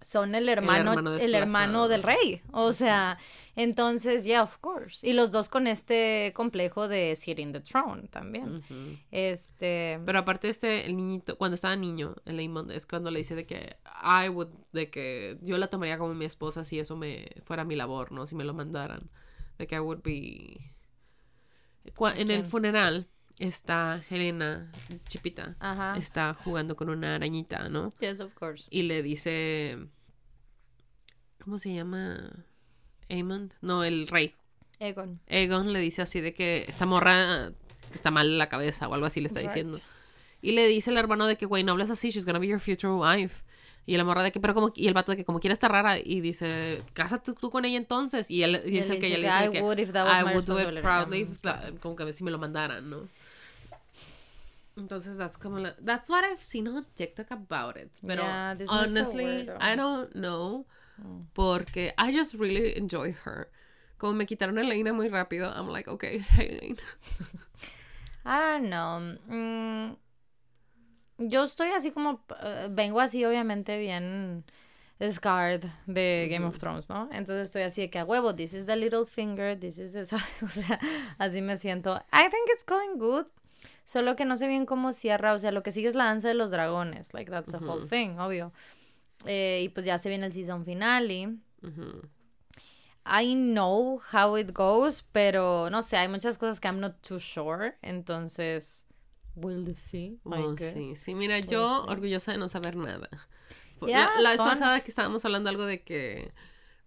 [0.00, 3.18] son el hermano, hermano el hermano del rey, o sea,
[3.54, 8.62] entonces, yeah, of course, y los dos con este complejo de sitting the throne también,
[9.10, 13.34] este, Pero aparte este, el niñito, cuando estaba niño, el Amon, es cuando le dice
[13.34, 17.28] de que I would, de que yo la tomaría como mi esposa si eso me
[17.44, 18.26] fuera mi labor, ¿no?
[18.26, 19.10] Si me lo mandaran.
[19.58, 20.72] De que I would be...
[22.16, 23.08] En el funeral
[23.38, 24.70] está Helena,
[25.08, 27.92] chipita, ajá, está jugando con una arañita, ¿no?
[28.00, 29.78] yes, of course, Y le dice...
[31.42, 32.44] ¿Cómo se llama?
[33.08, 33.52] Amon.
[33.60, 34.34] No, el rey.
[34.80, 37.52] Egon, Egon le dice así de que esta morra
[37.94, 39.48] está mal en la cabeza o algo así le está Right.
[39.50, 39.78] diciendo.
[40.42, 42.60] Y le dice el hermano de que, güey, no hables así, she's gonna be your
[42.60, 43.44] future wife.
[43.86, 45.70] Y la morra de que, pero como, y el vato de que como quiera estar
[45.70, 48.28] rara y dice, cásate tú con ella entonces.
[48.30, 50.20] Y él Y dice que ella dice le dice "I que would if that was
[50.20, 50.82] I my would do it responsibility".
[50.82, 53.08] proudly, if that- como que si me lo mandaran, ¿no?
[54.76, 57.90] Entonces, that's como la, that's what I've seen on TikTok about it.
[58.06, 59.56] Pero Yeah, this so honestly, weird.
[59.60, 60.66] I don't know.
[61.34, 63.48] Porque I just really enjoy her.
[63.98, 66.82] Como me quitaron a Elena muy rápido, I'm like, okay, hey, Elena.
[68.24, 69.16] I don't know.
[69.30, 69.96] Mm,
[71.18, 72.20] yo estoy así como.
[72.42, 74.44] eh, vengo así, obviamente, bien
[75.10, 77.08] scarred de Game of Thrones, ¿no?
[77.12, 80.00] Entonces estoy así de que a huevo, this is the little finger, this is the.
[80.42, 80.78] O sea,
[81.18, 81.94] así me siento.
[82.12, 83.26] I think it's going good.
[83.86, 85.32] Solo que no sé bien cómo cierra.
[85.32, 87.14] O sea, lo que sigue es la danza de los dragones.
[87.14, 88.52] Like, that's the whole thing, obvio.
[89.26, 91.36] Eh, y pues ya se viene el season finale.
[91.62, 92.02] Ujú.
[93.06, 97.20] I know how it goes, pero no sé, hay muchas cosas que I'm not too
[97.20, 97.76] sure.
[97.80, 98.86] Entonces,
[99.36, 100.18] we'll see.
[100.24, 101.90] Oh, sí, sí, mira, yo sí.
[101.92, 103.08] orgullosa de no saber nada.
[103.86, 104.48] Yeah, la, la vez fun.
[104.48, 106.32] pasada que estábamos hablando algo de que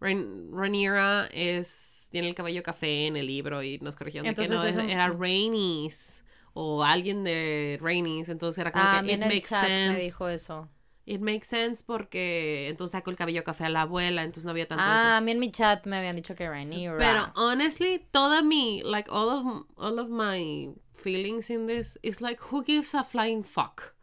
[0.02, 4.50] Rain- Rhaenyra es tiene el cabello café en el libro y nos corrigieron de que
[4.50, 6.24] no, es un- era Rhaenys
[6.54, 9.94] o alguien de Rhaenys, entonces era como Ah, que it makes sense.
[9.94, 10.68] me dijo eso.
[11.06, 14.68] It makes sense porque entonces sacó el cabello café a la abuela, entonces no había
[14.68, 14.92] tanto eso.
[14.94, 16.98] Ah, a mí en mi chat me habían dicho que Rhaenyra.
[17.00, 22.40] Pero honestly, toda mi, like all of, all of my feelings in this is like,
[22.52, 23.96] who gives a flying fuck?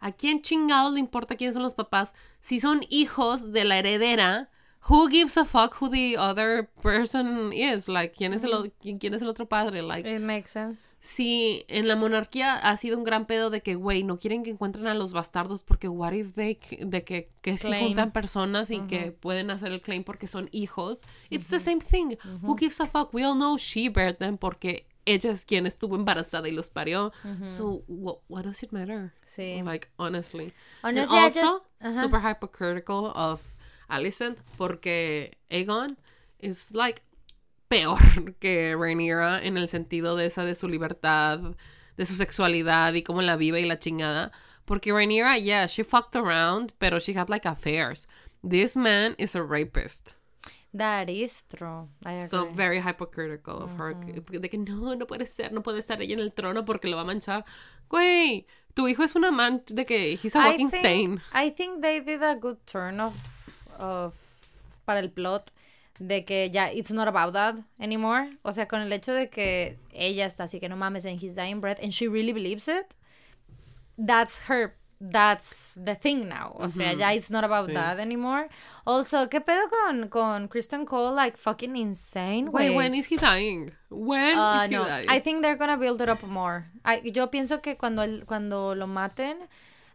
[0.00, 2.12] ¿A quién chingado le importa quiénes son los papás?
[2.40, 4.50] Si son hijos de la heredera,
[4.88, 7.88] who gives a fuck who the other person is?
[7.88, 9.80] Like, ¿quién es el, quién es el otro padre?
[9.82, 10.96] Like, It makes sense.
[11.00, 14.50] si en la monarquía ha sido un gran pedo de que, güey, no quieren que
[14.50, 17.86] encuentren a los bastardos porque what if they, de que, que se Claim.
[17.86, 21.04] juntan personas y que pueden hacer el claim porque son hijos.
[21.30, 22.16] It's the same thing.
[22.42, 23.14] Who gives a fuck?
[23.14, 27.12] We all know she bared them porque ella es quien estuvo embarazada y los parió.
[27.46, 29.12] So, what, what does it matter?
[29.24, 29.60] Sí.
[29.64, 30.52] Like, honestly.
[30.82, 31.64] Honestly, And just- also,
[32.00, 33.40] super hypocritical of
[33.92, 35.98] Alicent porque Aegon
[36.38, 37.02] is like
[37.68, 37.98] peor
[38.40, 41.40] que Rhaenyra en el sentido de esa de su libertad,
[41.96, 44.32] de su sexualidad y cómo la vive y la chingada.
[44.64, 48.06] Porque Rhaenyra, yeah, she fucked around, pero she had like affairs.
[48.42, 50.14] This man is a rapist.
[50.74, 51.88] That is true.
[52.04, 52.26] I agree.
[52.28, 53.94] So very hypocritical of her.
[53.94, 56.96] De que no, no puede ser, no puede estar ella en el trono porque lo
[56.96, 57.44] va a manchar.
[57.90, 61.20] Güey, tu hijo es un amante de que he's a I walking think, stain.
[61.34, 63.12] I think they did a good turn of,
[63.78, 64.14] of
[64.84, 65.50] para el plot
[65.98, 68.30] de que ya it's not about that anymore.
[68.42, 71.34] O sea, con el hecho de que ella está así que no mames en his
[71.36, 72.94] dying breath and she really believes it.
[73.98, 76.54] That's her that's the thing now.
[76.60, 77.74] O sea, ya it's not about Sí.
[77.74, 78.48] that anymore.
[78.86, 83.72] Also, ¿qué pedo con con Kristen Cole like fucking insane, Wait, when is he dying?
[83.90, 85.06] When Ah, is he no, dying?
[85.08, 86.66] I think they're gonna build it up more.
[86.84, 89.38] I- yo pienso que cuando, el- cuando lo maten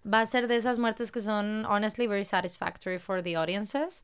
[0.06, 4.02] va a ser de esas muertes que son honestly very satisfactory for the audiences.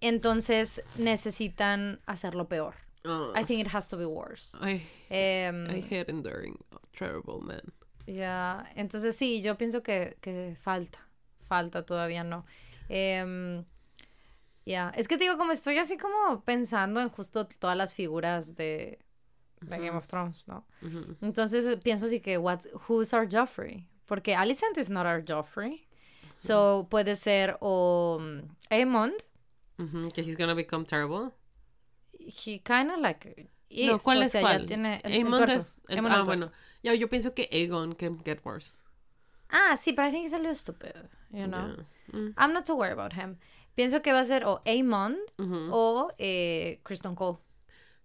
[0.00, 2.74] Entonces necesitan hacerlo peor.
[3.04, 4.56] Oh, I think it has to be worse.
[4.60, 6.58] I, Em, I hate enduring
[6.96, 7.60] terrible man.
[8.06, 10.98] ya, entonces sí, yo pienso que, que falta,
[11.40, 12.44] falta todavía no.
[12.88, 13.64] Em,
[14.64, 18.54] ya, es que te digo, como estoy así como pensando en justo todas las figuras
[18.56, 18.98] de,
[19.60, 20.66] de Game of Thrones, ¿no?
[20.82, 21.16] Ujú.
[21.22, 23.88] Entonces eh, pienso así que, what's, who's our Joffrey?
[24.12, 25.86] Porque Alicent is not our Joffrey.
[26.36, 29.14] So puede ser o um, Aemond.
[29.78, 31.32] Ujú, Que he's gonna become terrible.
[32.12, 33.86] He kind of like is.
[33.88, 34.60] no, ¿cuál o es sea, cuál?
[34.60, 35.80] ya tiene el, el Aemond es...
[35.88, 36.52] Aemond ah, bueno.
[36.82, 38.82] Ya, yo pienso que Aegon can get worse.
[39.48, 41.74] Ah, sí, pero I think he's a little stupid, you know.
[42.12, 42.20] Yeah.
[42.20, 43.38] Mm, I'm not too worried about him.
[43.74, 45.70] Pienso que va a ser o Aemond ujú.
[45.72, 47.38] o eh, Kristen Cole.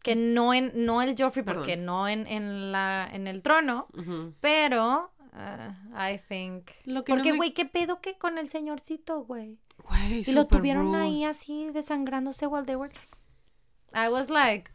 [0.01, 1.63] Que no en no el Joffrey Perdón.
[1.63, 4.33] porque no en, en la en el trono, Ujú.
[4.39, 8.49] pero uh, I think Lo que no porque me- güey, qué pedo que con el
[8.49, 9.59] señorcito, güey.
[9.83, 11.01] Güey, Y lo tuvieron rude.
[11.03, 13.07] ahí así desangrándose while they were like
[13.93, 14.71] I was like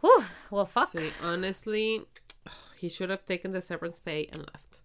[0.00, 0.88] "Whew, well fuck.
[0.90, 2.06] Sí, honestly,
[2.80, 4.78] he should have taken the severance pay and left.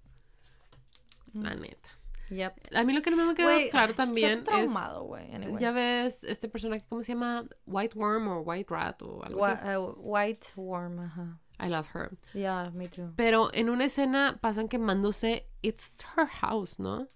[1.34, 1.44] Mm.
[1.44, 1.90] La neta.
[2.30, 2.54] Yep.
[2.76, 4.44] A mí lo que no me quedó claro también es...
[4.46, 5.32] traumado, güey.
[5.34, 5.62] Anyway.
[5.62, 7.46] Ya ves, este personaje, ¿cómo se llama?
[7.68, 9.78] White Worm o White Rat o algo Wa- así.
[9.78, 11.40] uh, white worm, ajá.
[11.60, 12.12] I love her.
[12.34, 13.14] Yeah, me too.
[13.16, 15.48] Pero en una escena pasan quemándose.
[15.62, 17.08] It's her house, ¿no?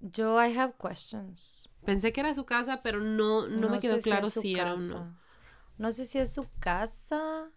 [0.00, 1.68] Yo I have questions.
[1.84, 5.16] Pensé que era su casa, pero no, no, me quedó claro si era o no.
[5.78, 7.50] No sé si es su casa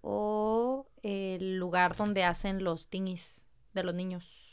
[0.00, 4.47] o el lugar donde hacen los thingies de los niños.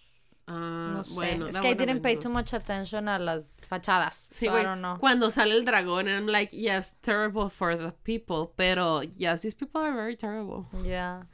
[0.47, 1.15] Ah, No sé.
[1.15, 4.29] bueno, es que I didn't pay too much attention a las fachadas.
[4.31, 4.97] Sí, so güey, I don't know.
[4.99, 8.53] Cuando sale el dragón, I'm like, yes, terrible for the people.
[8.55, 10.65] Pero, yes, these people are very terrible.
[10.87, 11.27] Ya.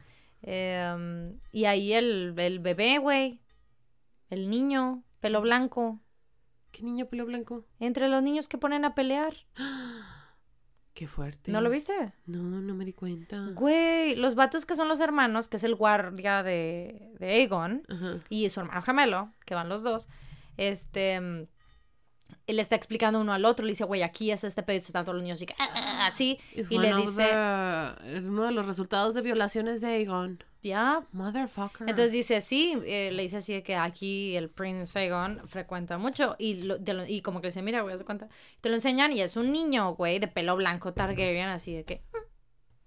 [0.44, 3.42] Em, y ahí el, el bebé, güey.
[4.30, 6.00] El niño, pelo blanco.
[6.72, 7.66] ¿Qué niño pelo blanco?
[7.80, 9.34] Entre los niños que ponen a pelear.
[10.94, 11.52] Qué fuerte.
[11.52, 11.94] ¿No lo viste?
[12.26, 13.48] No, no me di cuenta.
[13.54, 18.16] Güey, los vatos que son los hermanos, que es el guardia de, de Aegon Ajá.
[18.30, 20.10] y su hermano gemelo, que van los dos,
[20.58, 21.48] este, mm,
[22.48, 25.06] él le está explicando uno al otro, le dice, güey, aquí es este pedo, están
[25.06, 26.40] todos los niños y que, "Ah, ah, ah", así,
[26.70, 30.44] y le dice, the- uno de los resultados de violaciones de Aegon.
[30.64, 31.90] Ya, Motherfucker.
[31.90, 36.36] Entonces dice sí, eh, le dice así de que aquí el Prince Aegon frecuenta mucho
[36.40, 38.30] y, lo- te lo- y como que le dice, mira, güey, haz de cuenta.
[38.62, 42.02] Te lo enseñan y es un niño, güey, de pelo blanco Targaryen, así de que...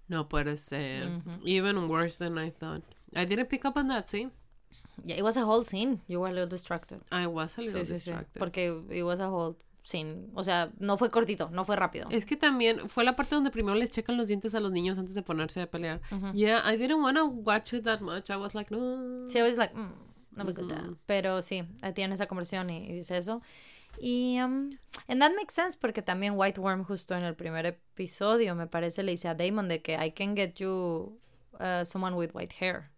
[0.07, 1.07] no puede ser.
[1.07, 1.31] Ujú.
[1.45, 2.83] Even worse than I thought.
[3.15, 4.29] I didn't pick up on that, see?
[5.03, 6.01] Yeah, it was a whole scene.
[6.07, 7.01] You were a little distracted.
[7.11, 7.93] I was a little Sí, sí, sí.
[8.11, 8.39] distracted.
[8.39, 10.27] Porque it was a whole scene.
[10.33, 12.07] O sea, no fue cortito, no fue rápido.
[12.09, 14.97] Es que también fue la parte donde primero les checan los dientes a los niños
[14.97, 16.01] antes de ponerse a pelear.
[16.33, 18.29] Yeah, I didn't want to watch it that much.
[18.29, 19.27] I was like, no.
[19.29, 19.91] Sí, I was like, mm,
[20.31, 20.89] no me gusta.
[21.05, 23.41] Pero sí, eh, tiene esa conversión y, y dice eso.
[23.99, 24.71] Y, um,
[25.07, 29.03] and that makes sense porque también White Worm justo en el primer episodio, me parece,
[29.03, 31.17] le dice a Damon de que I can get you
[31.59, 32.89] uh, someone with white hair.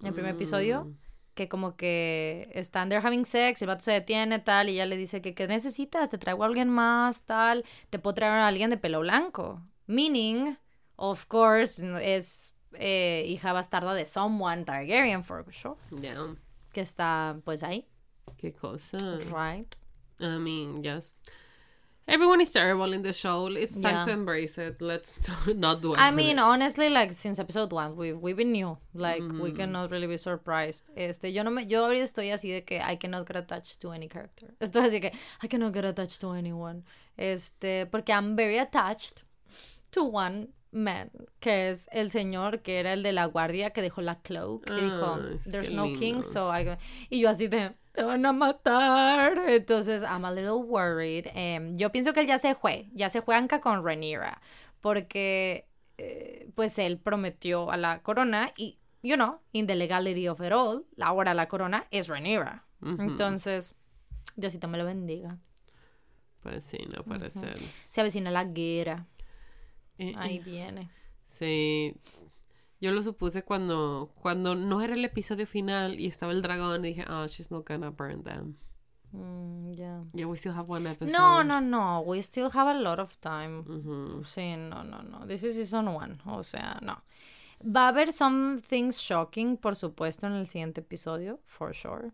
[0.00, 0.96] En el primer episodio, Mm.
[1.36, 4.96] Que como que están there having sex, el vato se detiene, tal, y ella le
[4.96, 6.10] dice que ¿qué necesitas?
[6.10, 9.62] Te traigo a alguien más, tal, te puedo traer a alguien de pelo blanco.
[9.86, 10.56] Meaning,
[10.96, 16.34] of course, es eh, hija bastarda de someone Targaryen, for sure, Yeah.
[16.72, 17.86] que está pues ahí,
[18.38, 18.96] Qué cosa.
[19.30, 19.72] right?
[20.18, 21.14] I mean, yes.
[22.08, 23.46] Everyone is terrible in the show.
[23.46, 24.04] It's time Yeah.
[24.04, 24.80] to embrace it.
[24.80, 25.98] Let's not do it.
[25.98, 28.78] I mean, honestly, like since episode one, we we've been new.
[28.94, 29.56] Like we mm.
[29.56, 30.88] cannot really be surprised.
[30.96, 33.90] Este, yo no me, yo ahorita estoy así de que I cannot get attached to
[33.90, 34.54] any character.
[34.60, 35.10] Estoy así que
[35.42, 36.84] I cannot get attached to anyone.
[37.18, 39.24] Este, porque I'm very attached
[39.90, 44.00] to one man, que es el señor que era el de la guardia que dejó
[44.02, 46.22] la cloak y dijo, sí, there's no king, lindo.
[46.22, 46.76] so I go,
[47.10, 49.38] y yo así de te van a matar.
[49.48, 51.26] Entonces, I'm a little worried.
[51.34, 54.40] Em, yo pienso que él ya se fue, ya se fue Anka con Rhaenyra,
[54.80, 55.66] porque
[55.98, 60.52] eh, pues él prometió a la corona y, you know, in the legality of it
[60.52, 62.64] all, ahora la corona es Rhaenyra.
[62.82, 63.00] Ujú.
[63.00, 63.76] Entonces,
[64.36, 65.38] Diosito me lo bendiga.
[66.42, 67.56] Pues sí, no puede ser.
[67.88, 69.06] Se avecina la guerra.
[69.98, 70.90] Eh, Ahí eh, viene.
[71.26, 71.94] Sí.
[72.80, 76.88] Yo lo supuse cuando, cuando no era el episodio final y estaba el dragón y
[76.88, 78.56] dije, oh, she's not gonna burn them.
[79.12, 80.04] Mm, ya.
[80.12, 81.12] Yeah, we still have one episode.
[81.12, 82.02] No, no, no.
[82.02, 83.64] We still have a lot of time.
[84.24, 85.26] Sí, no, no, no.
[85.26, 86.18] This is season one.
[86.26, 87.02] O sea, no.
[87.62, 92.12] Va a haber some things shocking, por supuesto, en el siguiente episodio, for sure.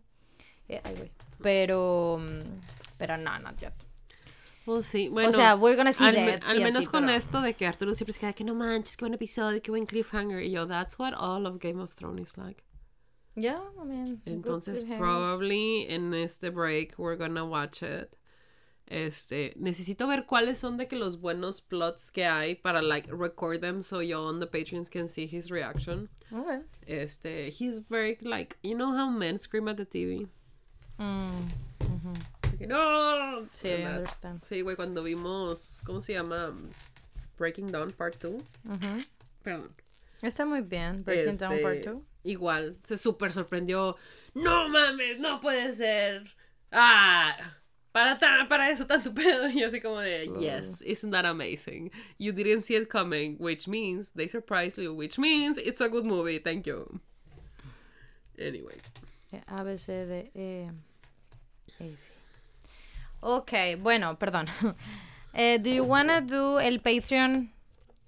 [0.69, 1.11] Eh, ay.
[1.41, 2.61] Pero, mm,
[2.97, 3.73] pero no, not yet.
[4.65, 5.29] Well, sí, bueno.
[5.29, 7.53] o sea, we're gonna see al, me- deaths al menos así, con pero- esto de
[7.53, 10.41] que Arturo siempre se queda que no manches, qué buen episodio, qué buen cliffhanger.
[10.41, 12.63] Y yo, that's what all of Game of Thrones is like.
[13.35, 14.21] Yeah, I mean.
[14.25, 18.15] Entonces, probably en este break we're gonna watch it.
[18.85, 23.61] Este, necesito ver cuáles son de que los buenos plots que hay para like record
[23.61, 26.09] them so yo on the patrons can see his reaction.
[26.31, 26.59] Okay.
[26.85, 30.27] Este, he's very like, you know how men scream at the TV.
[30.99, 31.49] Mm,
[32.57, 33.47] que, no.
[33.51, 33.69] Sí.
[34.41, 36.55] Sí, güey, cuando vimos, ¿cómo se llama?
[37.37, 38.33] Breaking Dawn Part 2.
[38.33, 39.03] Ujú.
[39.41, 39.71] Perdón.
[40.21, 41.03] Está muy bien.
[41.03, 42.01] Breaking Down Part Este, 2.
[42.25, 43.97] Igual, se súper sorprendió.
[44.33, 46.23] No mames, no puede ser.
[46.71, 47.35] Ah,
[47.91, 49.49] para, ta- para eso tanto pedo.
[49.49, 51.91] Y así como de, yes, isn't that amazing?
[52.17, 56.05] You didn't see it coming, which means they surprised you, which means it's a good
[56.05, 56.39] movie.
[56.39, 56.99] Thank you.
[58.39, 58.77] Anyway.
[59.31, 60.69] Eh, A, B, C, D, E,
[61.79, 62.12] F.
[63.25, 64.47] Ok, bueno, perdón.
[65.35, 67.51] Eh, do you wanna do el Patreon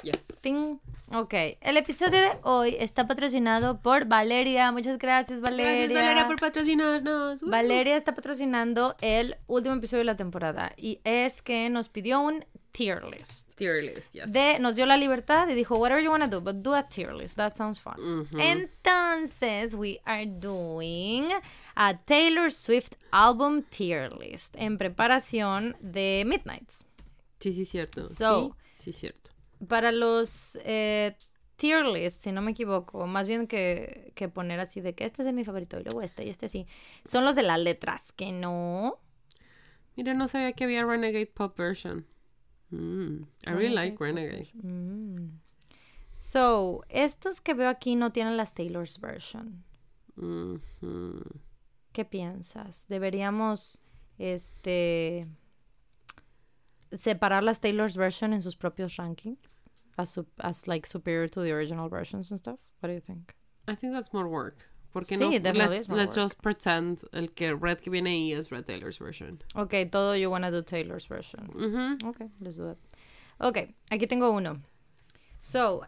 [0.04, 0.42] Yes.
[0.44, 0.78] thing?
[1.12, 4.72] Ok, el episodio de hoy está patrocinado por Valeria.
[4.72, 5.74] Muchas gracias, Valeria.
[5.74, 7.42] Gracias, Valeria, por patrocinarnos.
[7.42, 12.46] Valeria está patrocinando el último episodio de la temporada y es que nos pidió un
[12.76, 13.56] tier list.
[13.56, 14.34] Tier list, yes.
[14.34, 17.14] De, nos dio la libertad y dijo, whatever you wanna do, but do a tier
[17.14, 17.38] list.
[17.38, 18.28] That sounds fun.
[18.38, 21.30] Entonces, we are doing
[21.76, 26.86] a Taylor Swift album tier list en preparación de Midnights.
[27.40, 28.04] Sí, sí, cierto.
[28.06, 29.32] So- sí, sí, cierto.
[29.70, 31.16] Para los eh,
[31.56, 35.22] tier list, si no me equivoco, más bien que, que poner así de que este
[35.22, 36.68] es de mi favorito y luego este y este sí,
[37.06, 39.00] son los de las letras, que no.
[39.96, 42.06] Mira, no sabía que había Renegade Pop version.
[42.74, 44.48] Mm, I really like Renegade.
[44.64, 45.40] Mm.
[46.12, 49.64] So, estos que veo aquí no tienen las Taylor's version.
[50.18, 51.22] Ujú.
[51.92, 52.88] ¿Qué piensas?
[52.88, 53.80] ¿Deberíamos
[54.18, 55.28] este
[56.98, 59.62] separar las Taylor's version en sus propios rankings?
[59.98, 62.60] As, as like superior to the original versions and stuff?
[62.80, 63.36] What do you think?
[63.68, 64.70] I think that's more work.
[64.96, 65.30] Porque Sí, no?
[65.32, 69.44] definitely Let's, let's just pretend el que Red que viene ahí es Red Taylor's version.
[69.54, 71.50] Ok, todo you wanna do Taylor's version.
[71.54, 72.08] Ujú.
[72.08, 72.78] Ok, let's do that.
[73.40, 74.62] Ok, aquí tengo uno.
[75.40, 75.82] So,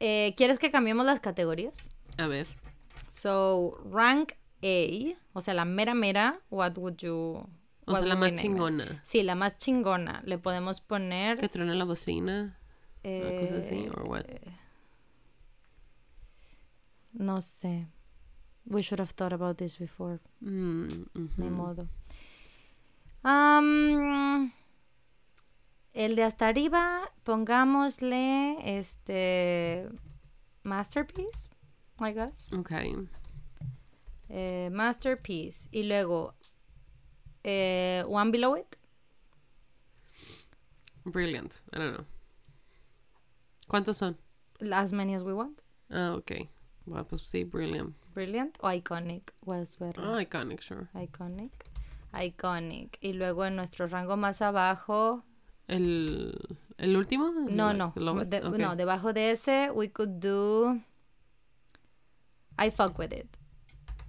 [0.00, 1.90] eh, ¿quieres que cambiemos las categorías?
[2.18, 2.48] A ver.
[3.08, 4.32] So, rank
[4.64, 7.14] A, o sea, la mera mera, what would you...
[7.86, 8.38] O what sea, la más it?
[8.40, 9.00] chingona.
[9.04, 10.22] Sí, la más chingona.
[10.26, 11.48] Le podemos Que poner...
[11.50, 12.58] truena la bocina.
[13.04, 14.24] Una cosa así, eh, or what?
[17.12, 17.86] No sé.
[18.70, 20.20] We should have thought about this before.
[20.42, 21.88] Mm, Ni modo.
[25.92, 29.88] El de hasta arriba, pongámosle este
[30.62, 31.50] masterpiece,
[31.98, 32.46] I guess.
[32.52, 32.70] Ok.
[34.28, 35.68] Eh, masterpiece.
[35.72, 36.34] Y luego
[37.42, 38.76] eh, one below it.
[41.04, 41.60] Brilliant.
[41.72, 42.06] I don't know.
[43.66, 44.16] ¿Cuántos son?
[44.72, 45.62] As many as we want.
[45.90, 46.48] Ah, ok.
[46.86, 47.94] Bueno, pues sí, brilliant.
[48.14, 49.32] Brilliant o iconic.
[49.46, 50.02] Better.
[50.04, 50.86] Ah, iconic, sure.
[50.94, 51.52] Iconic.
[52.12, 52.98] Iconic.
[53.00, 55.22] Y luego en nuestro rango más abajo.
[55.68, 56.34] ¿El,
[56.78, 57.30] el último?
[57.48, 57.92] No, no.
[58.24, 58.40] de-.
[58.58, 60.80] No, debajo de ese, we could do.
[62.58, 63.26] I fuck with it.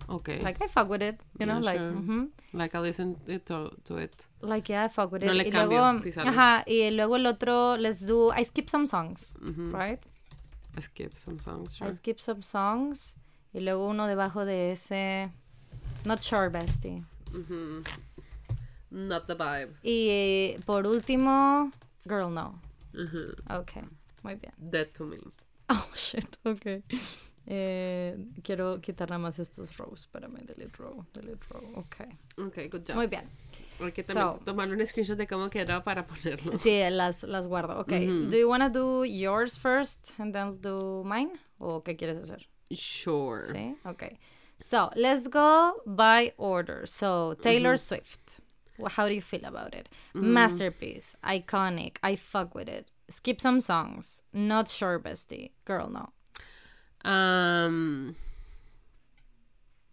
[0.08, 0.30] Ok.
[0.42, 1.22] Like, I fuck with it.
[1.40, 1.80] You know, Yeah, like.
[1.80, 1.92] sure.
[1.94, 2.32] mhm.
[2.54, 3.16] Like, I listen
[3.46, 4.28] to, to it.
[4.42, 5.28] Like, yeah, I fuck with it.
[5.28, 6.28] No le y cambio, luego, sí sale.
[6.30, 8.34] ajá, y luego el otro, let's do.
[8.36, 9.72] I skip some songs, Ujú.
[9.72, 10.00] right?
[10.76, 13.16] I skip some songs, I skip some songs.
[13.54, 15.32] Y luego uno debajo de ese.
[16.06, 17.04] Not sure, bestie.
[17.34, 17.84] Ujú.
[18.90, 19.74] Not the vibe.
[19.84, 21.72] Y por último,
[22.06, 22.62] Girl No.
[22.94, 23.32] Ujú.
[23.50, 23.72] Ok,
[24.24, 24.54] muy bien.
[24.58, 25.18] Dead to me.
[25.74, 26.84] Oh, shit, ok.
[27.48, 30.02] Eh, quiero quitar nada más estos rows.
[30.02, 31.64] Espérame, delete row, delete row.
[31.76, 31.96] Ok,
[32.46, 32.96] Ok, good job.
[32.98, 33.30] muy bien.
[33.80, 36.58] Hay que también So- tomar un screenshot de cómo quedó para ponerlo.
[36.58, 37.80] Sí, las, las guardo.
[37.80, 38.30] Ok, Ujú.
[38.30, 41.32] do you want to do yours first and then do mine?
[41.58, 42.48] ¿O qué quieres hacer?
[42.76, 43.42] Sure.
[43.54, 44.18] Sí, ok.
[44.60, 46.86] So, let's go by order.
[46.86, 48.40] So, Taylor Swift.
[48.80, 49.90] Wh- How do you feel about it?
[50.14, 52.88] Masterpiece, iconic, I fuck with it.
[53.10, 55.52] Skip some songs, not sure, bestie.
[55.66, 56.10] Girl, no.
[57.04, 58.16] Um,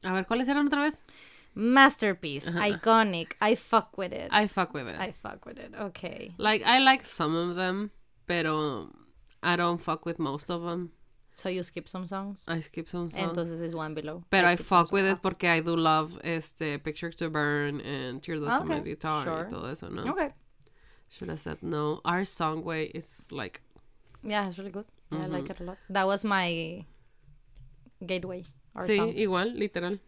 [0.05, 1.03] a ver, ¿cuáles eran otra vez?
[1.55, 4.29] Masterpiece, iconic, I fuck with it.
[4.31, 5.01] I fuck with it.
[5.01, 5.73] I fuck with it.
[5.75, 6.31] Okay.
[6.39, 7.91] Like, I like some of them,
[8.27, 8.91] pero
[9.43, 10.93] I don't fuck with most of them.
[11.39, 12.45] So you skip some songs.
[12.49, 13.23] I skip some songs.
[13.29, 14.25] Entonces es one below.
[14.29, 15.19] Pero I fuck with songs.
[15.19, 18.91] it porque I do love este Picture to Burn and Tear Dust on My Okay,
[18.91, 19.47] Guitar sure.
[19.47, 20.03] y todo eso, ¿no?
[20.05, 20.35] Ah, Okay.
[21.11, 22.01] Should have said no.
[22.05, 23.63] Our song way is like
[24.23, 24.85] Yeah, it's really good.
[25.13, 25.51] I like Mhm.
[25.53, 25.79] it a lot.
[25.89, 26.85] That was my
[28.05, 28.45] gateway.
[28.75, 29.13] Our sí, song.
[29.17, 29.99] igual, literal.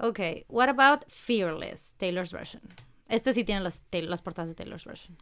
[0.00, 2.60] Okay, what about Fearless, Taylor's version?
[3.08, 5.16] Este sí tiene las, las portadas de Taylor's version.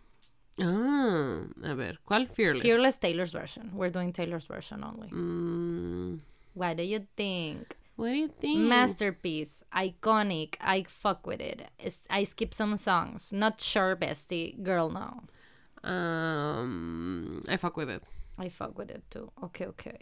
[0.60, 2.62] Ah, a ver, ¿cuál Fearless?
[2.62, 3.70] Fearless, Taylor's version.
[3.74, 5.08] We're doing Taylor's version only.
[5.08, 6.20] Mm,
[6.54, 7.76] What do you think?
[7.96, 8.60] what do you think?
[8.68, 11.62] Masterpiece, iconic, I fuck with it.
[12.10, 13.32] I skip some songs.
[13.32, 14.62] Not sure, bestie.
[14.62, 15.22] Girl, no.
[15.88, 18.02] Um, I fuck with it.
[18.38, 19.30] I fuck with it too.
[19.44, 19.98] Okay, okay.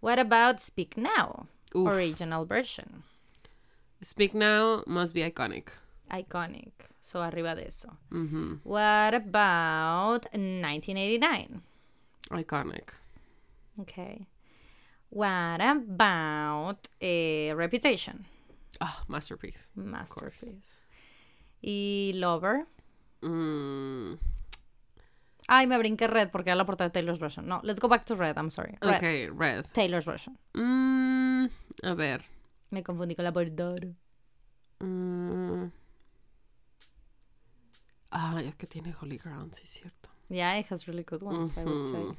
[0.00, 1.46] What about Speak Now,
[1.76, 1.88] Oof.
[1.88, 3.02] original version?
[4.00, 5.68] Speak Now must be iconic.
[6.12, 6.72] Iconic.
[7.00, 7.98] So arriba de eso.
[8.64, 11.62] What about 1989?
[12.30, 12.92] Iconic.
[13.80, 14.26] Okay.
[15.10, 18.26] What about eh, Reputation?
[18.80, 19.70] Ah, masterpiece.
[19.74, 20.80] Masterpiece.
[21.60, 22.66] Y Lover.
[23.22, 24.18] Mm,
[25.48, 27.46] Ay, me brinqué Red porque era la portada de Taylor's version.
[27.46, 28.36] No, let's go back to Red.
[28.36, 28.76] I'm sorry.
[28.80, 28.96] Red.
[28.96, 29.64] okay, red.
[29.72, 30.38] Taylor's version.
[30.54, 31.50] Mm,
[31.82, 32.22] a ver.
[32.70, 33.94] Me confundí con la portada.
[34.80, 35.70] Mm.
[38.14, 40.10] Ah, es que tiene Holy Ground, sí es cierto.
[40.28, 42.16] Yeah, it has really good ones, I would say.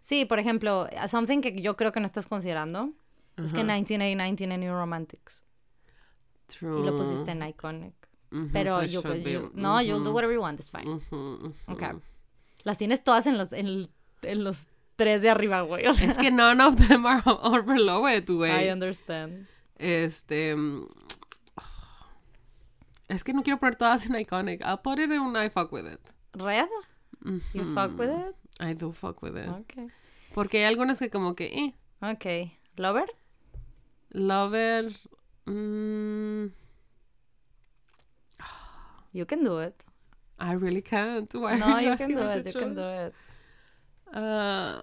[0.00, 2.92] Sí, por ejemplo, something que yo creo que no estás considerando
[3.36, 3.64] es que Ajá.
[3.74, 5.44] 1989 tiene New Romantics.
[6.46, 6.80] True.
[6.80, 7.94] Y lo pusiste en Iconic.
[8.32, 11.00] Ujú, Pero so you, should be- you- no, you'll do whatever you want, it's fine.
[11.66, 11.92] Okay.
[12.64, 13.88] Las tienes todas en los, en,
[14.22, 14.66] los
[14.96, 15.86] tres de arriba, güey.
[15.86, 18.70] O sea, Es que none of them are, are below it, I güey.
[18.70, 19.46] understand.
[19.76, 20.54] Este.
[23.08, 24.60] Es que no quiero poner todas en Iconic.
[24.62, 26.00] I'll put it in un I fuck with it.
[26.34, 26.68] ¿Red?
[27.54, 28.36] You fuck with it?
[28.60, 29.48] I do fuck with it.
[29.48, 29.88] Okay.
[30.34, 32.56] Porque hay algunas que como que, eh, Okay.
[32.76, 33.08] ¿Lover?
[34.10, 34.92] Lover.
[35.46, 36.50] mm,
[39.12, 39.82] You can do it.
[40.38, 41.32] I really can't.
[41.34, 42.46] Why No, you you can do it.
[42.46, 43.14] You can do it.
[44.14, 44.78] Uh,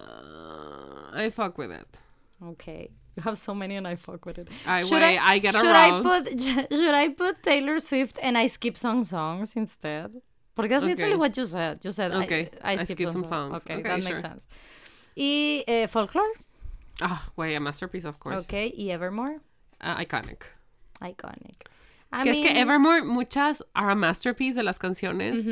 [1.14, 2.00] I fuck with it.
[2.42, 2.90] Okay.
[3.16, 4.48] You have so many and I fuck with it.
[4.66, 6.06] I Should wait, I, get should around.
[6.06, 6.40] I put
[6.70, 10.10] should I put Taylor Swift and I skip some songs instead?
[10.54, 11.20] Porque that's literally Okay.
[11.20, 11.78] what you said.
[11.82, 13.50] You said I- Okay, I, I skip, skip some, some songs.
[13.52, 13.64] songs.
[13.64, 14.10] Okay, Okay, that sure.
[14.10, 14.46] makes sense.
[15.16, 16.30] Y eh, folklore.
[17.00, 18.42] Ah, güey, a masterpiece, of course.
[18.42, 19.40] Ok, y Evermore.
[19.80, 20.44] Uh, iconic.
[21.02, 21.68] Iconic.
[22.12, 25.44] I que es que Evermore, muchas are a masterpiece de las canciones,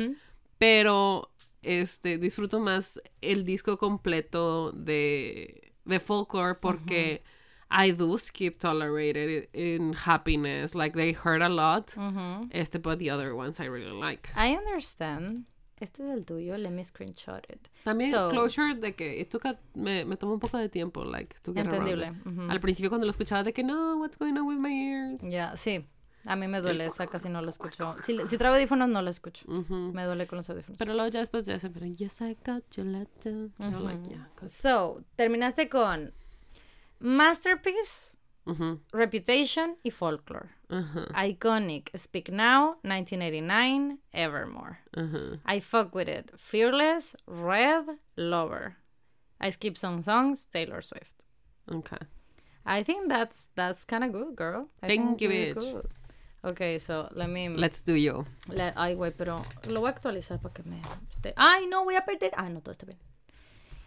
[0.57, 1.29] pero
[1.61, 7.23] este disfruto más el disco completo de, de folklore porque
[7.69, 10.75] I do skip tolerated in happiness.
[10.75, 11.87] Like they hurt a lot.
[11.95, 12.47] Ujú.
[12.51, 14.29] Este, but the other ones I really like.
[14.35, 15.45] I understand.
[15.77, 17.67] Este es el tuyo, let me screenshot it.
[17.83, 21.03] También So- Closure de que it took a- me, me tomó un poco de tiempo,
[21.03, 22.13] like, to get around Entendible.
[22.25, 22.49] ujú.
[22.49, 25.21] Al principio cuando lo escuchaba de que no, what's going on with my ears.
[25.29, 25.85] Ya, sí.
[26.23, 27.95] A mí me duele, esa casi no la escucho.
[28.01, 29.45] Si, si traigo audífonos, no la escucho.
[29.51, 29.91] Ujú.
[29.93, 30.77] Me duele con los audífonos.
[30.79, 33.49] Pero luego ya después de eso, pero yes, I got your letter.
[33.59, 34.25] You're like, yeah.
[34.47, 36.13] So, terminaste con
[37.05, 38.17] Masterpiece,
[38.91, 40.49] Reputation y Folklore.
[41.13, 44.79] Iconic, Speak Now, 1989, Evermore.
[45.45, 47.85] I Fuck With It, Fearless, Red,
[48.17, 48.77] Lover.
[49.39, 51.25] I Skip Some Songs, Taylor Swift.
[51.71, 51.97] Okay.
[52.65, 54.69] I think that's that's kind of good, girl.
[54.81, 55.53] I Thank you, bitch.
[55.55, 55.87] good.
[56.43, 57.49] Okay, so let me...
[57.49, 58.25] Let's do you.
[58.47, 60.79] le- ay, güey, pero lo voy a actualizar para que me...
[61.11, 62.31] esté- Ay, no, voy a perder...
[62.37, 62.99] Ah, no, todo está bien.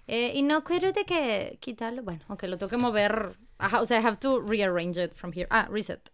[0.09, 2.03] Eh, y no quiero de que quitarlo.
[2.03, 3.37] Bueno, ok, lo tengo que mover.
[3.59, 5.47] Ajá, o sea, I have to rearrange it from here.
[5.51, 6.11] Ah, reset.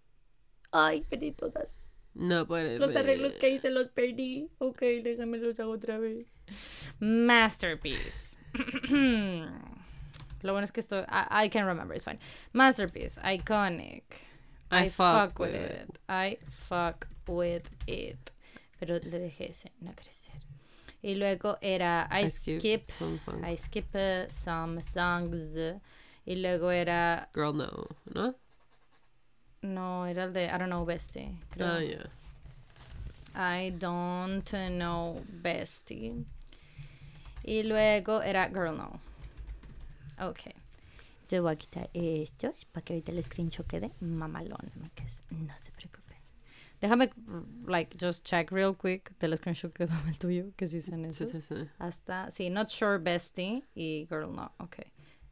[0.73, 1.79] Ay, perdí todas.
[2.15, 2.79] No puede.
[2.79, 4.51] Los arreglos que hice los perdí.
[4.59, 6.41] Ok, déjame los hago otra vez.
[6.99, 8.37] Masterpiece.
[10.43, 11.05] Lo bueno es que estoy.
[11.09, 12.19] I, I can remember, it's fine.
[12.53, 13.21] Masterpiece.
[13.23, 14.03] Iconic.
[14.71, 15.99] I fuck with it.
[16.09, 18.31] I fuck with it.
[18.79, 20.24] Pero le dejé ese, no crecer.
[21.05, 22.89] Y luego era I, skip.
[22.89, 23.47] some songs.
[23.47, 25.55] I skip uh, some songs.
[26.25, 27.29] Y luego era.
[27.35, 27.89] Girl, no.
[28.15, 28.35] ¿No?
[29.61, 31.29] No, era el de I don't know, bestie.
[31.51, 31.67] Creo.
[31.67, 32.09] Ah, yeah.
[33.35, 36.25] I don't know bestie.
[37.45, 38.99] Y luego era girl no.
[40.19, 40.55] Ok.
[41.27, 44.73] Te voy a quitar estos para que ahorita el screenshot quede mamalón.
[45.31, 46.04] No se preocupen.
[46.85, 47.09] Déjame,
[47.67, 51.25] like, just check real quick del screenshot que quedó el tuyo, que sí son Sí,
[51.25, 51.31] esos.
[51.31, 51.69] sí, sí.
[51.79, 54.53] Hasta, sí, not sure bestie y girl no.
[54.59, 54.81] Ok.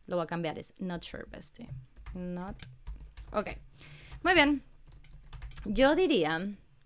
[0.06, 1.68] Lo voy a cambiar, es not sure bestie.
[2.14, 2.56] Not.
[3.32, 3.50] Ok.
[4.22, 4.62] Muy bien.
[5.66, 6.40] Yo diría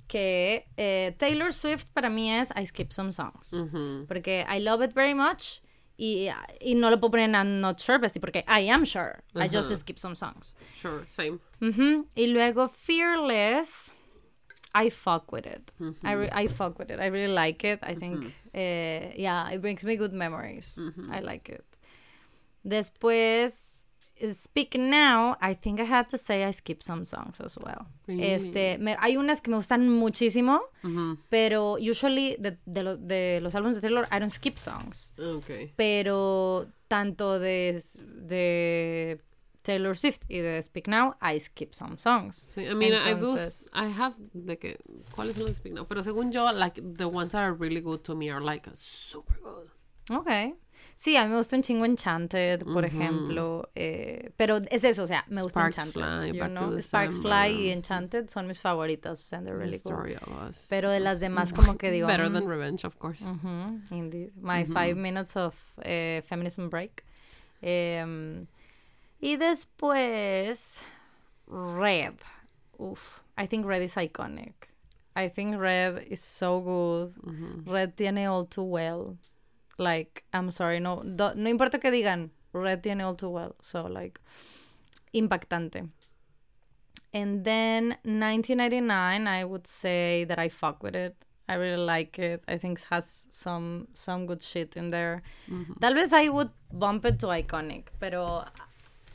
[0.09, 3.53] que eh, Taylor Swift para mí es I skip some songs.
[3.53, 4.05] Ujú.
[4.09, 5.61] Porque I love it very much.
[5.97, 6.29] Y,
[6.61, 9.21] y no lo puedo poner en Not Sure Bestie porque I am sure.
[9.37, 10.57] I just skip some songs.
[10.75, 11.39] Sure, same.
[11.61, 12.07] Ujú.
[12.17, 13.93] Y luego Fearless.
[14.85, 15.73] I fuck with it.
[16.05, 17.01] I, re- I fuck with it.
[17.01, 17.79] I really like it.
[17.83, 18.25] I think,
[18.55, 20.79] eh, yeah, it brings me good memories.
[21.11, 21.65] I like it.
[22.65, 23.73] Después,
[24.33, 27.87] Speak Now, I think I had to say I skip some songs as well.
[28.07, 28.25] Really?
[28.33, 30.61] Este, me- hay unas que me gustan muchísimo,
[31.29, 35.13] pero usually de, de, lo- de los álbumes de Taylor, I don't skip songs.
[35.19, 35.73] Okay.
[35.77, 37.79] Pero tanto de,
[38.27, 39.21] de
[39.67, 42.37] Taylor Swift y de Speak Now, I skip some songs.
[42.37, 43.37] Sí, I mean, I do,
[43.73, 44.79] I have, de que,
[45.11, 45.87] ¿cuáles son de Speak Now?
[45.89, 49.37] Pero según yo, like, the ones that are really good to me are, like, super
[49.43, 49.69] good.
[50.09, 50.55] Ok.
[50.95, 53.69] Sí, a mí me gusta un chingo Enchanted, por ejemplo.
[53.75, 56.31] eh, pero es eso, o sea, me gusta Sparks Enchanted.
[56.31, 56.81] Fly, you know?
[56.81, 57.49] Sparks Summer.
[57.49, 59.97] Fly y Enchanted son mis favoritas, o sea, they're really cool.
[60.69, 62.07] Pero de las demás, como que digo.
[62.07, 63.25] Better mm, than Revenge, of course.
[63.91, 64.31] indeed.
[64.41, 67.03] My five minutes of eh, feminism break.
[67.63, 68.47] Em,
[69.21, 70.81] y después,
[71.47, 72.15] Red.
[72.79, 74.53] Uf, I think Red is iconic.
[75.15, 77.15] I think Red is so good.
[77.67, 79.17] Red tiene All Too Well.
[79.79, 83.55] Like, I'm sorry, no, do- no importa que digan, Red tiene All Too Well.
[83.63, 84.21] So, like,
[85.15, 85.89] impactante.
[87.15, 91.17] And then 1999, I would say that I fuck with it.
[91.49, 92.43] I really like it.
[92.49, 95.23] I think it has some some good shit in there.
[95.81, 98.45] Tal vez I would bump it to iconic, pero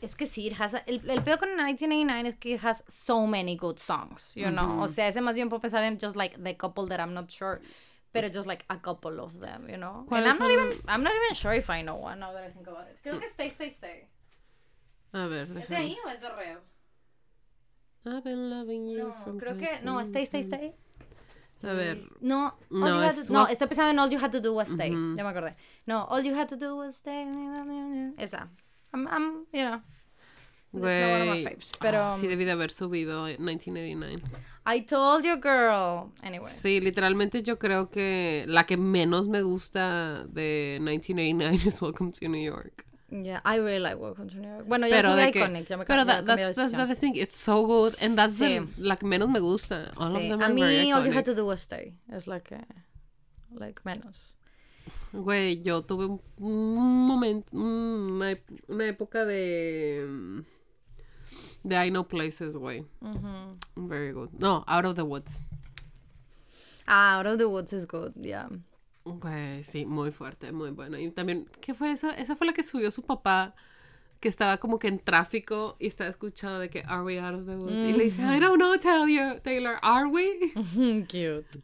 [0.02, 2.84] es que sí, it has a- el, el peor con 1989 es que it has
[2.88, 4.82] so many good songs, you know.
[4.82, 7.30] O sea, ese más bien puedo pensar en just like the couple that I'm not
[7.32, 7.62] sure,
[8.12, 10.00] pero just like a couple of them, you know.
[10.00, 12.44] And ¿Cuáles I'm not even I'm not even sure if I know one now that
[12.44, 12.98] I think about it.
[13.04, 14.08] Creo que Stay Stay Stay.
[15.14, 16.58] A ver, ¿Es de ahí o es de Red?
[18.06, 20.74] I've been loving you No, from creo que no, Stay Stay Stay.
[21.64, 22.02] A ver.
[22.22, 24.90] No, No, es to- no, estoy pensando en All You Had to Do Was Stay.
[24.90, 25.56] Ya me acordé.
[25.86, 27.24] No, All You Had to Do Was Stay.
[28.18, 28.50] Esa.
[28.94, 29.82] I'm, I'm you know.
[30.74, 31.72] It's not one of my Güey, faves.
[31.82, 34.22] Pero ah, sí debí de haber subido en 1989.
[34.66, 36.12] I told you, girl.
[36.24, 36.50] Anyway.
[36.50, 42.28] Sí, literalmente yo creo que la que menos me gusta de 1989 es Welcome to
[42.30, 42.86] New York.
[43.10, 44.66] Yeah, I really like Welcome to New York.
[44.68, 45.68] Bueno, ya Pero de que, Iconic.
[45.68, 46.88] Ya me pero that, that's, that's decisión.
[46.88, 48.70] the thing, it's so good and that's the- Sí.
[48.78, 49.92] la que menos me gusta.
[49.98, 51.98] All of Sí, them A are very mí, All You Had to Do Was Stay.
[52.10, 52.62] Es like, eh,
[53.54, 54.38] like menos.
[55.12, 56.06] Güey, yo tuve
[56.38, 58.38] un, momento, una,
[58.70, 60.46] una época de...
[61.64, 62.86] De I Know Places, güey.
[63.76, 64.30] Very good.
[64.40, 65.44] No, Out of the Woods.
[66.88, 68.50] Ah, Out of the Woods is good, yeah.
[69.06, 70.98] Güey, sí, muy fuerte, muy bueno.
[70.98, 72.10] Y también, ¿qué fue eso?
[72.12, 73.56] Esa fue la que subió su papá,
[74.20, 77.46] que estaba como que en tráfico y estaba escuchando de que Are we out of
[77.46, 77.74] the woods?
[77.74, 80.52] Y le dice, I don't know, Taylor, Taylor, are we?
[81.08, 81.62] Cute.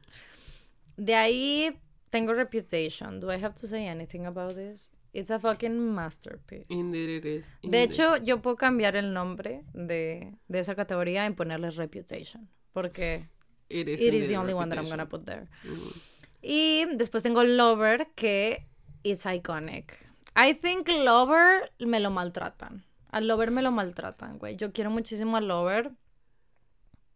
[0.98, 1.80] De ahí
[2.10, 3.20] tengo Reputation.
[3.20, 4.90] Do I have to say anything about this?
[5.14, 6.66] It's a fucking masterpiece.
[6.70, 7.54] Indeed it is.
[7.64, 12.50] De hecho, yo puedo cambiar el nombre de, de esa categoría y ponerle Reputation.
[12.74, 13.30] Porque
[13.70, 15.48] it is, it is indeed the only one that I'm gonna put there.
[15.64, 16.02] Mm.
[16.42, 18.68] Y después tengo Lover, que
[19.04, 19.94] it's iconic.
[20.36, 22.84] I think Lover me lo maltratan.
[23.10, 24.56] A Lover me lo maltratan, güey.
[24.56, 25.92] Yo quiero muchísimo a Lover.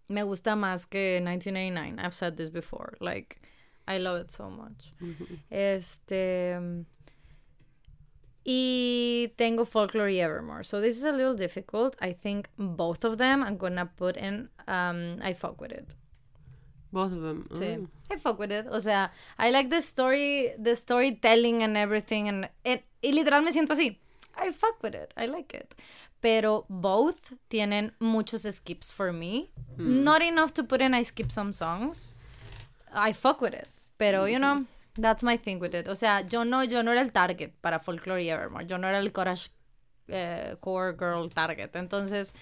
[0.08, 2.02] Me gusta más que 1989.
[2.02, 2.98] I've said this before.
[3.00, 3.40] Like,
[3.88, 4.94] I love it so much.
[5.50, 6.58] Este.
[8.44, 10.64] Y tengo Folklore y Evermore.
[10.64, 11.96] So this is a little difficult.
[12.02, 15.88] I think both of them I'm gonna put in um, I fuck with it.
[16.92, 17.48] Both of them.
[17.54, 17.78] Sí.
[17.78, 17.88] Mm.
[18.12, 18.68] I fuck with it.
[18.70, 22.28] O sea, I like the story, the storytelling and everything.
[22.28, 23.98] And it, y literal me siento así.
[24.36, 25.14] I fuck with it.
[25.16, 25.74] I like it.
[26.22, 29.52] Pero both tienen muchos skips for me.
[29.78, 32.14] Not enough to put in I skip some songs.
[32.94, 33.68] I fuck with it.
[33.98, 34.66] Pero, you know,
[34.96, 35.88] that's my thing with it.
[35.88, 38.66] O sea, yo no, yo no era el target para Folklore y Evermore.
[38.66, 39.50] Yo no era el Courage
[40.08, 41.76] eh, Core Girl target.
[41.76, 42.34] Entonces,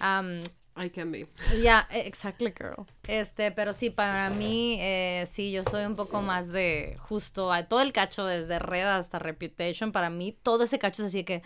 [0.00, 0.40] um,
[0.76, 1.26] I can be.
[1.56, 2.86] Yeah, e- exactly, girl.
[3.06, 7.62] Este, pero sí, para mí, eh, sí, yo soy un poco más de justo a
[7.68, 9.92] todo el cacho desde Red hasta Reputation.
[9.92, 11.42] Para mí, todo ese cacho es así que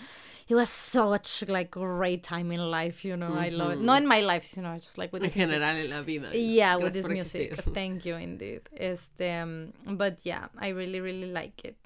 [0.48, 3.34] it was such like great time in life, you know.
[3.38, 3.80] I love it.
[3.80, 5.56] Not in my life, you know, just like with En this music.
[5.58, 6.32] general en la vida.
[6.34, 7.50] Yeah, with this music.
[7.52, 7.72] existir.
[7.74, 8.62] Thank you, indeed.
[8.72, 11.76] Este, um, but yeah, I really, really like it.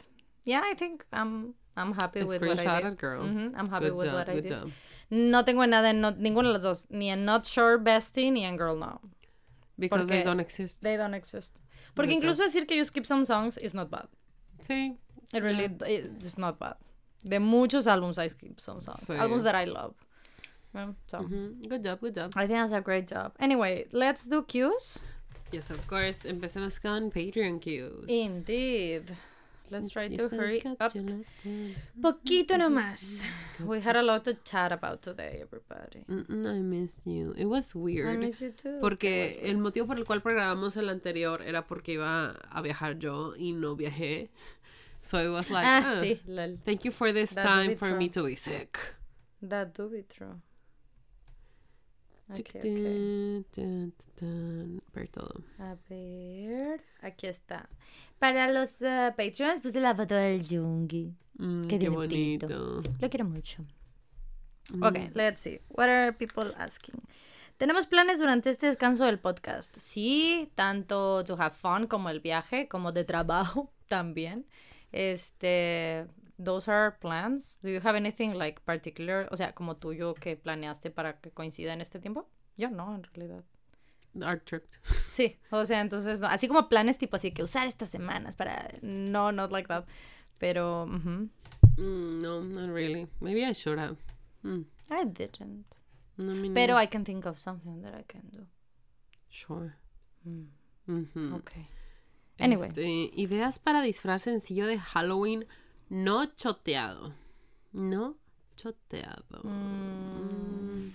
[0.45, 2.93] Yeah, I think I'm, I'm happy with what I did.
[2.93, 3.25] it, girl.
[3.25, 4.53] Mhm, I'm happy Good with job, what I good did.
[4.53, 4.71] job.
[5.13, 8.47] No tengo nada en no- ninguna de las dos, ni en Not Sure Bestie ni
[8.47, 8.99] en Girl No.
[9.77, 10.81] Because they don't exist.
[10.81, 11.59] They don't exist.
[11.95, 14.09] Porque incluso decir que you skip some songs is not bad.
[14.63, 14.97] Sí.
[15.35, 16.77] It really it's not bad.
[17.23, 19.07] De muchos álbumes I skip some songs.
[19.07, 19.19] Sí.
[19.19, 19.95] Albums that I love.
[21.09, 21.19] So.
[21.69, 22.33] Good job, good job.
[22.35, 23.35] I think that's a great job.
[23.39, 25.01] Anyway, let's do cues.
[25.51, 26.25] Yes, of course.
[26.25, 28.09] Empecemos con Patreon cues.
[28.09, 29.15] Indeed.
[29.73, 30.93] Let's try to hurry up.
[32.01, 33.23] Poquito nomás.
[33.65, 36.05] We had a lot to chat about today, everybody.
[36.09, 37.33] Mm-mm, I miss you.
[37.37, 38.19] It was I weird.
[38.19, 38.79] miss you too.
[38.81, 43.35] Porque el motivo por el cual programamos el anterior era porque iba a viajar yo
[43.39, 44.29] y no viajé.
[45.01, 46.59] So it was like, Ah, ah, sí, lol.
[46.65, 47.99] thank you for this That time for true.
[47.99, 48.79] me to be sick.
[49.41, 50.41] That do be true.
[52.31, 53.93] Okay, okay.
[54.95, 55.43] Ver todo.
[55.59, 57.69] A ver, aquí está.
[58.23, 61.13] Para los uh, Patreons, puse la foto del Jungi.
[61.39, 62.47] Mm, Que qué tiene frito.
[62.47, 62.83] bonito.
[63.01, 63.65] Lo quiero mucho.
[64.73, 64.83] Mm.
[64.85, 65.61] Ok, let's see.
[65.71, 67.03] What are people asking?
[67.59, 69.77] Tenemos planes durante este descanso del podcast.
[69.77, 74.47] Sí, tanto to have fun como el viaje, como de trabajo también.
[74.93, 76.07] Este,
[76.41, 77.59] those are plans.
[77.61, 81.73] Do you have anything like particular, o sea, como tuyo que planeaste para que coincida
[81.73, 82.29] en este tiempo?
[82.57, 83.43] Yo no, en realidad.
[84.21, 84.65] Art trip.
[85.11, 88.71] Sí, o sea, entonces, no, así como planes tipo así que usar estas semanas para,
[88.83, 89.87] no, not like that,
[90.39, 90.87] pero.
[90.87, 91.31] Mm,
[91.77, 93.09] no, not really.
[93.21, 93.97] Maybe I should have.
[94.43, 95.67] Mm, I didn't.
[96.17, 96.79] no, me Pero.
[96.79, 98.47] I can think of something that I can do.
[99.29, 99.75] Sure.
[100.27, 100.49] Mm.
[101.35, 101.69] Okay.
[102.39, 102.69] Anyway.
[102.69, 105.47] Este, ideas para disfraz sencillo de Halloween
[105.89, 107.15] no choteado.
[107.73, 108.17] No
[108.57, 109.43] choteado.
[109.45, 110.93] Mm.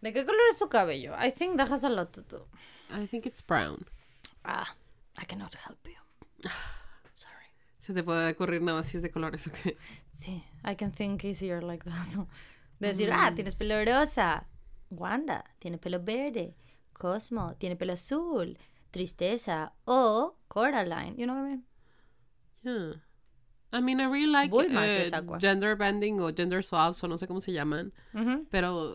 [0.00, 1.14] ¿De qué color es tu cabello?
[1.18, 2.46] I think that has a lot to do.
[2.90, 3.86] I think it's brown.
[4.44, 4.74] Ah,
[5.18, 6.50] I cannot help you.
[7.14, 7.50] Sorry.
[7.80, 9.76] Se te puede ocurrir nada más si es de colores o qué.
[10.12, 12.26] Sí, I can think easier like that.
[12.80, 14.46] Decir, ah, tienes pelo rosa.
[14.90, 16.54] Wanda, tiene pelo verde.
[16.92, 18.58] Cosmo, tiene pelo azul.
[18.90, 19.72] Tristeza.
[19.86, 21.16] O Coraline.
[21.16, 21.64] You know what I mean?
[22.62, 22.92] Yeah.
[23.72, 24.52] I mean, I really like
[25.12, 25.38] aqua.
[25.38, 27.92] gender bending o gender swaps o no sé cómo se llaman.
[28.14, 28.46] Ujú.
[28.50, 28.94] Pero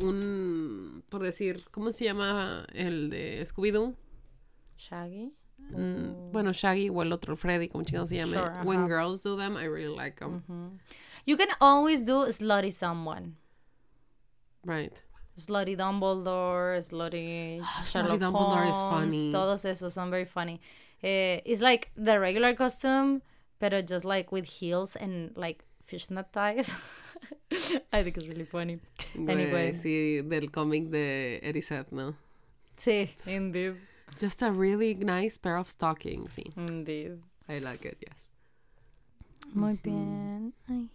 [0.00, 3.94] un, por decir, ¿cómo se llama el de Scooby-Doo?
[4.76, 5.32] Shaggy.
[5.70, 8.32] Mm, Bueno, Shaggy o el otro Freddy, como chingado se llame.
[8.32, 8.88] Sure, When ajá.
[8.88, 10.42] girls do them, I really like them.
[11.26, 13.36] You can always do slutty someone.
[14.64, 14.92] Right.
[15.36, 19.32] Slutty Dumbledore, Slutty Sherlock Slutty Dumbledore is Holmes, funny.
[19.32, 20.60] Todos esos son very funny.
[21.02, 23.20] Eh, it's like the regular costume,
[23.58, 25.64] pero just like with heels and like
[25.94, 26.76] fishnet ties.
[27.92, 28.80] I think it's really funny.
[29.14, 29.72] Anyway.
[29.72, 32.16] Sí, del cómic de Eriseth, ¿no?
[32.76, 33.74] Sí, indeed.
[34.20, 36.52] Just a really nice pair of stockings, sí.
[36.56, 37.22] Indeed.
[37.48, 38.32] I like it, yes.
[39.54, 40.52] Muy bien.
[40.68, 40.88] Ay.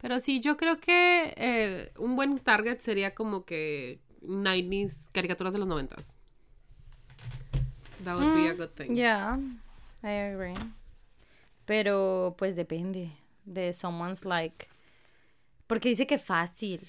[0.00, 5.58] Pero sí, yo creo que eh, un buen target sería como que 90s, caricaturas de
[5.58, 6.16] los 90s.
[8.04, 8.96] That would be a good thing.
[8.96, 9.38] Yeah,
[10.02, 10.56] I agree.
[11.66, 13.12] Pero pues depende
[13.44, 14.68] de someone's like
[15.66, 16.86] porque dice que fácil.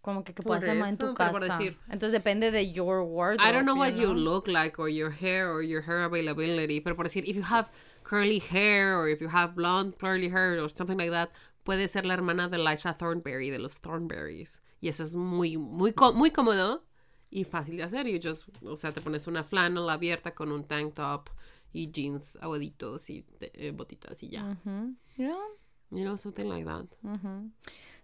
[0.00, 1.38] Como que, que puedes armar en tu casa.
[1.58, 3.48] decir- Entonces depende de your wardrobe.
[3.48, 4.14] I don't know what you know?
[4.14, 7.70] look like or your hair or your hair availability, pero por decir, if you have
[8.04, 11.30] curly hair or if you have blonde curly hair or something like that,
[11.64, 14.62] puede ser la hermana de Liza Thornberry, de los Thornberries.
[14.80, 16.84] Y eso es muy, muy, muy cómodo
[17.28, 18.06] y fácil de hacer.
[18.06, 21.30] You just, o sea, te pones una flannel abierta con un tank top
[21.72, 24.56] y jeans aguaditos y eh, botitas y ya.
[25.16, 25.36] Yeah.
[25.92, 26.86] You know, something like that.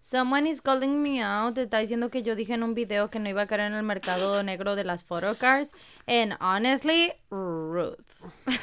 [0.00, 1.56] Someone is calling me out.
[1.58, 3.82] Está diciendo que yo dije en un video que no iba a caer en el
[3.84, 5.72] mercado negro de las photocars.
[6.06, 7.96] And honestly, rude.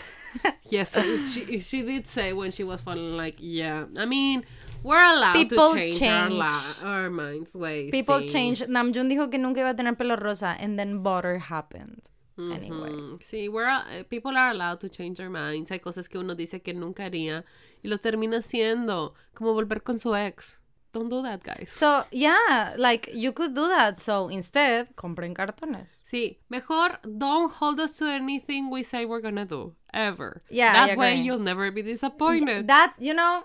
[0.69, 3.85] Yes, so she, she did say when she was falling, like, yeah.
[3.97, 4.45] I mean,
[4.83, 6.33] we're allowed People to change, Our, change.
[6.35, 7.89] la- our minds ways.
[7.89, 8.63] People change.
[8.67, 10.55] Namjoon dijo que nunca iba a tener pelo rosa.
[10.59, 12.09] And then butter happened.
[12.39, 13.17] Anyway.
[13.19, 15.69] Sí, we're, uh, people are allowed to change their minds.
[15.71, 17.43] Hay cosas que uno dice que nunca haría
[17.83, 20.59] y lo termina haciendo, como volver con su ex.
[20.91, 21.71] Don't do that, guys.
[21.71, 23.95] So, yeah, like you could do that.
[23.99, 26.01] So, instead, compren cartones.
[26.03, 30.41] Sí, mejor don't hold us to anything we say we're gonna do, ever.
[30.49, 31.25] Yeah, That way agree.
[31.25, 32.67] you'll never be disappointed.
[32.67, 33.43] That's, you know,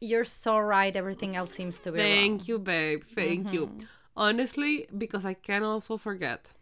[0.00, 0.94] you're so right.
[0.94, 2.06] Everything else seems to be wrong.
[2.06, 3.02] Thank you, babe.
[3.12, 3.70] Thank you.
[4.16, 6.52] Honestly, because I can also forget.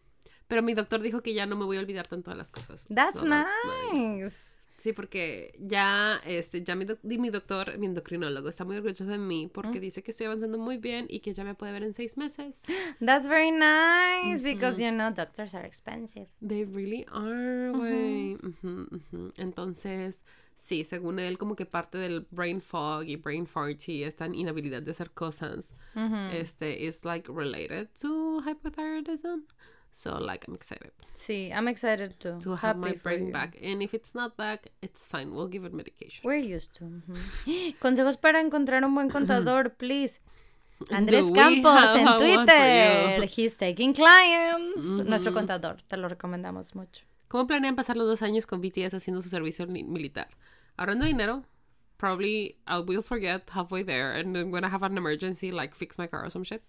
[0.49, 2.87] Pero mi doctor dijo que ya no me voy a olvidar tanto de las cosas.
[2.95, 4.57] That's, So nice.
[4.79, 9.19] Sí, porque ya, este, ya mi, doc- mi doctor, mi endocrinólogo, está muy orgulloso de
[9.19, 11.95] mí porque dice que estoy avanzando muy bien y que ya me puede ver en
[11.95, 12.63] seis meses.
[13.05, 16.29] That's very nice because, you know, doctors are expensive.
[16.47, 18.35] They really are, güey.
[18.35, 19.33] Ujú, ujú.
[19.39, 20.25] Entonces,
[20.55, 24.83] sí, según él, como que parte del brain fog y brain fart y esta inhabilidad
[24.83, 25.75] de hacer cosas,
[26.33, 29.43] este, is like related to hypothyroidism.
[29.97, 32.39] So, like, I'm excited Sí, I'm excited too.
[32.41, 33.57] to have my Happy for brain back.
[33.63, 35.35] And if it's not back, it's fine.
[35.35, 36.21] We'll give it medication.
[36.23, 36.85] We're used to.
[36.85, 37.17] ujú.
[37.81, 40.21] Consejos para encontrar un buen contador, please.
[40.91, 43.25] Andrés Campos en Twitter.
[43.27, 44.85] He's taking clients.
[44.85, 45.77] Nuestro contador.
[45.89, 47.07] Te lo recomendamos mucho.
[47.29, 50.29] ¿Cómo planean pasar los dos años con BTS haciendo su servicio militar?
[50.77, 51.45] Ahorrando dinero.
[51.97, 55.97] Probably I will forget halfway there and then when I have an emergency, like fix
[55.97, 56.61] my car or some shit.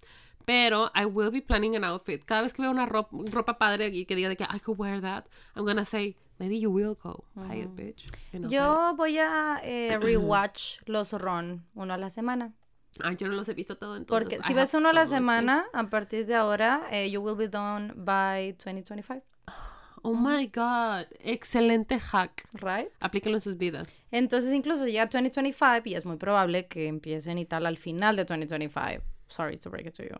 [0.47, 2.23] Pero I will be planning an outfit.
[2.23, 4.79] Cada vez que veo una ropa, ropa padre y que diga de que I could
[4.79, 5.25] wear that,
[5.57, 7.25] I'm gonna say, maybe you will go.
[7.35, 8.09] Buy it, bitch.
[8.31, 8.49] Buy it.
[8.49, 12.53] Yo voy a eh, rewatch los Ron uno a la semana.
[13.03, 14.07] Ah, yo no los he visto todo, entonces.
[14.07, 15.17] Porque si ves uno a la time.
[15.17, 19.21] semana, a partir de ahora, eh, you will be done by 2025.
[20.03, 21.07] Oh my god.
[21.19, 22.47] Excelente hack.
[22.53, 22.87] Right?
[23.01, 23.99] Aplíquenlo en sus vidas.
[24.11, 28.23] Entonces, incluso ya 2025, y es muy probable que empiecen y tal al final de
[28.23, 29.03] 2025.
[29.27, 30.17] Sorry to break it to you.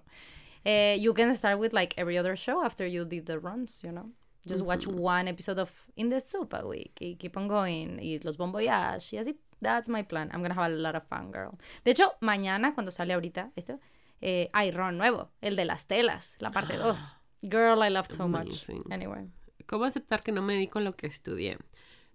[0.65, 3.91] Eh, you can start with like every other show after you did the runs, you
[3.91, 4.09] know?
[4.47, 7.99] Just watch one episode of In the Soup a week y keep on going.
[8.01, 9.35] Y los Bon Voyage y así.
[9.61, 10.29] That's my plan.
[10.33, 11.57] I'm gonna have a lot of fun, girl.
[11.83, 13.79] De hecho, mañana, cuando sale ahorita esto,
[14.21, 15.29] eh, hay run nuevo.
[15.41, 17.15] El de las telas, la parte 2.
[17.43, 18.69] Girl, I love so much.
[18.89, 19.27] Anyway.
[19.65, 21.57] ¿Cómo aceptar que no me dedico a lo que estudié?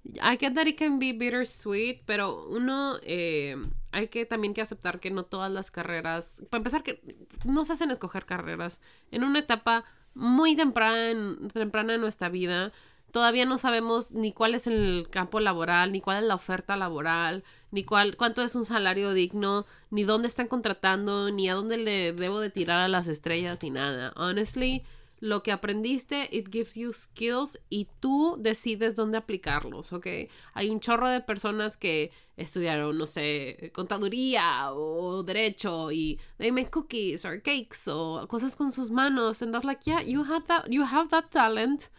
[0.04, 3.56] I get that it can be bittersweet, pero uno eh,
[3.92, 7.00] hay que también que aceptar que no todas las carreras, para empezar que
[7.44, 12.72] no se hacen escoger carreras en una etapa muy temprana, temprana en nuestra vida.
[13.12, 17.44] Todavía no sabemos ni cuál es el campo laboral, ni cuál es la oferta laboral,
[17.70, 22.14] ni cuál, cuánto es un salario digno, ni dónde están contratando, ni a dónde le
[22.14, 24.14] debo de tirar a las estrellas, ni nada.
[24.16, 24.82] Honestly,
[25.22, 30.06] lo que aprendiste, it gives you skills y tú decides dónde aplicarlos, ¿ok?
[30.52, 36.70] Hay un chorro de personas que estudiaron, no sé, contaduría o derecho y they make
[36.70, 40.66] cookies or cakes o cosas con sus manos and that's like, yeah, you have that,
[40.68, 41.90] you have that talent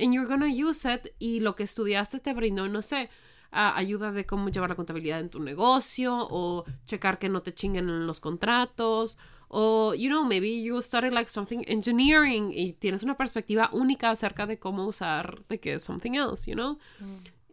[0.00, 3.10] and you're gonna use it y lo que estudiaste te brindó, no sé,
[3.50, 7.52] ah, ayuda de cómo llevar la contabilidad en tu negocio o checar que no te
[7.52, 9.18] chinguen en los contratos
[9.54, 14.46] o, you know, maybe you studied like something engineering y tienes una perspectiva única acerca
[14.46, 16.78] de cómo usar de que something else, you know?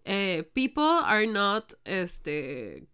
[0.05, 2.87] Eh, people are not, este,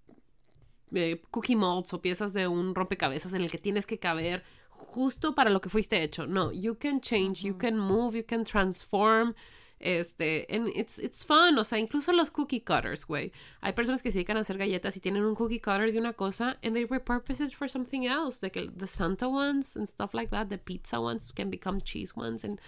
[0.92, 5.36] eh, cookie molds o piezas de un rompecabezas en el que tienes que caber justo
[5.36, 6.26] para lo que fuiste hecho.
[6.26, 9.36] No, you can change, you can move, you can transform.
[9.80, 13.32] Este, and it's, it's fun, o sea, incluso los cookie cutters, güey.
[13.62, 16.14] Hay personas que se dedican a hacer galletas y tienen un cookie cutter de una
[16.14, 18.42] cosa and they repurpose it for something else.
[18.42, 22.44] Like the Santa ones and stuff like that, the pizza ones can become cheese ones
[22.44, 22.60] and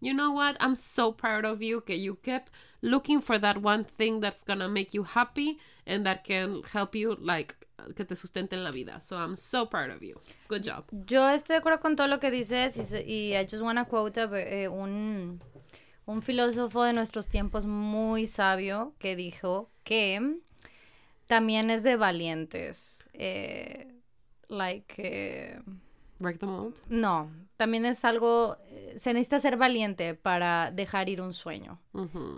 [0.00, 0.56] you know what?
[0.60, 2.50] I'm so proud of you que you kept
[2.82, 7.16] looking for that one thing that's gonna make you happy and that can help you
[7.20, 7.54] like
[7.94, 9.00] que te sustente en la vida.
[9.00, 10.20] So I'm so proud of you.
[10.48, 10.84] Good job.
[11.06, 14.28] Yo estoy de acuerdo con todo lo que dices y, I just wanna quote a,
[14.34, 15.40] eh, un,
[16.06, 20.38] un filósofo de nuestros tiempos muy sabio que dijo que
[21.26, 23.08] también es de valientes.
[23.12, 23.92] Eh,
[24.48, 24.94] like...
[24.98, 25.60] Eh,
[26.18, 26.80] Break the mold.
[26.88, 31.80] No, también es algo, eh, se necesita ser valiente para dejar ir un sueño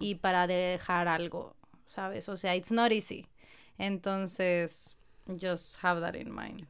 [0.01, 1.55] y para dejar algo,
[1.87, 2.29] ¿sabes?
[2.29, 3.27] O sea, it's not easy.
[3.77, 4.97] Entonces,
[5.41, 6.67] just have that in mind.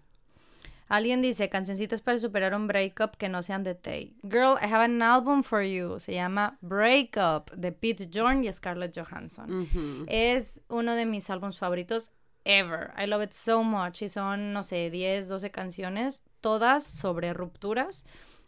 [0.94, 4.14] Alguien dice, cancioncitas para superar un breakup que no sean de Tay.
[4.22, 5.98] Girl, I have an album for you.
[5.98, 10.06] Se llama Breakup de Pete Jorn y Scarlett Johansson.
[10.06, 12.12] Es uno de mis álbumes favoritos
[12.44, 12.92] ever.
[12.96, 14.02] I love it so much.
[14.02, 18.06] Y son, no sé, 10, 12 canciones, todas sobre rupturas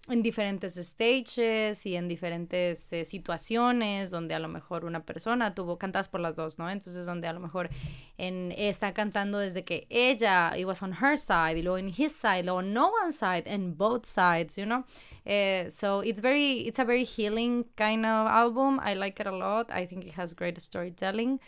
[0.09, 5.79] en diferentes stages y en diferentes eh, situaciones donde a lo mejor una persona tuvo
[5.79, 6.71] cantadas por las dos, ¿no?
[6.71, 7.71] Entonces donde a lo mejor
[8.17, 12.45] está cantando desde que ella it was on her side y luego en his side,
[12.45, 14.85] luego no one side and both sides, you know.
[15.27, 18.79] Uh, so it's very it's a very healing kind of album.
[18.81, 19.71] I like it a lot.
[19.73, 21.41] I think it has great storytelling.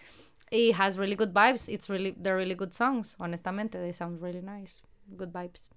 [0.51, 1.69] It has really good vibes.
[1.69, 3.17] It's really they're really good songs.
[3.21, 4.83] Honestamente, they sound really nice.
[5.17, 5.69] Good vibes.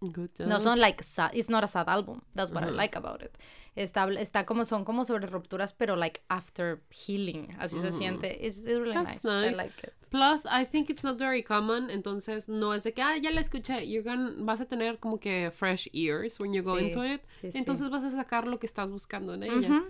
[0.00, 2.22] Good no son like sad, it's not a sad album.
[2.34, 3.36] That's what I like about it.
[3.74, 8.38] Está, está como son como sobre rupturas, pero like after healing, así se siente.
[8.40, 9.24] It's, it's really nice.
[9.24, 9.92] I like it.
[10.10, 13.40] Plus, I think it's not very common, entonces no es de que ah ya la
[13.40, 13.88] escuché.
[13.88, 17.20] You're gonna, vas a tener como que fresh ears when you go into it.
[17.42, 19.84] entonces vas a sacar lo que estás buscando en ellas.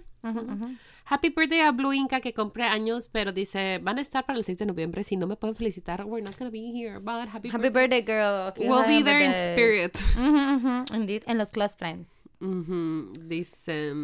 [1.04, 4.44] Happy birthday a Blue Inca que compré años, pero dice, van a estar para el
[4.44, 5.04] 6 de noviembre.
[5.04, 6.98] Si no me pueden felicitar, we're not gonna be here.
[6.98, 8.02] But happy, happy birthday.
[8.02, 8.52] girl.
[8.58, 9.98] we'll be there in spirit.
[10.92, 12.08] Indeed, en los class friends.
[13.28, 13.94] Dice...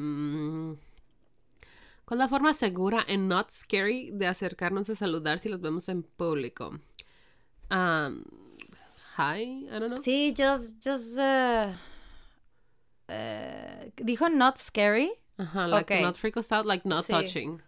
[2.04, 5.88] ¿Cuál es la forma segura and not scary de acercarnos a saludar si los vemos
[5.88, 6.78] en público?
[7.70, 8.24] Um,
[9.16, 9.96] hi, I don't know.
[9.96, 11.72] Sí, just, just, uh,
[13.08, 15.12] uh, dijo not scary.
[15.38, 16.02] Ajá, like okay.
[16.02, 17.60] not freak us out, like not touching.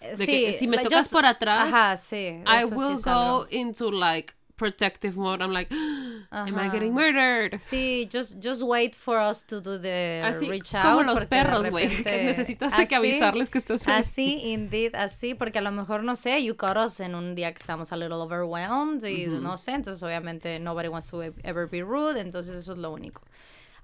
[0.00, 4.34] De sí, que si me tocas por atrás, ajá, sí, I will go into like
[4.62, 5.42] protective mode.
[5.42, 5.70] I'm like,
[6.32, 7.54] am I getting murdered?
[7.54, 10.84] Sí, just, just wait for us to do the así, reach out.
[10.84, 14.00] Como los perros, güey, que necesitas así, que avisarles que estás ahí.
[14.00, 17.52] Así, indeed, así, porque a lo mejor, no sé, you caught us en un día
[17.52, 21.82] que estamos a little overwhelmed y no sé, entonces obviamente nobody wants to ever be
[21.82, 23.22] rude, entonces eso es lo único.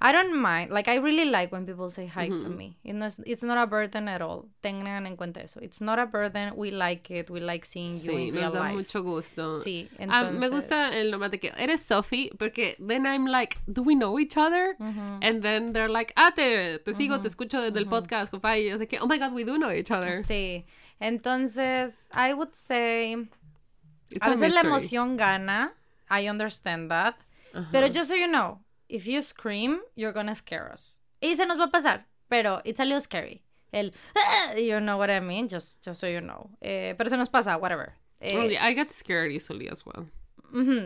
[0.00, 0.70] I don't mind.
[0.70, 2.76] Like, I really like when people say hi to me.
[2.84, 4.46] It's, it's not a burden at all.
[4.62, 5.58] Tengan en cuenta eso.
[5.60, 6.54] It's not a burden.
[6.54, 7.30] We like it.
[7.30, 8.76] We like seeing you in real nos da life.
[8.76, 9.60] mucho gusto.
[9.60, 10.36] Sí, entonces...
[10.36, 13.96] Ah, me gusta el nombre de que eres Sophie, porque then I'm like, do we
[13.96, 14.76] know each other?
[14.78, 18.56] And then they're like, ah, te, te sigo, te escucho desde el podcast, compa.
[18.56, 20.22] Y yo de que, oh my God, we do know each other.
[20.22, 20.64] Sí.
[21.00, 23.16] Entonces, I would say...
[24.20, 25.72] a veces la emoción gana.
[26.08, 27.16] I understand that.
[27.72, 30.98] Pero just so you know, if you scream, you're gonna scare us.
[31.20, 33.42] Y se nos va a pasar, pero it's a little scary.
[33.72, 36.50] El, ah", you know what I mean, just, just so you know.
[36.62, 37.94] Eh, pero se nos pasa, whatever.
[38.20, 40.06] Eh, yeah, I get scared easily as well.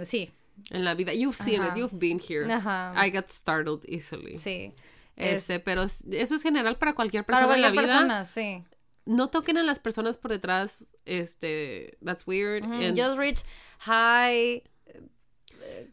[0.04, 0.30] sí.
[0.70, 1.12] En la vida.
[1.12, 2.44] You've seen it, you've been here.
[2.46, 2.92] Ajá.
[2.96, 4.36] I get startled easily.
[4.36, 4.72] Sí.
[5.16, 7.92] Este, pero eso es general para cualquier persona para cualquier en la vida.
[7.92, 8.64] Persona, sí.
[9.04, 10.90] No toquen a las personas por detrás.
[11.06, 12.64] Este, that's weird.
[12.94, 13.42] Just reach
[13.78, 14.62] high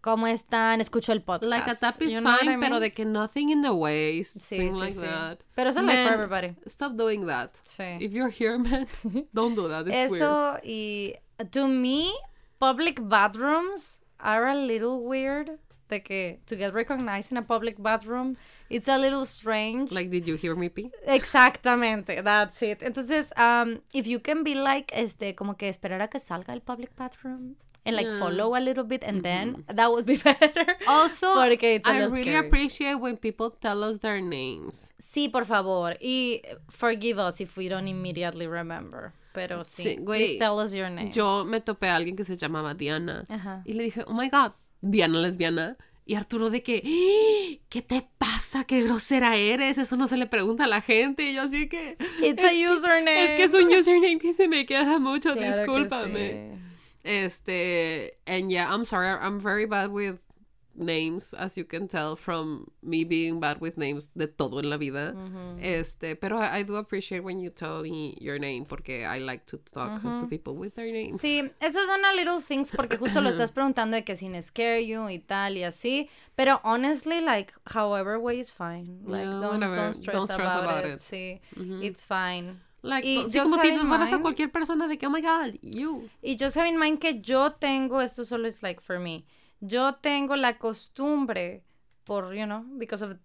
[0.01, 0.81] ¿Cómo están?
[0.81, 1.49] Escucho el podcast.
[1.49, 4.23] Like a tap is fine, pero de que nothing in the way.
[4.23, 5.01] Sí, sí, like sí.
[5.01, 5.39] That.
[5.55, 6.55] Pero eso es like for everybody.
[6.67, 7.57] Stop doing that.
[7.65, 7.97] Sí.
[7.99, 8.87] If you're here, man,
[9.33, 9.87] don't do that.
[9.87, 11.15] It's eso y
[11.51, 12.13] to me,
[12.59, 15.59] public bathrooms are a little weird.
[15.89, 18.37] De que to get recognized in a public bathroom,
[18.69, 19.91] it's a little strange.
[19.91, 20.91] Like, did you hear me pee?
[21.07, 22.83] Exactamente, that's it.
[22.83, 26.61] Entonces, um, if you can be like, este, como que esperar a que salga el
[26.61, 27.55] public bathroom
[27.85, 30.77] and like follow a little bit and then that would be better.
[30.87, 34.91] Also, Porque I really appreciate when people tell us their names.
[34.99, 35.97] Sí, por favor.
[36.01, 39.13] Y forgive us if we don't immediately remember.
[39.33, 41.11] Pero sí, sí please tell us your name.
[41.11, 43.25] Yo me topé a alguien que se llamaba Diana
[43.65, 44.51] y le dije, oh my god,
[44.81, 45.77] Diana lesbiana.
[46.05, 47.63] Y Arturo de que, ¡Ah!
[47.69, 48.63] ¿qué te pasa?
[48.63, 49.77] ¿Qué grosera eres?
[49.77, 51.29] Eso no se le pregunta a la gente.
[51.29, 51.97] Y yo así que...
[52.23, 53.25] It's a username.
[53.25, 56.57] es que es un username que se me queda mucho, discúlpame.
[57.03, 60.19] Este, and yeah, I'm sorry, I'm very bad with
[60.75, 64.77] names, as you can tell from me being bad with names de todo en la
[64.77, 65.13] vida.
[65.61, 69.45] Este, pero I, I do appreciate when you tell me your name porque I like
[69.47, 71.19] to talk to people with their names.
[71.21, 74.85] Sí, esos son a little things porque justo lo estás preguntando de que sin scare
[74.85, 76.07] you y tal y así.
[76.37, 79.01] Pero honestly, like, however way is fine.
[79.05, 80.93] Like, don't, don't stress, Don't stress about, about it.
[80.93, 80.99] it.
[80.99, 81.39] Sí,
[81.83, 82.61] it's fine.
[82.81, 86.09] Like, Y sí, just como hermanas a cualquier persona de que, oh my god, you.
[86.21, 89.25] Y just have in mind que yo tengo, esto solo es like for me,
[89.59, 91.63] yo tengo la costumbre,
[92.05, 93.17] por, you know, because of,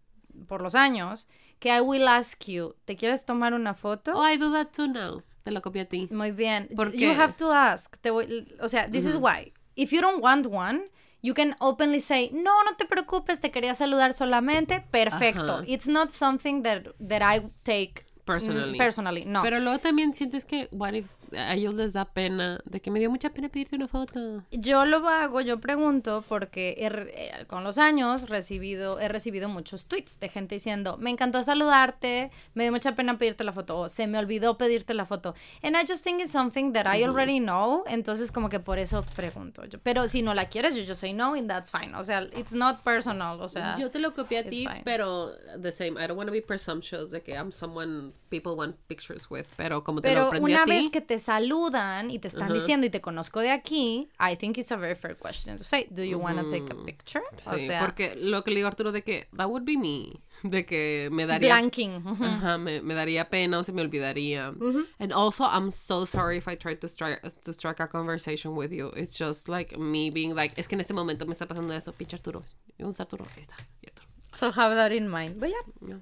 [0.49, 1.27] por los años,
[1.61, 4.13] que I will ask you, ¿te quieres tomar una foto?
[4.15, 5.23] Oh, I do that too now.
[5.45, 6.09] Te lo copié a ti.
[6.11, 6.69] Muy bien.
[6.75, 7.97] ¿Por You have to ask.
[8.01, 9.53] Te voy- o sea, this is why.
[9.77, 10.91] If you don't want one,
[11.23, 14.81] you can openly say, no, no te preocupes, te quería saludar solamente.
[14.91, 15.63] Perfecto.
[15.67, 18.79] It's not something that, that I take Personally.
[18.79, 19.25] personally.
[19.25, 19.43] No.
[19.43, 22.99] Pero luego también sientes que, what if a ellos les da pena, de que me
[22.99, 24.43] dio mucha pena pedirte una foto.
[24.51, 29.87] Yo lo hago, yo pregunto porque he eh, con los años recibido, he recibido muchos
[29.87, 33.89] tweets de gente diciendo, me encantó saludarte, me dio mucha pena pedirte la foto, o
[33.89, 35.35] se me olvidó pedirte la foto.
[35.63, 39.05] And I just think it's something that I already know, entonces como que por eso
[39.17, 39.65] pregunto.
[39.67, 41.95] Yo, pero si no la quieres, yo just say no and that's fine.
[41.95, 43.77] O sea, it's not personal, o sea.
[43.79, 44.83] Yo te lo copié a ti, fine.
[44.85, 45.93] pero the same.
[46.03, 49.83] I don't want to be presumptuous de que I'm someone people want pictures with, pero
[49.85, 50.71] como te Pero lo aprendí una a ti.
[50.71, 54.59] vez que te saludan y te están diciendo y te conozco de aquí, I think
[54.59, 57.23] it's a very fair question to say, do you want to take a picture?
[57.47, 59.77] o Sí, sea, porque lo que le digo a Arturo de que that would be
[59.77, 61.97] me, de que me daría blanking.
[62.07, 62.25] ujú.
[62.25, 64.55] Ajá, me, me daría pena o se me olvidaría.
[64.99, 68.71] And also, I'm so sorry if I tried to strike, to strike a conversation with
[68.73, 68.93] you.
[68.97, 71.93] It's just like me being like, es que en este momento me está pasando eso,
[71.93, 72.45] pinche Arturo.
[72.79, 73.25] ¿Y ¿Dónde está Arturo?
[73.37, 73.57] Ahí está.
[73.83, 74.09] y Arturo.
[74.35, 75.39] So have that in mind.
[75.41, 75.97] But yeah,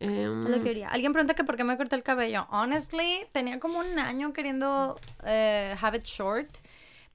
[0.00, 0.88] Em, es lo que quería.
[0.88, 2.46] Alguien pregunta que por qué me corté el cabello.
[2.50, 6.58] Honestly, tenía como un año queriendo eh, have it short.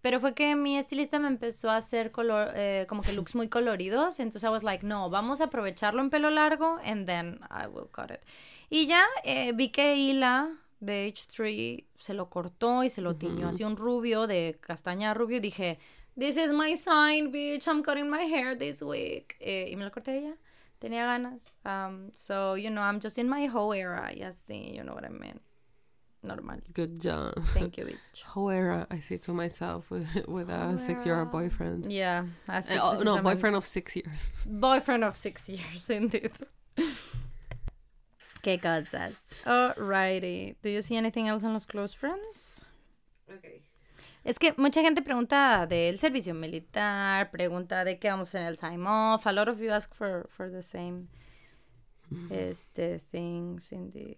[0.02, 3.50] Pero fue que mi estilista me empezó a hacer color, eh, como que looks muy
[3.50, 4.20] coloridos.
[4.20, 7.88] Entonces I was like, no, vamos a aprovecharlo en pelo largo and then I will
[7.88, 8.20] cut it.
[8.70, 10.50] Y ya eh, vi que Hila
[10.80, 15.14] de H3 se lo cortó y se lo tiñó así un rubio de castaña a
[15.14, 15.38] rubio.
[15.38, 15.78] Y dije,
[16.18, 17.68] this is my sign, bitch.
[17.68, 19.36] I'm cutting my hair this week.
[19.40, 20.36] Eh, y me lo corté ella.
[20.82, 21.56] Tenía ganas.
[21.66, 24.12] Um, so, you know, I'm just in my whole era.
[24.16, 25.40] Y así, you know what I mean.
[26.24, 26.58] Normal.
[26.74, 27.34] Good job.
[27.54, 28.22] Thank you, bitch.
[28.34, 31.92] However, I say to myself with, with a six year old boyfriend.
[31.92, 32.26] Yeah.
[32.48, 34.46] Así, Eh, oh, no, boyfriend of six years.
[34.46, 36.32] Boyfriend of six years, indeed.
[38.44, 39.16] Qué cosas.
[39.46, 40.56] Alrighty.
[40.64, 42.62] Do you see anything else on los close friends?
[43.32, 43.62] Okay.
[44.24, 48.86] Es que mucha gente pregunta del servicio militar, pregunta de qué vamos en el time
[48.88, 49.26] off.
[49.26, 51.08] A lot of you ask for, for the same
[52.30, 54.18] este, things, indeed.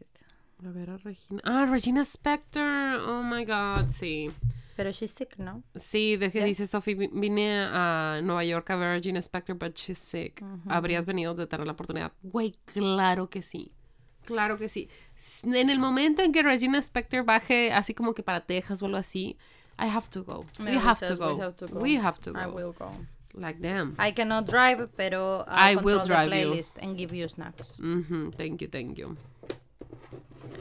[0.65, 1.41] A ver, a Regina.
[1.43, 2.99] Ah, Regina Spector.
[3.07, 4.31] Oh my god, sí.
[4.75, 5.61] Pero she's sick, ¿no?
[5.75, 9.55] Sí, de que dice Sophie, vi- vine a Nueva York a ver a Regina Spector,
[9.57, 10.43] but she's sick.
[10.67, 12.11] ¿Habrías venido de tener la oportunidad?
[12.23, 13.71] Güey, claro que sí.
[14.25, 14.89] Claro que sí.
[15.43, 18.97] En el momento en que Regina Spector baje así como que para Texas o algo
[18.97, 19.37] así,
[19.79, 20.45] I have to go.
[20.59, 21.33] We have to go.
[21.35, 21.79] we have to go.
[21.79, 22.91] We have to I will go.
[23.35, 23.95] Like, damn.
[23.97, 26.51] I cannot drive, pero I I'll will drive the you.
[26.51, 27.77] playlist and give you snacks.
[27.79, 29.17] Mhm, Thank you, thank you.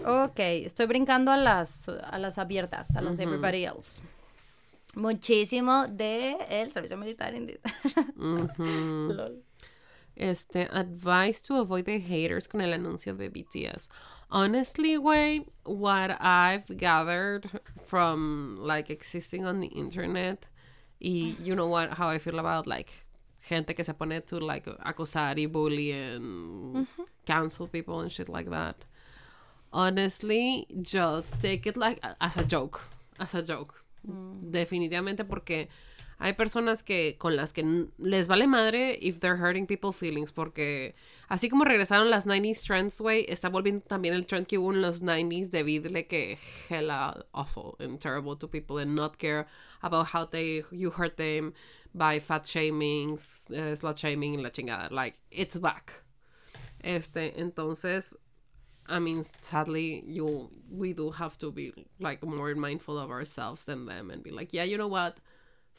[0.06, 4.02] Ok, estoy brincando a las, a las abiertas, a las de everybody else.
[4.94, 7.58] Muchísimo de el servicio militar, indeed.
[8.16, 9.42] Lol.
[10.14, 13.88] Este, advice to avoid the haters con el anuncio de BTS.
[14.32, 17.50] Honestly, way, what I've gathered
[17.84, 20.48] from like existing on the internet,
[20.98, 23.04] y you know what, how I feel about like
[23.46, 27.02] gente que se pone to like acosar y bully and mm-hmm.
[27.26, 28.86] cancel people and shit like that.
[29.70, 32.88] Honestly, just take it like as a joke,
[33.20, 33.84] as a joke.
[34.08, 34.50] Mm.
[34.50, 35.68] Definitivamente porque
[36.22, 40.94] hay personas que con las que les vale madre if they're hurting people's feelings porque
[41.28, 44.82] así como regresaron las 90s trends, güey, está volviendo también el trend que hubo en
[44.82, 46.38] los 90s de vidle que
[46.68, 49.46] hella awful and terrible to people and not care
[49.80, 51.52] about how they you hurt them
[51.92, 54.92] by fat shaming, uh, slut shaming la chingada.
[54.92, 56.04] Like, it's back.
[56.84, 58.14] Este, entonces,
[58.88, 63.86] I mean, sadly, you we do have to be like more mindful of ourselves than
[63.86, 65.18] them and be like, yeah, you know what?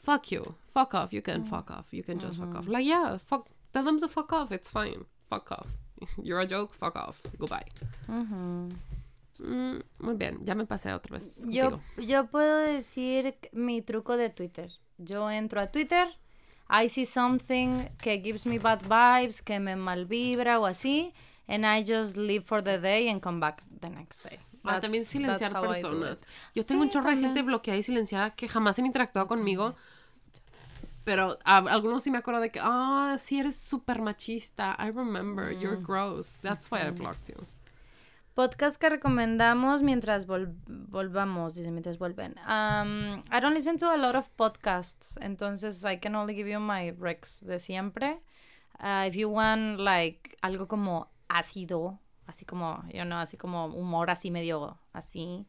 [0.04, 0.54] Fuck you.
[0.66, 1.12] Fuck off.
[1.12, 1.92] You can fuck off.
[1.92, 2.66] You can just fuck off.
[2.68, 3.48] Like, yeah, fuck.
[3.72, 4.52] Tell them to fuck off.
[4.52, 5.06] It's fine.
[5.30, 5.66] Fuck off.
[6.22, 6.74] You're a joke.
[6.74, 7.22] Fuck off.
[7.38, 7.66] Goodbye.
[9.38, 10.38] Mm, muy bien.
[10.44, 11.46] Ya me pasé otra vez.
[11.48, 14.70] Yo, yo puedo decir mi truco de Twitter.
[14.98, 16.06] Yo entro a Twitter,
[16.70, 21.12] I see something que gives me bad vibes, que me malvibra o así,
[21.48, 24.38] and I just leave for the day and come back the next day.
[24.62, 26.24] Ah, también silenciar personas.
[26.54, 29.74] Yo tengo un Sí, chorro de gente bloqueada y silenciada que jamás han interactuado conmigo.
[31.04, 34.76] Pero a- algunos sí me acuerdo de que, ah, sí eres súper machista.
[34.78, 35.84] I remember, you're Mm.
[35.86, 36.38] gross.
[36.40, 37.46] That's why I blocked you.
[38.34, 42.34] Podcast que recomendamos mientras vol- volvamos, dice, mientras vuelven.
[42.48, 46.58] Um, I don't listen to a lot of podcasts, entonces I can only give you
[46.58, 48.20] my recs de siempre.
[48.80, 54.10] Uh, if you want, like, algo como ácido, así como, you know, así como humor
[54.10, 55.46] así medio así.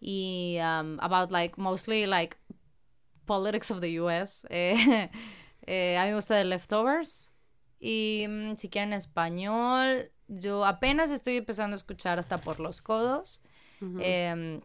[0.00, 2.36] Y um, about, like, mostly, like,
[3.24, 4.46] politics of the US.
[4.50, 5.08] Eh,
[5.66, 7.30] eh, a mí me gusta The Leftovers.
[7.80, 13.40] Y mm, si quieren español, yo apenas estoy empezando a escuchar hasta por los codos.
[14.00, 14.62] Em,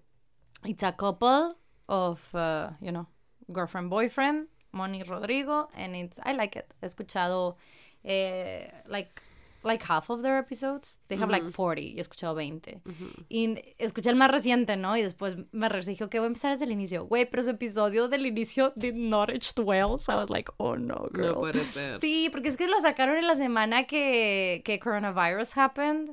[0.64, 1.56] it's a couple
[1.88, 3.08] of, uh, you know,
[3.54, 6.74] girlfriend, boyfriend, Moni Rodrigo, and it's, I like it.
[6.80, 7.58] He escuchado,
[8.06, 9.22] eh, like,
[9.64, 11.02] like half of their episodes.
[11.08, 12.82] They have like 40, yo he escuchado 20.
[13.30, 14.96] Y escuché el más reciente, ¿no?
[14.96, 17.06] Y después me regresé y dije, ok, voy a empezar desde el inicio.
[17.06, 20.76] Güey, pero su episodio del inicio did not age well, so I was like, oh
[20.76, 21.34] no, girl.
[21.34, 22.00] No puede ser.
[22.00, 26.12] Sí, porque es que lo sacaron en la semana que, que coronavirus happened.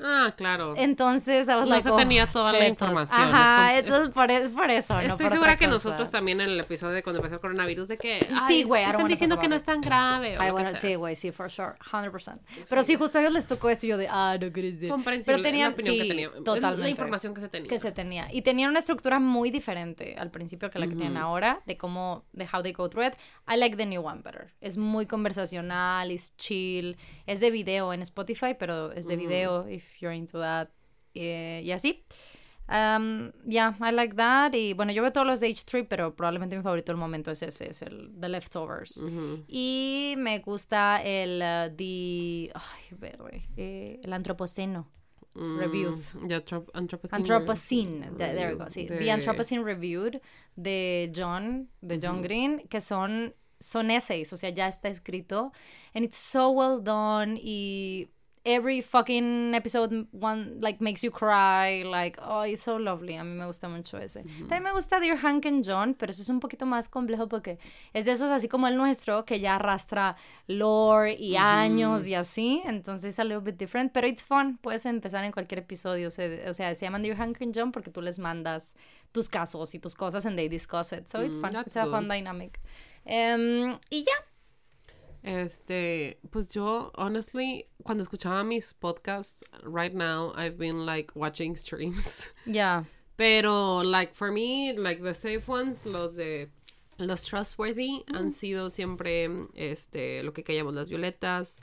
[0.00, 0.74] Ah, claro.
[0.76, 2.70] Entonces, I was No like, se oh, tenía toda la chetos.
[2.70, 5.64] información, es Ajá, como- es- entonces por, es por eso, no Estoy por segura que
[5.66, 5.74] cosa.
[5.74, 8.96] nosotros también en el episodio de cuando empezó el coronavirus de que Sí, güey, están
[9.02, 11.32] wanna diciendo que no es tan grave o Ay, lo bueno, que sí, güey, sí,
[11.32, 12.38] for sure, 100%.
[12.70, 14.88] Pero sí, justo a ellos les tocó esto y yo de, ah, no crees de...
[14.88, 16.82] Comprensible, Pero tenían, la opinión sí, que tenía, la- totalmente.
[16.82, 17.68] la información que se tenía.
[17.68, 18.28] que se tenía.
[18.32, 22.24] Y tenían una estructura muy diferente al principio que la que tienen ahora, de cómo,
[22.32, 23.14] de how they go through it.
[23.52, 24.52] I like the new one better.
[24.60, 26.96] Es muy conversacional, es chill,
[27.26, 30.68] es de video en Spotify, pero es de video if you're into that.
[31.14, 32.04] eh, y así.
[32.70, 34.54] Um, yeah, I like that.
[34.54, 37.42] Y bueno, yo veo todos los de H3, pero probablemente mi favorito del momento es
[37.42, 39.02] ese, es el The Leftovers.
[39.48, 44.86] Y me gusta el uh, the, ay, verde, eh, el antropoceno.
[45.34, 45.94] Reviewed.
[46.14, 47.16] Mm, de Antrop- Anthropocene.
[47.22, 48.86] Anthropocene, th- there we go, sí.
[48.86, 50.20] De- The Anthropocene Reviewed
[50.56, 55.52] de John, de John Green, que son, son essays, o sea, ya está escrito.
[55.94, 58.08] And it's so well done y
[58.56, 63.16] every fucking episode one, like, makes you cry, like, oh, it's so lovely.
[63.16, 64.22] A mí me gusta mucho ese.
[64.48, 67.58] También me gusta Dear Hank and John, pero eso es un poquito más complejo porque
[67.92, 70.16] es de esos así como el nuestro, que ya arrastra
[70.46, 72.62] lore y años y así.
[72.64, 74.56] Entonces es a little bit different, pero it's fun.
[74.58, 76.08] Puedes empezar en cualquier episodio.
[76.08, 78.74] O sea, o sea, se llaman Dear Hank and John porque tú les mandas
[79.12, 81.06] tus casos y tus cosas and they discuss it.
[81.08, 81.56] So it's Mm, fun.
[81.56, 82.14] It's a fun good.
[82.14, 82.60] dynamic.
[83.04, 84.12] Em, y ya.
[85.22, 92.32] Este, pues yo, honestly, cuando escuchaba mis podcasts, right now, I've been like watching streams.
[92.46, 92.84] Ya.
[93.16, 96.48] Pero, like, for me, like, the safe ones, los de
[96.98, 101.60] los trustworthy, han sido siempre, este, lo que callamos las violetas,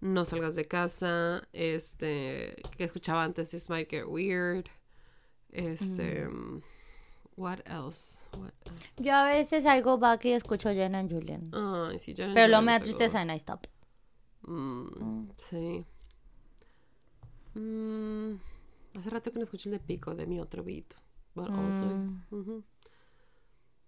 [0.00, 4.68] no salgas de casa, este, que escuchaba antes, This Might Get Weird,
[5.50, 6.28] este,
[7.36, 8.18] what else?
[8.36, 8.84] What else?
[8.98, 11.50] Yo a veces algo back y escucho Jenna and Julian.
[11.52, 13.66] Ay, sí, Janet Pero luego me da tristeza and I stop.
[14.42, 15.84] Mm, Sí.
[17.54, 18.34] Mm,
[18.98, 20.94] hace rato que no escuché el de Pico de mi otro beat.
[21.34, 21.84] But also.
[21.84, 22.22] Mm.
[22.30, 22.64] ujú.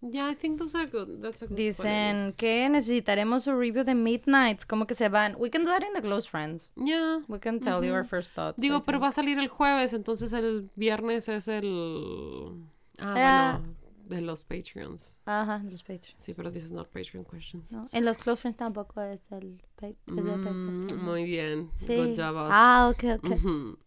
[0.02, 1.20] Yeah, I think those are good.
[1.23, 4.66] That's a good Dicen que necesitaremos un review de Midnights.
[4.66, 5.35] ¿Cómo que se van?
[5.39, 6.70] We can do that in the close friends.
[6.77, 7.20] Yeah.
[7.28, 8.60] We can tell you our first thoughts.
[8.60, 12.66] Digo, pero va a salir el jueves, entonces el viernes es el.
[13.01, 13.59] Ah, Ah.
[13.60, 13.77] bueno,
[14.09, 15.20] de los Patreons.
[15.27, 16.14] Ajá, los Patreons.
[16.18, 17.73] Sí, pero this is not Patreon questions.
[17.73, 21.05] No, En los close friends tampoco es el pa- es de Mm, Patreon.
[21.05, 21.70] muy bien.
[21.77, 21.97] Sí.
[21.97, 22.51] Good job, us.
[22.52, 23.31] Ah, ok, ok.
[23.31, 23.78] Ujú.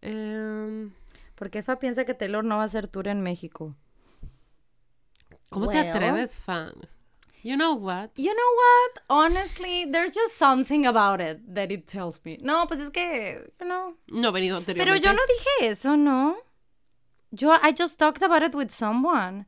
[0.00, 0.92] Em,
[1.34, 3.74] Porque Fa piensa que Taylor no va a hacer tour en México.
[5.50, 5.88] ¿Cómo te Well.
[5.90, 6.72] atreves, fan?
[7.42, 8.10] You know what?
[8.16, 9.02] You know what?
[9.08, 12.38] Honestly, there's just something about it that it tells me.
[12.42, 13.96] No, pues es que, you know.
[14.06, 15.04] No he venido Pero anteriormente.
[15.06, 16.36] yo no dije eso, ¿no?
[17.32, 19.46] Yo, I just talked about it with someone.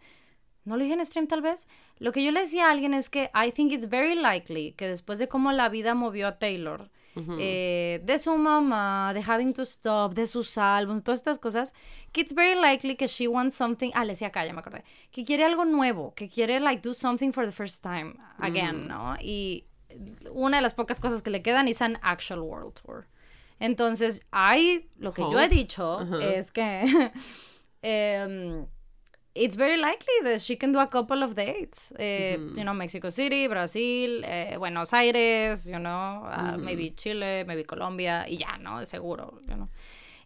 [0.64, 1.66] No lo dije en stream tal vez.
[1.98, 4.88] Lo que yo le decía a alguien es que I think it's very likely que
[4.88, 6.90] después de cómo la vida movió a Taylor,
[7.38, 11.74] eh, de su mamá, de having to stop, de sus álbumes, todas estas cosas,
[12.12, 14.82] que it's very likely que she wants something, ah, le decía acá, ya me acordé,
[15.12, 19.14] que quiere algo nuevo, que quiere like do something for the first time again, ¿no?
[19.20, 19.64] Y
[20.32, 23.06] una de las pocas cosas que le quedan es an actual world tour.
[23.60, 27.12] Entonces, hay, lo que yo he dicho es que
[27.84, 28.66] em,
[29.34, 31.92] it's very likely that she can do a couple of dates.
[31.98, 37.64] Eh, You know, Mexico City, Brasil, eh, Buenos Aires, you know, uh, maybe Chile, maybe
[37.64, 38.78] Colombia, y ya, ¿no?
[38.78, 39.68] De seguro, you know.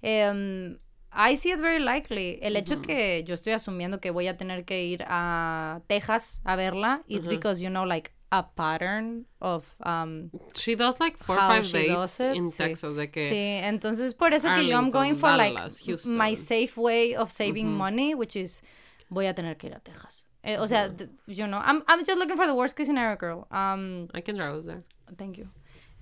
[0.02, 0.76] Em,
[1.10, 2.38] I see it very likely.
[2.42, 6.54] El hecho que yo estoy asumiendo que voy a tener que ir a Texas a
[6.54, 11.38] verla, it's because, you know, like a pattern of um, She does like four or
[11.40, 12.56] five dates in sí.
[12.58, 12.96] Texas.
[12.96, 16.16] De que Sí, entonces por eso que yo I'm going for Dallas, like Houston.
[16.16, 18.62] my safe way of saving money, which is
[19.10, 20.24] voy a tener que ir a Texas.
[20.44, 23.16] Eh, o sea, th- you know, I'm, I'm just looking for the worst case scenario,
[23.16, 23.46] girl.
[23.50, 24.78] Um, I can draw us there.
[25.16, 25.48] thank you.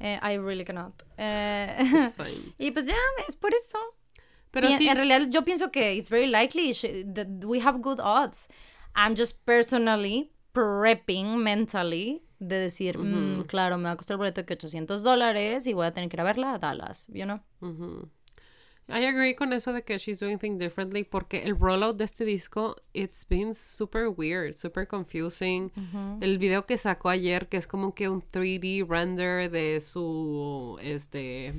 [0.01, 0.93] Eh, I really cannot.
[1.17, 2.55] Eh, It's fine.
[2.59, 2.95] y pues ya,
[3.29, 3.79] es por eso.
[4.51, 6.73] Pero Y sí, en realidad yo pienso que it's very likely
[7.15, 8.49] that we have good odds.
[8.95, 14.41] I'm just personally prepping mentally de decir, "Mm, claro, me va a costar el boleto
[14.41, 17.25] de que 800 dólares y voy a tener que ir a verla a Dallas, you
[17.25, 17.41] know?
[18.89, 22.25] I agree con eso de que she's doing things differently porque el rollout de este
[22.25, 25.73] disco it's been super weird, super confusing.
[26.21, 31.53] El video que sacó ayer que es como que un 3D render de su este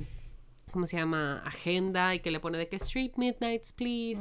[0.72, 1.42] ¿cómo se llama?
[1.44, 4.20] agenda y que le pone de que street midnights please.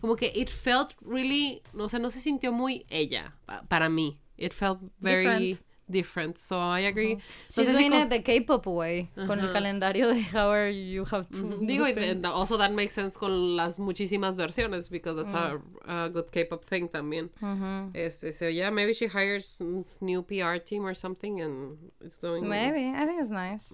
[0.00, 4.18] Como que it felt really, o sea, no se sintió muy ella pa- para mí.
[4.36, 5.60] It felt very Different.
[5.88, 6.36] different.
[6.36, 7.16] So I agree.
[7.48, 10.68] She's Entonces, sí, doing con- it the K-pop way, con el calendario de how are
[10.70, 15.32] you have to Digo, and also that makes sense con las muchísimas versiones because that's
[15.32, 17.30] a, a good K-pop thing también.
[17.94, 19.62] Este, so yeah, maybe she hires
[20.00, 22.46] new PR team or something and it's doing.
[22.48, 23.72] Maybe, I think it's nice.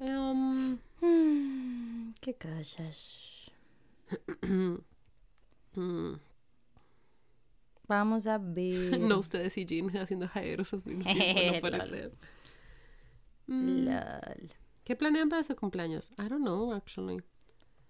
[0.00, 3.50] Um, Hmm, ¿Qué cosas?
[4.42, 6.12] mm,
[7.88, 8.98] Vamos a ver.
[9.00, 12.12] no ustedes y Jean haciendo hires al mismo tiempo, no puedo creer.
[13.46, 14.52] Mm, Lol.
[14.84, 16.10] ¿Qué planean para su cumpleaños?
[16.18, 17.20] I don't know, actually.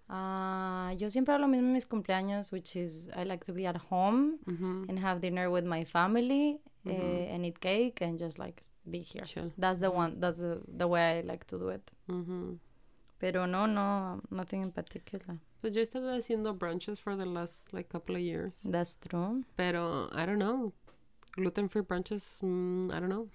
[0.08, 3.66] Ah, yo siempre hago lo mismo en mis cumpleaños, which is I like to be
[3.66, 4.86] at home Mhm.
[4.88, 9.22] and have dinner with my family eh, and eat cake and just like be here.
[9.24, 9.52] Chill.
[9.58, 10.18] That's the one.
[10.20, 11.90] That's the, the way I like to do it.
[13.20, 15.38] Pero no, no, nothing in particular.
[15.60, 18.58] Pues yo he estado haciendo brunches for the last like couple of years.
[18.64, 19.42] That's true.
[19.56, 20.72] Pero, I don't know.
[21.34, 23.28] Gluten free brunches, mm, I don't know.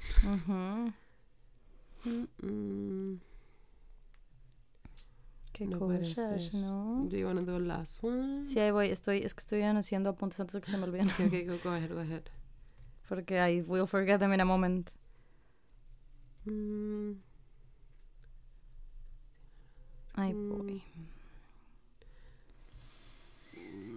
[2.06, 3.20] Mm,
[5.54, 6.54] Qué No cosas.
[6.54, 7.06] ¿no?
[7.08, 8.44] do you want to do a last one?
[8.44, 8.90] Sí, ahí voy.
[8.90, 11.10] Estoy, es que estoy haciendo apuntes antes de que se me olviden.
[11.12, 12.24] Okay, okay, go, go ahead, go ahead.
[13.08, 14.90] Porque I will forget them in a moment.
[16.46, 17.14] Mm,
[20.16, 20.84] Ahí voy.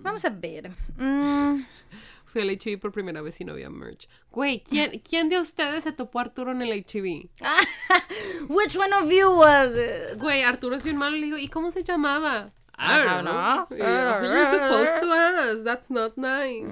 [0.03, 0.71] Vamos a ver.
[0.97, 1.65] Mm,
[2.27, 4.09] fui al HB por primera vez y no había merch.
[4.31, 7.29] Güey, ¿quién, ¿quién de ustedes se topó a Arturo en el HB?
[8.49, 10.19] Which one of you was it?
[10.19, 11.17] Güey, Arturo es bien malo.
[11.17, 12.53] Le digo, ¿y cómo se llamaba?
[12.79, 13.67] I don't know.
[13.71, 15.65] You're supposed to ask.
[15.65, 16.71] That's not nice.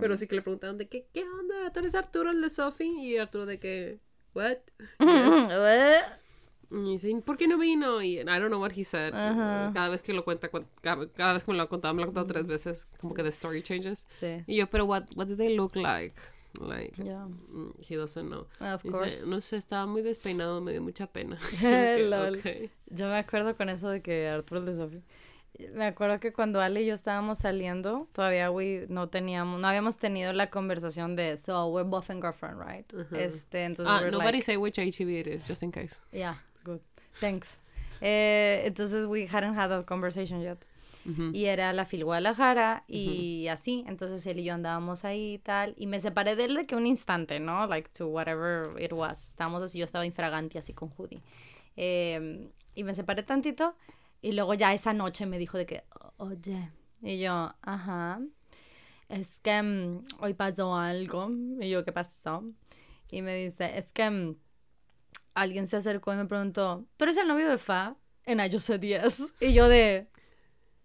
[0.00, 1.70] Pero sí que le preguntaron de que, ¿qué onda?
[1.72, 2.86] ¿Tú eres Arturo el de Sophie?
[3.02, 4.00] Y Arturo de que,
[4.34, 4.56] ¿what?
[6.70, 8.00] Y dice, ¿por qué no vino?
[8.02, 9.12] Y I don't know what he said.
[9.12, 11.98] Cada vez que lo cuenta, cu- cada, cada vez que me lo ha contado, me
[12.02, 14.06] lo ha contado tres veces, como que the story changes.
[14.18, 14.42] Sí.
[14.46, 16.14] Y yo, pero what, what did they look like?
[16.60, 17.26] Like, Yeah.
[17.26, 18.46] mm, he doesn't know.
[18.60, 19.26] Of Dice, course.
[19.26, 21.36] no sé, estaba muy despeinado, me dio mucha pena.
[22.08, 22.38] Lol.
[22.38, 22.70] Ok.
[22.86, 25.02] Yo me acuerdo con eso de que Arturo el de Sofía.
[25.74, 29.98] Me acuerdo que cuando Ale y yo estábamos saliendo, todavía we no teníamos, no habíamos
[29.98, 32.92] tenido la conversación de so we're boyfriend girlfriend, right?
[33.12, 36.00] Este, entonces we're nobody like, say which HEB it is, just in case.
[36.12, 36.80] yeah, good,
[37.20, 37.60] thanks.
[38.00, 40.58] Eh, entonces we hadn't had that conversation yet.
[41.06, 41.30] Ujú.
[41.32, 43.84] Y era la Fil Guadalajara y así.
[43.86, 45.74] Entonces él y yo andábamos ahí y tal.
[45.76, 47.66] Y me separé de él de que un instante, ¿no?
[47.66, 49.30] Like to whatever it was.
[49.30, 51.20] Estábamos así, yo estaba infragante así con Judy.
[51.76, 53.74] Eh, y me separé tantito.
[54.24, 55.84] Y luego ya esa noche me dijo de que,
[56.16, 56.70] oye.
[57.02, 58.22] Y yo, ajá.
[59.10, 61.30] Es que mm, hoy pasó algo.
[61.60, 62.42] Y yo, ¿qué pasó?
[63.10, 64.34] Y me dice, es que mm,
[65.34, 67.96] alguien se acercó y me preguntó, ¿tú eres el novio de Fa?
[68.26, 69.34] And I just said yes.
[69.40, 70.06] Y yo de,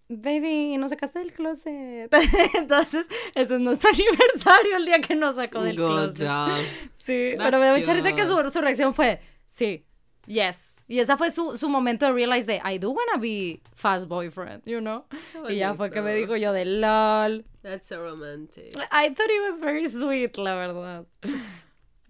[0.09, 2.13] baby, nos sacaste del closet.
[2.55, 6.27] Entonces, ese es nuestro aniversario, el día que nos sacó del Good closet.
[6.27, 6.51] job.
[6.97, 9.85] Sí, That's pero me da mucha risa que su, su reacción fue, sí,
[10.27, 10.83] yes.
[10.87, 14.63] Y esa fue su, su momento de realize de, I do wanna be fast boyfriend,
[14.65, 15.05] you know?
[15.47, 17.45] Y ya fue que me dijo yo de, lol.
[17.61, 18.75] That's so romantic.
[18.91, 21.05] I thought it was very sweet, la verdad.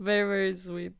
[0.02, 0.94] Very, very sweet.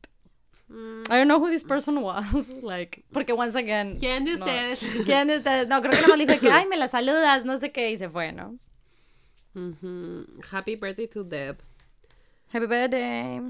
[0.70, 1.06] Mm.
[1.10, 3.96] I don't know who this person was, like, porque once again...
[3.98, 4.44] ¿Quién de no.
[4.44, 4.78] ustedes?
[5.06, 5.68] ¿Quién de ustedes?
[5.68, 7.96] No, creo que nomás le dije que, ay, me la saludas, no sé qué, y
[7.96, 8.58] se fue, ¿no?
[9.54, 10.26] Ujú.
[10.52, 11.62] Happy birthday to Deb.
[12.52, 13.40] Happy birthday.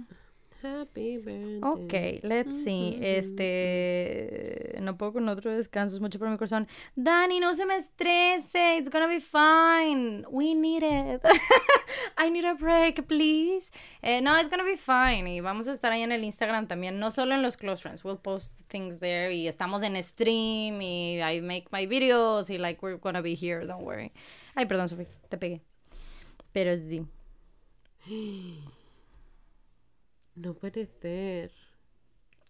[0.62, 1.60] Happy birthday.
[1.62, 2.98] Ok, let's see.
[3.00, 4.76] Este.
[4.82, 6.68] No puedo con otro descanso, es mucho para mi corazón.
[6.96, 8.76] Dani, no se me estrese.
[8.76, 10.24] It's gonna be fine.
[10.30, 11.22] We need it.
[12.18, 13.70] I need a break, please.
[14.02, 15.26] Eh, no, it's gonna be fine.
[15.26, 16.98] Y vamos a estar ahí en el Instagram también.
[16.98, 18.04] No solo en los close friends.
[18.04, 19.32] We'll post things there.
[19.34, 20.82] Y estamos en stream.
[20.82, 22.50] Y I make my videos.
[22.50, 23.66] Y like, we're gonna be here.
[23.66, 24.12] Don't worry.
[24.54, 25.08] Ay, perdón, Sofía.
[25.30, 25.62] Te pegué.
[26.52, 27.06] Pero sí.
[30.34, 31.52] No puede ser.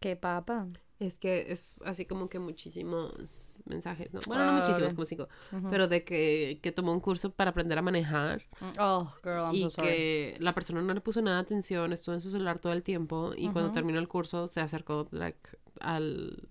[0.00, 0.66] ¿Qué papa?
[0.98, 4.20] Es que es así como que muchísimos mensajes, ¿no?
[4.26, 5.28] Bueno, no Ah, muchísimos, como cinco.
[5.70, 8.42] Pero de que, que tomó un curso para aprender a manejar
[8.78, 9.88] Oh, girl, I'm y so sorry.
[9.88, 12.82] que la persona no le puso nada de atención, estuvo en su celular todo el
[12.82, 15.40] tiempo y cuando terminó el curso se acercó like,
[15.80, 16.46] al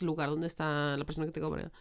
[0.00, 1.72] lugar donde está la persona que te cobra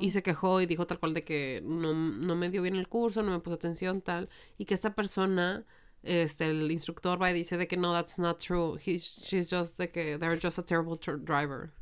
[0.00, 2.88] y se quejó y dijo tal cual de que no, no me dio bien el
[2.88, 5.64] curso, no me puso atención, tal, y que esta persona,
[6.04, 9.78] este, el instructor va y dice de que no, that's not true, He's, she's just
[9.78, 11.72] de que they're just a terrible driver,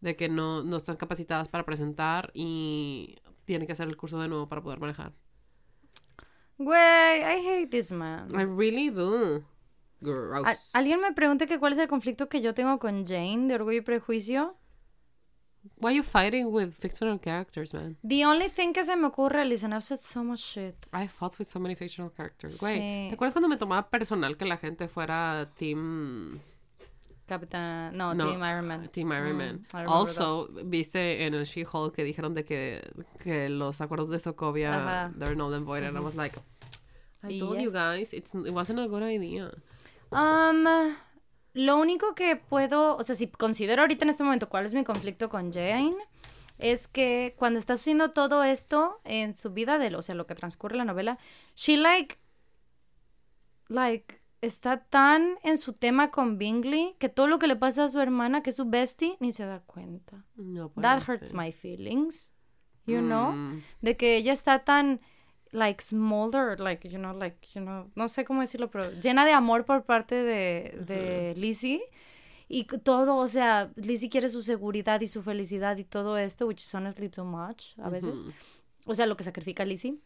[0.00, 4.28] de que no, no están capacitadas para presentar y tiene que hacer el curso de
[4.28, 5.12] nuevo para poder manejar.
[6.58, 8.28] Güey, I hate this man.
[8.34, 9.44] I really do.
[10.02, 10.70] Gross.
[10.72, 13.78] Alguien me pregunta que cuál es el conflicto que yo tengo con Jane de Orgullo
[13.78, 14.56] y Prejuicio.
[15.78, 17.96] Why are you fighting with fictional characters, man?
[18.02, 20.74] The only thing que se me ocurre, listen, I've said so much shit.
[20.92, 22.58] I fought with so many fictional characters.
[22.58, 23.08] Güey, Sí.
[23.10, 26.40] ¿te acuerdas cuando me tomaba personal que la gente fuera Team...
[27.26, 28.88] Capitán, no, No, Team Iron Man.
[28.88, 29.66] Team Iron Mm, Man.
[29.86, 32.82] Also, viste en el She-Hulk que dijeron de que,
[33.22, 35.12] que los acuerdos de Sokovia, Ajá.
[35.16, 35.84] they're null and void.
[35.84, 36.36] And I was like,
[37.22, 39.52] I told you guys, it's, it wasn't a good idea.
[40.10, 40.66] Um,
[41.52, 44.84] lo único que puedo, o sea, si considero ahorita en este momento cuál es mi
[44.84, 45.96] conflicto con Jane,
[46.58, 50.34] es que cuando está haciendo todo esto en su vida, de, o sea, lo que
[50.34, 51.18] transcurre la novela,
[51.56, 52.18] she like,
[53.68, 57.88] like, está tan en su tema con Bingley que todo lo que le pasa a
[57.88, 60.24] su hermana, que es su bestie, ni se da cuenta.
[60.36, 62.32] No, That hurts my feelings,
[62.86, 63.32] you know?
[63.32, 63.62] Mm.
[63.80, 65.00] de que ella está tan
[65.52, 69.32] like smolder, like you know, like you know, no sé cómo decirlo, pero llena de
[69.32, 71.80] amor por parte de, de Lizzie
[72.48, 76.62] y todo, o sea, Lizzie quiere su seguridad y su felicidad y todo esto, which
[76.62, 78.26] is honestly too much a veces.
[78.86, 79.96] O sea, lo que sacrifica Lizzie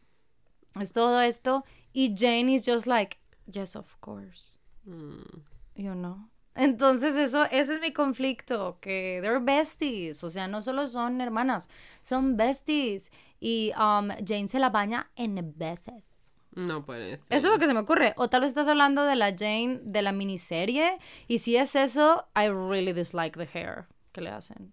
[0.81, 5.43] es todo esto y Jane is just like, yes, of course, Mm.
[5.77, 6.29] you know.
[6.55, 11.69] Entonces eso, ese es mi conflicto, que they're besties, o sea, no solo son hermanas,
[12.01, 13.11] son besties.
[13.41, 16.33] Y um, Jane se la baña en veces.
[16.53, 17.21] No puede ser.
[17.31, 18.15] Eso es lo que se me ocurre.
[18.17, 20.99] O tal vez estás hablando de la Jane de la miniserie.
[21.27, 24.73] Y si es eso, I really dislike the hair que le hacen.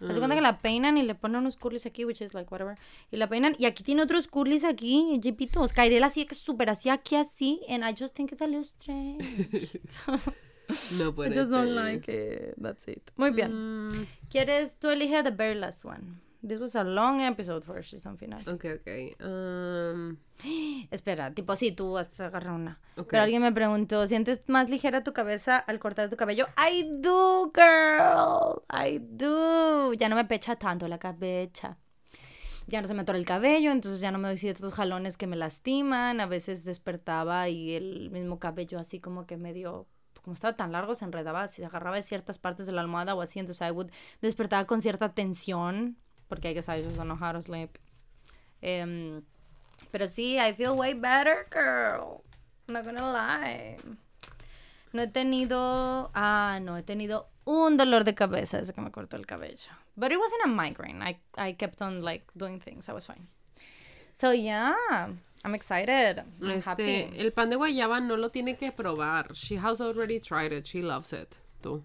[0.00, 2.48] Haz de cuenta que la peinan y le ponen unos curlis aquí, which is like
[2.50, 2.76] whatever.
[3.10, 3.54] Y la peinan.
[3.58, 5.72] Y aquí tiene otros curlis aquí, jipitos.
[5.72, 7.60] Kairel así que súper así, aquí así.
[7.68, 9.80] And I just think it's a little strange.
[10.98, 11.74] No puede I just don't ser.
[11.74, 12.54] like it.
[12.60, 13.10] That's it.
[13.16, 13.52] Muy bien.
[13.52, 14.78] Mm, ¿Quieres?
[14.78, 16.22] Tú elige the very last one.
[16.46, 18.40] This was a long episode for season final.
[18.46, 19.24] ok, ok.
[19.24, 20.18] Um,
[20.90, 22.78] Espera, tipo, sí, tú vas a agarrar una.
[22.96, 23.06] ok.
[23.08, 26.46] Pero alguien me preguntó, ¿sientes más ligera tu cabeza al cortar tu cabello?
[26.58, 28.62] I do, girl.
[28.70, 29.94] I do.
[29.94, 31.78] Ya no me pecha tanto la cabeza.
[32.66, 35.26] Ya no se me atora el cabello, entonces ya no me doy ciertos jalones que
[35.26, 36.20] me lastiman.
[36.20, 39.86] A veces despertaba y el mismo cabello así como que medio...
[40.22, 43.20] Como estaba tan largo, se enredaba, se agarraba de ciertas partes de la almohada o
[43.20, 43.90] así, entonces I would
[44.22, 45.98] despertaba con cierta tensión,
[46.28, 47.78] porque I guess I just don't know how to sleep.
[48.62, 49.22] Em,
[49.90, 52.22] pero sí, I feel way better, girl.
[52.68, 53.76] Not gonna lie.
[54.92, 56.10] No he tenido.
[56.14, 59.70] Ah, no, he tenido un dolor de cabeza desde que me cortó el cabello.
[59.96, 61.02] But it wasn't a migraine.
[61.02, 62.88] I, I kept on like doing things.
[62.88, 63.26] I was fine.
[64.14, 64.74] So yeah,
[65.44, 66.22] I'm excited.
[66.40, 67.10] I'm Este, happy.
[67.18, 69.34] el pan de guayaba no lo tiene que probar.
[69.34, 70.66] She has already tried it.
[70.66, 71.36] She loves it.
[71.62, 71.82] Tú.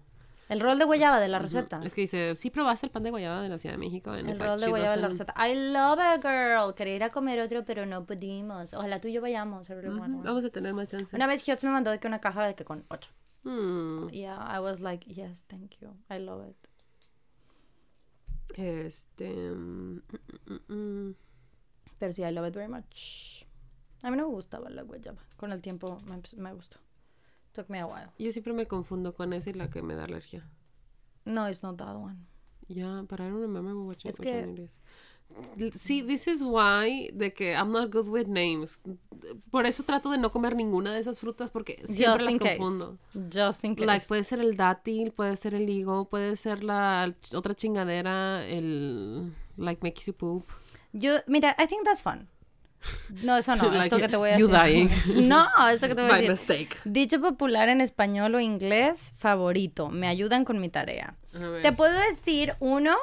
[0.50, 1.80] El rol de guayaba de la receta.
[1.84, 4.10] Es que dice, sí probaste el pan de guayaba de la Ciudad de México.
[4.10, 5.32] And El rol de guayaba de la receta.
[5.38, 6.74] I love it, girl.
[6.74, 8.74] Quería ir a comer otro, pero no pudimos.
[8.74, 9.70] Ojalá tú y yo vayamos.
[9.70, 10.22] One.
[10.24, 11.14] Vamos a tener más chance.
[11.14, 13.10] Una vez Hiots me mandó de que una caja de que con ocho.
[13.44, 15.96] Mm, Yeah, I was like, yes, thank you.
[16.10, 16.56] I love it.
[18.58, 19.30] Este.
[19.54, 20.02] mm,
[20.68, 21.14] mm.
[22.00, 23.44] Pero sí, I love it very much.
[24.02, 25.22] A mí no me gustaba la guayaba.
[25.36, 26.78] Con el tiempo me, me gustó.
[27.52, 28.10] Took me a while.
[28.18, 30.46] Yo siempre me confundo con esa y la que me da alergia.
[31.24, 32.26] No, it's not that one.
[32.68, 34.80] Yeah, but I don't remember which, Es que- one it is.
[35.76, 38.80] Sí, this is why de que I'm not good with names.
[39.52, 42.38] Por eso trato de no comer ninguna de esas frutas porque siempre Just las in
[42.40, 42.58] case.
[42.58, 42.98] confundo.
[43.32, 43.86] Just in case.
[43.86, 49.32] Like, puede ser el dátil, puede ser el higo, puede ser la otra chingadera, el
[49.56, 50.46] like makes you poop.
[50.92, 52.28] Yo, mira, I think that's fun.
[53.22, 53.64] No, eso no.
[53.70, 54.88] Like, esto que te voy a you decir.
[55.06, 55.28] dying.
[55.28, 56.30] No, esto que te voy a decir.
[56.30, 56.76] mistake.
[56.84, 59.88] Dicho popular en español o inglés, favorito.
[59.90, 61.16] Me ayudan con mi tarea.
[61.62, 62.96] Te puedo decir uno.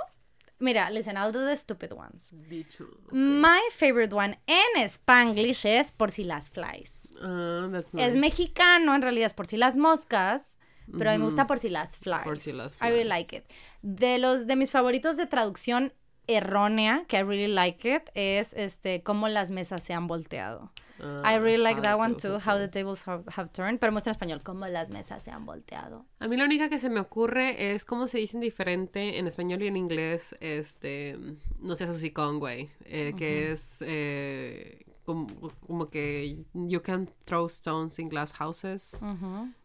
[0.60, 2.34] Mira, listen, I'll do the stupid ones.
[2.50, 2.86] dicho.
[3.12, 7.12] My favorite one en Spanglish es por si las flies.
[7.22, 8.18] Ah, that's Es nice.
[8.18, 10.58] mexicano, en realidad es por si las moscas,
[10.98, 12.24] pero a mí me gusta por si las flies.
[12.24, 13.08] Por si las I really flies.
[13.08, 13.44] like it.
[13.84, 15.94] De los de mis favoritos de traducción
[16.28, 20.72] errónea, que I really like it, es este cómo las mesas se han volteado.
[21.00, 23.92] Ah, I really like how that one too, how the tables have, have turned, pero
[23.92, 26.06] muestra en español, cómo las mesas se han volteado.
[26.20, 29.62] A mí la única que se me ocurre es cómo se dicen diferente en español
[29.62, 31.18] y en inglés, este,
[31.60, 38.00] no sé, hocicón, güey, eh, que es eh, como, como que you can throw stones
[38.00, 39.00] in glass houses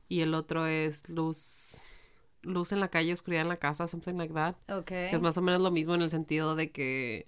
[0.09, 1.92] y el otro es luz,
[2.43, 4.55] luz en la calle, oscuridad en la casa, something like that.
[4.69, 4.87] Ok.
[4.87, 7.27] Que es más o menos lo mismo en el sentido de que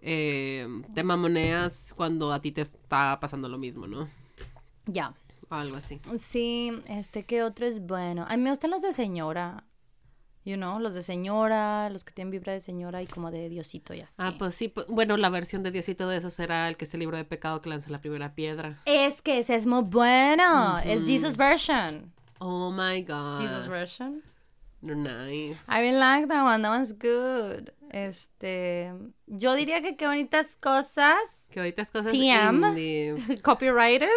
[0.00, 4.08] eh, te mamoneas cuando a ti te está pasando lo mismo, ¿no?
[4.86, 5.14] Ya.
[5.48, 6.00] O algo así.
[6.18, 8.26] Sí, este, ¿qué otro es bueno?
[8.28, 9.64] A mí me gustan los de señora.
[10.44, 13.94] You know, los de señora, los que tienen vibra de señora y como de diosito
[13.94, 14.16] y así.
[14.18, 16.92] Ah, pues sí, pues, bueno, la versión de Diosito de eso será el que es
[16.94, 18.82] el libro de pecado que lanza la primera piedra.
[18.84, 20.80] Es que ese es muy bueno.
[20.80, 22.12] Es Jesus version.
[22.40, 23.38] Oh my god.
[23.38, 24.20] Jesus version.
[24.82, 25.64] Nice.
[25.68, 26.62] I really like that one.
[26.62, 27.70] That one's good.
[27.90, 28.92] Este,
[29.26, 31.48] yo diría que qué bonitas cosas.
[31.52, 33.40] Que ahorita es cosas TM.
[33.42, 34.08] Copyrighted.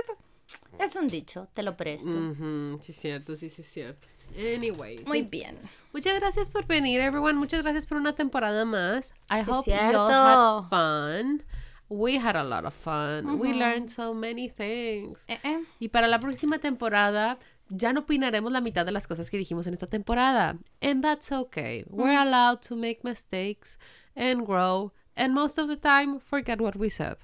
[0.79, 2.09] Es un dicho, te lo presto.
[2.09, 4.07] Ujú, sí, es cierto, sí, sí, es cierto.
[4.37, 5.03] Anyway.
[5.05, 5.57] Muy bien.
[5.93, 7.33] Muchas gracias por venir, everyone.
[7.33, 9.13] Muchas gracias por una temporada más.
[9.29, 11.43] I Sí, hope you had fun.
[11.87, 13.39] We had a lot of fun.
[13.39, 15.25] We learned so many things.
[15.27, 15.63] Eh, eh.
[15.79, 17.37] Y para la próxima temporada
[17.69, 20.57] ya no opinaremos la mitad de las cosas que dijimos en esta temporada.
[20.81, 21.83] And that's okay.
[21.89, 23.77] We're allowed to make mistakes
[24.15, 24.93] and grow.
[25.15, 27.17] And most of the time, forget what we said.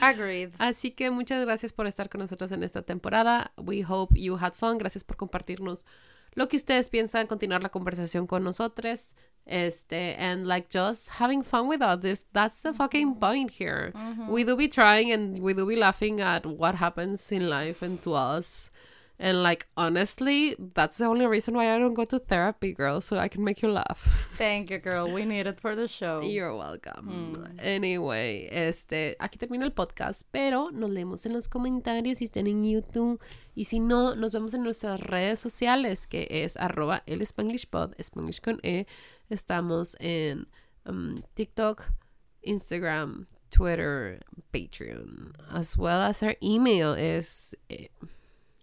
[0.00, 0.50] Agreed.
[0.58, 3.52] Así que muchas gracias por estar con nosotros en esta temporada.
[3.56, 4.78] We hope you had fun.
[4.78, 5.84] Gracias por compartirnos
[6.34, 9.14] lo que ustedes piensan, continuar la conversación con nosotros.
[9.44, 12.26] Este, and like just having fun with all this.
[12.32, 13.92] That's the fucking point here.
[14.28, 18.00] We do be trying and we do be laughing at what happens in life and
[18.02, 18.70] to us.
[19.22, 23.18] And like honestly, that's the only reason why I don't go to therapy, girl, so
[23.18, 24.26] I can make you laugh.
[24.36, 25.12] Thank you, girl.
[25.12, 26.22] We need it for the show.
[26.22, 27.54] You're welcome.
[27.62, 32.64] Anyway, este, aquí termina el podcast, pero nos leemos en los comentarios si están en
[32.64, 33.20] YouTube.
[33.54, 37.94] Y si no, nos vemos en nuestras redes sociales, que es arroba el Spanglish Pod,
[38.00, 38.86] Spanglish con E.
[39.30, 40.48] Estamos en
[40.84, 41.92] um, TikTok,
[42.42, 44.18] Instagram, Twitter,
[44.52, 47.86] Patreon, as well as our email is eh,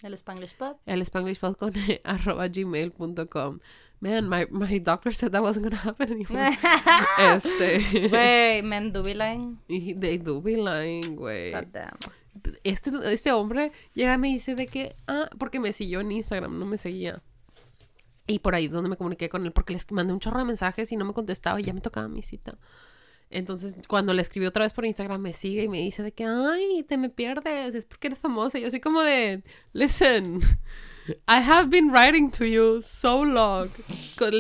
[0.02, 0.78] El Spanglish Pod.
[0.86, 1.74] el Spanglish Pod con
[2.04, 3.60] arroba gmail.com.
[4.02, 6.58] Man, my, my doctor said that wasn't gonna happen anymore.
[7.18, 8.10] este.
[8.10, 9.60] Wey, men do be lying.
[9.68, 11.54] They do be lying, güey.
[12.64, 16.58] Este, este hombre llega y me dice de que, ah, porque me siguió en Instagram,
[16.58, 17.18] no me seguía.
[18.26, 20.46] Y por ahí es donde me comuniqué con él, porque les mandé un chorro de
[20.46, 22.58] mensajes y no me contestaba y ya me tocaba mi cita.
[23.32, 26.26] Entonces, cuando le escribí otra vez por Instagram, me sigue y me dice de que,
[26.26, 28.58] ay, te me pierdes, es porque eres famosa.
[28.58, 30.40] Y yo así como de, listen,
[31.28, 33.70] I have been writing to you so long.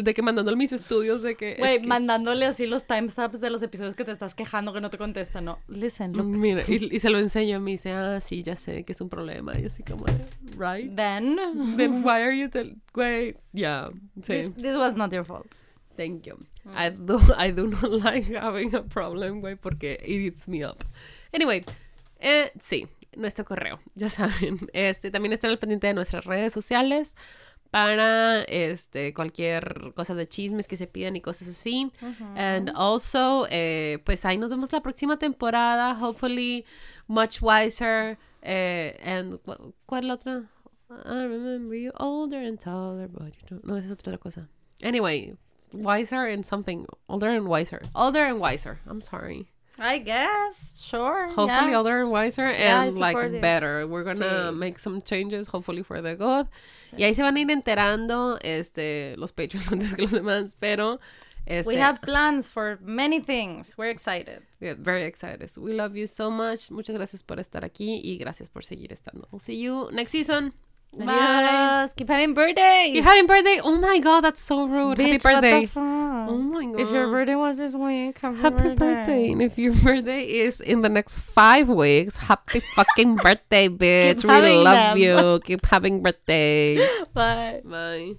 [0.03, 1.51] De que mandándole mis estudios de que...
[1.53, 4.81] es Güey, que- mandándole así los timestamps de los episodios que te estás quejando que
[4.81, 5.59] no te contestan, ¿no?
[5.67, 6.25] Listen, look.
[6.25, 9.01] Mira, y, y se lo enseño y me dice, ah, sí, ya sé que es
[9.01, 9.55] un problema.
[9.57, 10.13] Y yo así como, de,
[10.57, 10.91] right?
[10.95, 11.37] Then,
[11.77, 13.89] Then why are you tell Güey, yeah,
[14.21, 14.33] sí.
[14.33, 15.47] this, this was not your fault.
[15.95, 16.37] Thank you.
[16.76, 20.84] I do, I do not like having a problem, güey, porque it eats me up.
[21.34, 21.64] Anyway,
[22.19, 24.60] eh, sí, nuestro correo, ya saben.
[24.73, 27.15] Este, también están al pendiente de nuestras redes sociales
[27.72, 31.91] para este cualquier cosa de chismes que se pidan y cosas así.
[32.36, 36.65] And also, eh, pues ahí nos vemos la próxima temporada, hopefully
[37.07, 38.18] much wiser.
[38.41, 40.49] eh, and ¿cu- ¿cuál la otra?
[41.06, 43.64] I remember you older and taller, but you don't.
[43.65, 44.48] No, esa es otra cosa.
[44.81, 45.36] Anyway,
[45.73, 46.85] wiser and something.
[47.07, 47.81] Older and wiser.
[47.95, 48.79] Older and wiser.
[48.87, 49.47] I'm sorry.
[49.81, 51.27] I guess, sure.
[51.27, 51.77] Hopefully yeah.
[51.77, 53.41] older and wiser Yeah, and like this.
[53.41, 53.87] better.
[53.87, 54.57] We're gonna Sí.
[54.57, 56.47] make some changes, hopefully for the good.
[56.97, 60.99] Y ahí se van a ir enterando este los Patreons antes que los demás, pero
[61.45, 63.77] este We have plans for many things.
[63.77, 64.41] We're excited.
[64.60, 65.49] we're very excited.
[65.49, 66.69] So we love you so much.
[66.69, 69.29] Muchas gracias por estar aquí y gracias por seguir estando.
[69.31, 70.52] We'll see you next season.
[70.97, 71.05] Bye.
[71.13, 71.93] Adios.
[71.95, 72.95] Keep having birthdays.
[72.95, 73.59] You having birthday?
[73.63, 74.97] Oh my god, that's so rude.
[74.97, 75.69] Bitch, happy birthday.
[75.76, 76.79] Oh my god.
[76.81, 79.31] If your birthday was this week, happy, Happy birthday.
[79.31, 84.23] And if your birthday is in the next five weeks, happy fucking birthday, bitch.
[84.23, 84.97] we love them.
[84.97, 85.39] you.
[85.45, 86.81] Keep having birthdays.
[87.13, 87.61] Bye.
[87.63, 88.13] Bye.